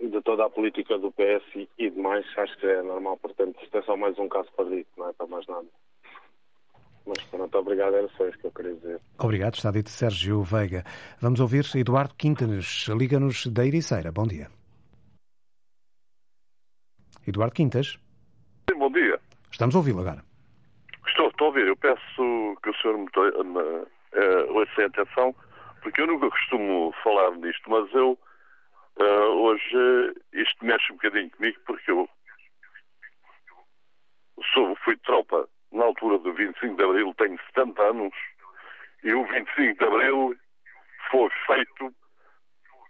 de 0.00 0.22
toda 0.22 0.44
a 0.46 0.50
política 0.50 0.98
do 0.98 1.12
PS 1.12 1.44
e, 1.54 1.68
e 1.78 1.90
demais, 1.90 2.26
acho 2.36 2.56
que 2.56 2.66
já 2.66 2.72
é 2.72 2.82
normal. 2.82 3.18
Portanto, 3.18 3.62
isto 3.62 3.76
é 3.76 3.82
só 3.82 3.96
mais 3.96 4.18
um 4.18 4.28
caso 4.28 4.48
perdido, 4.56 4.86
não 4.96 5.08
é 5.08 5.12
para 5.12 5.26
mais 5.26 5.46
nada. 5.46 5.66
Mas 7.06 7.22
pronto, 7.24 7.58
obrigado, 7.58 7.94
era 7.94 8.08
só 8.16 8.26
isso 8.28 8.38
que 8.38 8.46
eu 8.46 8.52
queria 8.52 8.74
dizer. 8.74 9.00
Obrigado, 9.18 9.54
está 9.54 9.70
dito 9.70 9.90
Sérgio 9.90 10.42
Veiga. 10.42 10.84
Vamos 11.20 11.40
ouvir 11.40 11.64
Eduardo 11.74 12.14
Quintas, 12.14 12.86
liga-nos 12.88 13.46
da 13.46 13.66
Ericeira. 13.66 14.12
Bom 14.12 14.26
dia. 14.26 14.48
Eduardo 17.26 17.54
Quintas. 17.54 17.98
Bom 18.80 18.90
dia. 18.92 19.20
Estamos 19.52 19.74
a 19.74 19.78
ouvi-lo 19.78 20.00
agora. 20.00 20.24
Estou, 21.06 21.28
estou 21.28 21.48
a 21.48 21.48
ouvir. 21.48 21.66
Eu 21.66 21.76
peço 21.76 22.56
que 22.62 22.70
o 22.70 22.74
senhor 22.76 22.96
me 22.96 23.10
uh, 23.14 24.54
ouça 24.54 24.86
atenção, 24.86 25.34
porque 25.82 26.00
eu 26.00 26.06
nunca 26.06 26.30
costumo 26.30 26.90
falar 27.04 27.30
nisto, 27.32 27.70
mas 27.70 27.92
eu 27.92 28.18
uh, 28.96 29.04
hoje 29.04 30.14
isto 30.32 30.64
mexe 30.64 30.90
um 30.90 30.96
bocadinho 30.96 31.28
comigo, 31.32 31.58
porque 31.66 31.90
eu 31.90 32.08
sou, 34.54 34.74
fui 34.76 34.96
de 34.96 35.02
tropa 35.02 35.46
na 35.72 35.84
altura 35.84 36.16
do 36.16 36.32
25 36.32 36.74
de 36.74 36.82
Abril, 36.82 37.14
tenho 37.18 37.38
70 37.54 37.82
anos, 37.82 38.14
e 39.04 39.12
o 39.12 39.26
25 39.26 39.78
de 39.78 39.84
Abril 39.84 40.38
foi 41.10 41.28
feito 41.46 41.94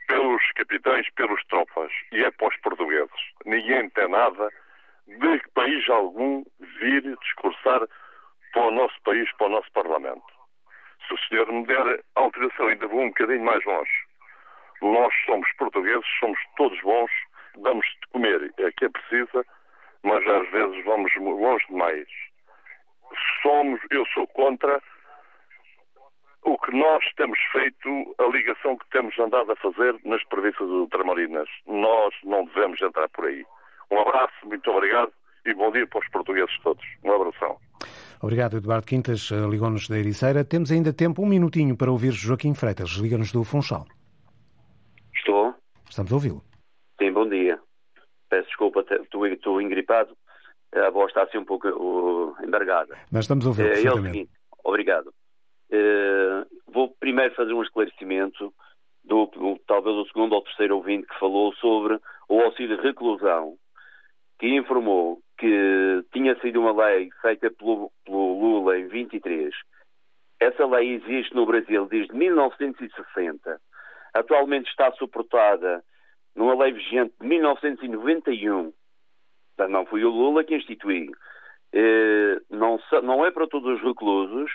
pelos 0.06 0.52
capitães, 0.52 1.10
pelos 1.16 1.44
tropas, 1.46 1.90
e 2.12 2.22
é 2.22 2.30
para 2.30 2.46
os 2.46 2.56
portugueses. 2.58 3.20
Ninguém 3.44 3.90
tem 3.90 4.08
nada 4.08 4.52
de 5.18 5.42
país 5.54 5.88
algum 5.88 6.44
vir 6.80 7.02
discursar 7.22 7.80
para 8.52 8.66
o 8.66 8.70
nosso 8.70 9.00
país, 9.02 9.30
para 9.36 9.46
o 9.48 9.50
nosso 9.50 9.70
Parlamento. 9.72 10.24
Se 11.06 11.14
o 11.14 11.18
senhor 11.28 11.50
me 11.52 11.66
der 11.66 12.04
autorização, 12.14 12.68
ainda 12.68 12.86
vou 12.86 13.00
um 13.00 13.08
bocadinho 13.08 13.44
mais 13.44 13.64
longe. 13.64 13.92
Nós 14.82 15.12
somos 15.26 15.50
portugueses, 15.58 16.06
somos 16.18 16.38
todos 16.56 16.80
bons, 16.80 17.10
damos 17.56 17.86
de 17.86 18.06
comer 18.12 18.54
é 18.58 18.70
que 18.72 18.84
é 18.84 18.88
precisa, 18.88 19.44
mas 20.02 20.26
às 20.26 20.48
vezes 20.50 20.84
vamos 20.84 21.12
longe 21.16 21.66
demais. 21.68 22.06
Somos, 23.42 23.80
eu 23.90 24.06
sou 24.06 24.26
contra 24.28 24.80
o 26.42 26.58
que 26.58 26.74
nós 26.74 27.04
temos 27.16 27.38
feito, 27.52 28.14
a 28.18 28.24
ligação 28.24 28.76
que 28.78 28.88
temos 28.90 29.18
andado 29.18 29.52
a 29.52 29.56
fazer 29.56 29.94
nas 30.04 30.24
províncias 30.24 30.68
ultramarinas. 30.68 31.48
Nós 31.66 32.14
não 32.24 32.44
devemos 32.46 32.80
entrar 32.80 33.08
por 33.10 33.26
aí. 33.26 33.44
Um 33.90 33.98
abraço, 33.98 34.34
muito 34.46 34.70
obrigado 34.70 35.12
e 35.44 35.54
bom 35.54 35.70
dia 35.70 35.86
para 35.86 36.00
os 36.00 36.08
portugueses 36.10 36.54
todos. 36.62 36.84
Um 37.04 37.12
abração. 37.12 37.56
Obrigado, 38.22 38.58
Eduardo 38.58 38.86
Quintas. 38.86 39.30
Eh, 39.32 39.48
ligou-nos 39.48 39.88
da 39.88 39.98
Ericeira. 39.98 40.44
Temos 40.44 40.70
ainda 40.70 40.92
tempo, 40.92 41.22
um 41.22 41.26
minutinho, 41.26 41.76
para 41.76 41.90
ouvir 41.90 42.12
Joaquim 42.12 42.54
Freitas. 42.54 42.90
Liga-nos 42.90 43.32
do 43.32 43.42
Funchal. 43.42 43.86
Estou. 45.14 45.54
Estamos 45.88 46.12
a 46.12 46.14
ouvi-lo. 46.14 46.42
Sim, 47.00 47.12
bom 47.12 47.28
dia. 47.28 47.58
Peço 48.28 48.46
desculpa, 48.46 48.84
estou, 48.88 49.26
estou 49.26 49.60
engripado. 49.60 50.14
A 50.74 50.90
voz 50.90 51.08
está 51.08 51.24
assim 51.24 51.38
um 51.38 51.44
pouco 51.44 51.68
uh, 51.68 52.36
embargada. 52.44 52.96
Mas 53.10 53.24
estamos 53.24 53.44
a 53.44 53.48
ouvir 53.48 53.66
é, 53.66 53.84
é 53.84 53.92
o 53.92 54.02
seguinte, 54.02 54.30
obrigado. 54.62 55.08
Uh, 55.72 56.46
vou 56.72 56.94
primeiro 57.00 57.34
fazer 57.34 57.52
um 57.52 57.62
esclarecimento 57.62 58.52
do, 59.04 59.28
talvez 59.66 59.96
o 59.96 60.06
segundo 60.06 60.34
ou 60.34 60.42
terceiro 60.42 60.76
ouvinte 60.76 61.08
que 61.08 61.18
falou 61.18 61.52
sobre 61.54 61.98
o 62.28 62.40
auxílio 62.40 62.76
de 62.76 62.82
reclusão 62.82 63.56
que 64.40 64.48
informou 64.48 65.20
que 65.38 66.04
tinha 66.12 66.34
sido 66.40 66.60
uma 66.60 66.72
lei 66.72 67.10
feita 67.20 67.50
pelo, 67.50 67.92
pelo 68.04 68.40
Lula 68.40 68.78
em 68.78 68.88
23. 68.88 69.54
Essa 70.40 70.66
lei 70.66 70.94
existe 70.94 71.34
no 71.34 71.44
Brasil 71.44 71.86
desde 71.86 72.14
1960. 72.14 73.60
Atualmente 74.14 74.68
está 74.70 74.90
suportada 74.92 75.84
numa 76.34 76.54
lei 76.54 76.72
vigente 76.72 77.12
de 77.20 77.26
1991. 77.26 78.72
Portanto, 79.56 79.72
não 79.72 79.84
foi 79.84 80.04
o 80.04 80.10
Lula 80.10 80.42
que 80.42 80.56
instituiu. 80.56 81.12
Eh, 81.72 82.40
não, 82.48 82.80
não 83.02 83.24
é 83.24 83.30
para 83.30 83.46
todos 83.46 83.78
os 83.78 83.86
reclusos 83.86 84.50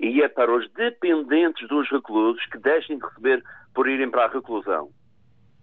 e 0.00 0.20
é 0.20 0.28
para 0.28 0.52
os 0.52 0.68
dependentes 0.72 1.66
dos 1.68 1.88
reclusos 1.90 2.44
que 2.46 2.58
deixem 2.58 2.98
de 2.98 3.06
receber 3.06 3.42
por 3.72 3.88
irem 3.88 4.10
para 4.10 4.24
a 4.24 4.28
reclusão. 4.28 4.90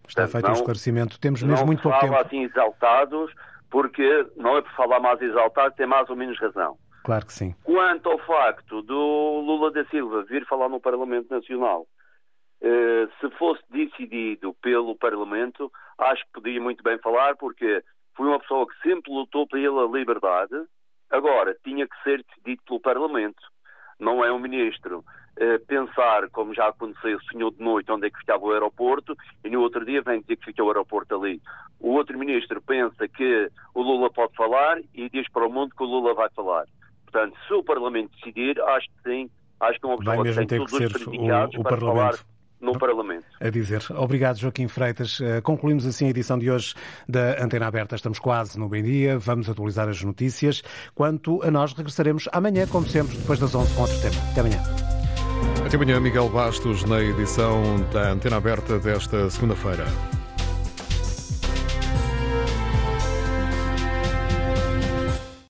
Está 0.08 0.28
feito 0.28 0.48
o 0.48 0.50
um 0.50 0.54
esclarecimento. 0.54 1.20
Temos 1.20 1.44
mesmo 1.44 1.66
muito 1.68 1.84
pouco 1.84 2.00
tempo. 2.00 2.14
Não 2.14 2.20
assim 2.20 2.44
exaltados, 2.44 3.32
porque 3.70 4.28
não 4.36 4.58
é 4.58 4.62
por 4.62 4.72
falar 4.72 5.00
mais 5.00 5.22
exaltado, 5.22 5.76
tem 5.76 5.88
mais 5.88 6.10
ou 6.10 6.16
menos 6.16 6.40
razão. 6.40 6.78
Claro 7.04 7.26
que 7.26 7.34
sim. 7.34 7.56
Quanto 7.64 8.10
ao 8.10 8.20
facto 8.20 8.82
do 8.82 9.42
Lula 9.42 9.72
da 9.72 9.86
Silva 9.86 10.24
vir 10.24 10.46
falar 10.46 10.70
no 10.70 10.80
Parlamento 10.80 11.34
Nacional, 11.34 11.88
eh, 12.62 13.08
se 13.20 13.30
fosse 13.38 13.64
decidido 13.70 14.54
pelo 14.62 14.96
Parlamento, 14.96 15.72
acho 15.98 16.24
que 16.26 16.32
podia 16.34 16.62
muito 16.62 16.84
bem 16.84 16.98
falar, 17.00 17.36
porque 17.38 17.84
foi 18.16 18.28
uma 18.28 18.40
pessoa 18.40 18.68
que 18.68 18.90
sempre 18.90 19.12
lutou 19.12 19.48
pela 19.48 19.86
liberdade, 19.86 20.56
agora 21.10 21.58
tinha 21.64 21.88
que 21.88 22.04
ser 22.04 22.24
decidido 22.24 22.62
pelo 22.68 22.82
Parlamento. 22.82 23.42
Não 24.00 24.24
é 24.24 24.32
um 24.32 24.40
ministro 24.40 25.04
pensar, 25.68 26.30
como 26.32 26.54
já 26.54 26.68
aconteceu, 26.68 27.18
o 27.18 27.24
senhor 27.32 27.52
de 27.52 27.64
noite 27.64 27.92
onde 27.92 28.08
é 28.08 28.10
que 28.10 28.20
ficava 28.20 28.44
o 28.44 28.52
aeroporto 28.52 29.16
e 29.44 29.50
no 29.50 29.62
outro 29.62 29.86
dia 29.86 30.02
vem 30.02 30.22
dizer 30.22 30.38
que 30.38 30.46
fica 30.46 30.64
o 30.64 30.68
aeroporto 30.68 31.16
ali. 31.16 31.42
O 31.80 31.92
outro 31.92 32.18
ministro 32.18 32.62
pensa 32.62 33.08
que 33.08 33.50
o 33.74 33.82
Lula 33.82 34.12
pode 34.12 34.36
falar 34.36 34.80
e 34.94 35.10
diz 35.10 35.30
para 35.30 35.48
o 35.48 35.52
mundo 35.52 35.74
que 35.76 35.84
o 35.84 35.88
Lula 35.88 36.14
vai 36.14 36.30
falar. 36.32 36.66
Portanto, 37.04 37.38
se 37.48 37.54
o 37.54 37.64
Parlamento 37.64 38.12
decidir, 38.18 38.62
acho 38.62 38.88
que 38.88 39.10
sim, 39.10 39.30
acho 39.60 39.80
que 39.80 39.86
é 39.86 39.90
uma 39.90 39.98
pessoa 39.98 40.16
vai 40.16 40.24
mesmo 40.26 40.42
que 40.42 40.48
tem 40.48 40.60
ter 40.60 40.66
todos 40.66 40.78
que 40.78 40.86
os 40.86 41.04
ser 41.04 41.10
o, 41.10 41.14
o 41.14 41.64
para 41.64 41.78
Parlamento. 41.78 42.18
falar 42.18 42.20
no 42.62 42.78
Parlamento. 42.78 43.26
A 43.40 43.50
dizer. 43.50 43.82
Obrigado, 43.96 44.38
Joaquim 44.38 44.68
Freitas. 44.68 45.20
Eh, 45.22 45.42
concluímos 45.42 45.86
assim 45.86 46.08
a 46.08 46.10
edição 46.10 46.38
de 46.38 46.52
hoje 46.52 46.76
da 47.08 47.42
Antena 47.42 47.68
Aberta. 47.68 47.96
Estamos 47.96 48.20
quase 48.20 48.60
no 48.60 48.68
bem-dia. 48.68 49.18
Vamos 49.18 49.50
atualizar 49.50 49.88
as 49.88 50.04
notícias. 50.04 50.62
Quanto 50.94 51.42
a 51.42 51.50
nós, 51.50 51.74
regressaremos 51.74 52.28
amanhã, 52.34 52.68
como 52.68 52.86
sempre, 52.86 53.16
depois 53.18 53.40
das 53.40 53.56
11 53.56 53.76
com 53.76 53.82
outro 53.82 54.02
tema. 54.02 54.16
Até 54.32 54.42
amanhã. 54.42 54.99
Até 55.66 55.76
amanhã, 55.76 56.00
Miguel 56.00 56.30
Bastos, 56.30 56.84
na 56.84 57.02
edição 57.02 57.62
da 57.92 58.12
Antena 58.12 58.38
Aberta 58.38 58.80
desta 58.80 59.30
segunda-feira. 59.30 59.86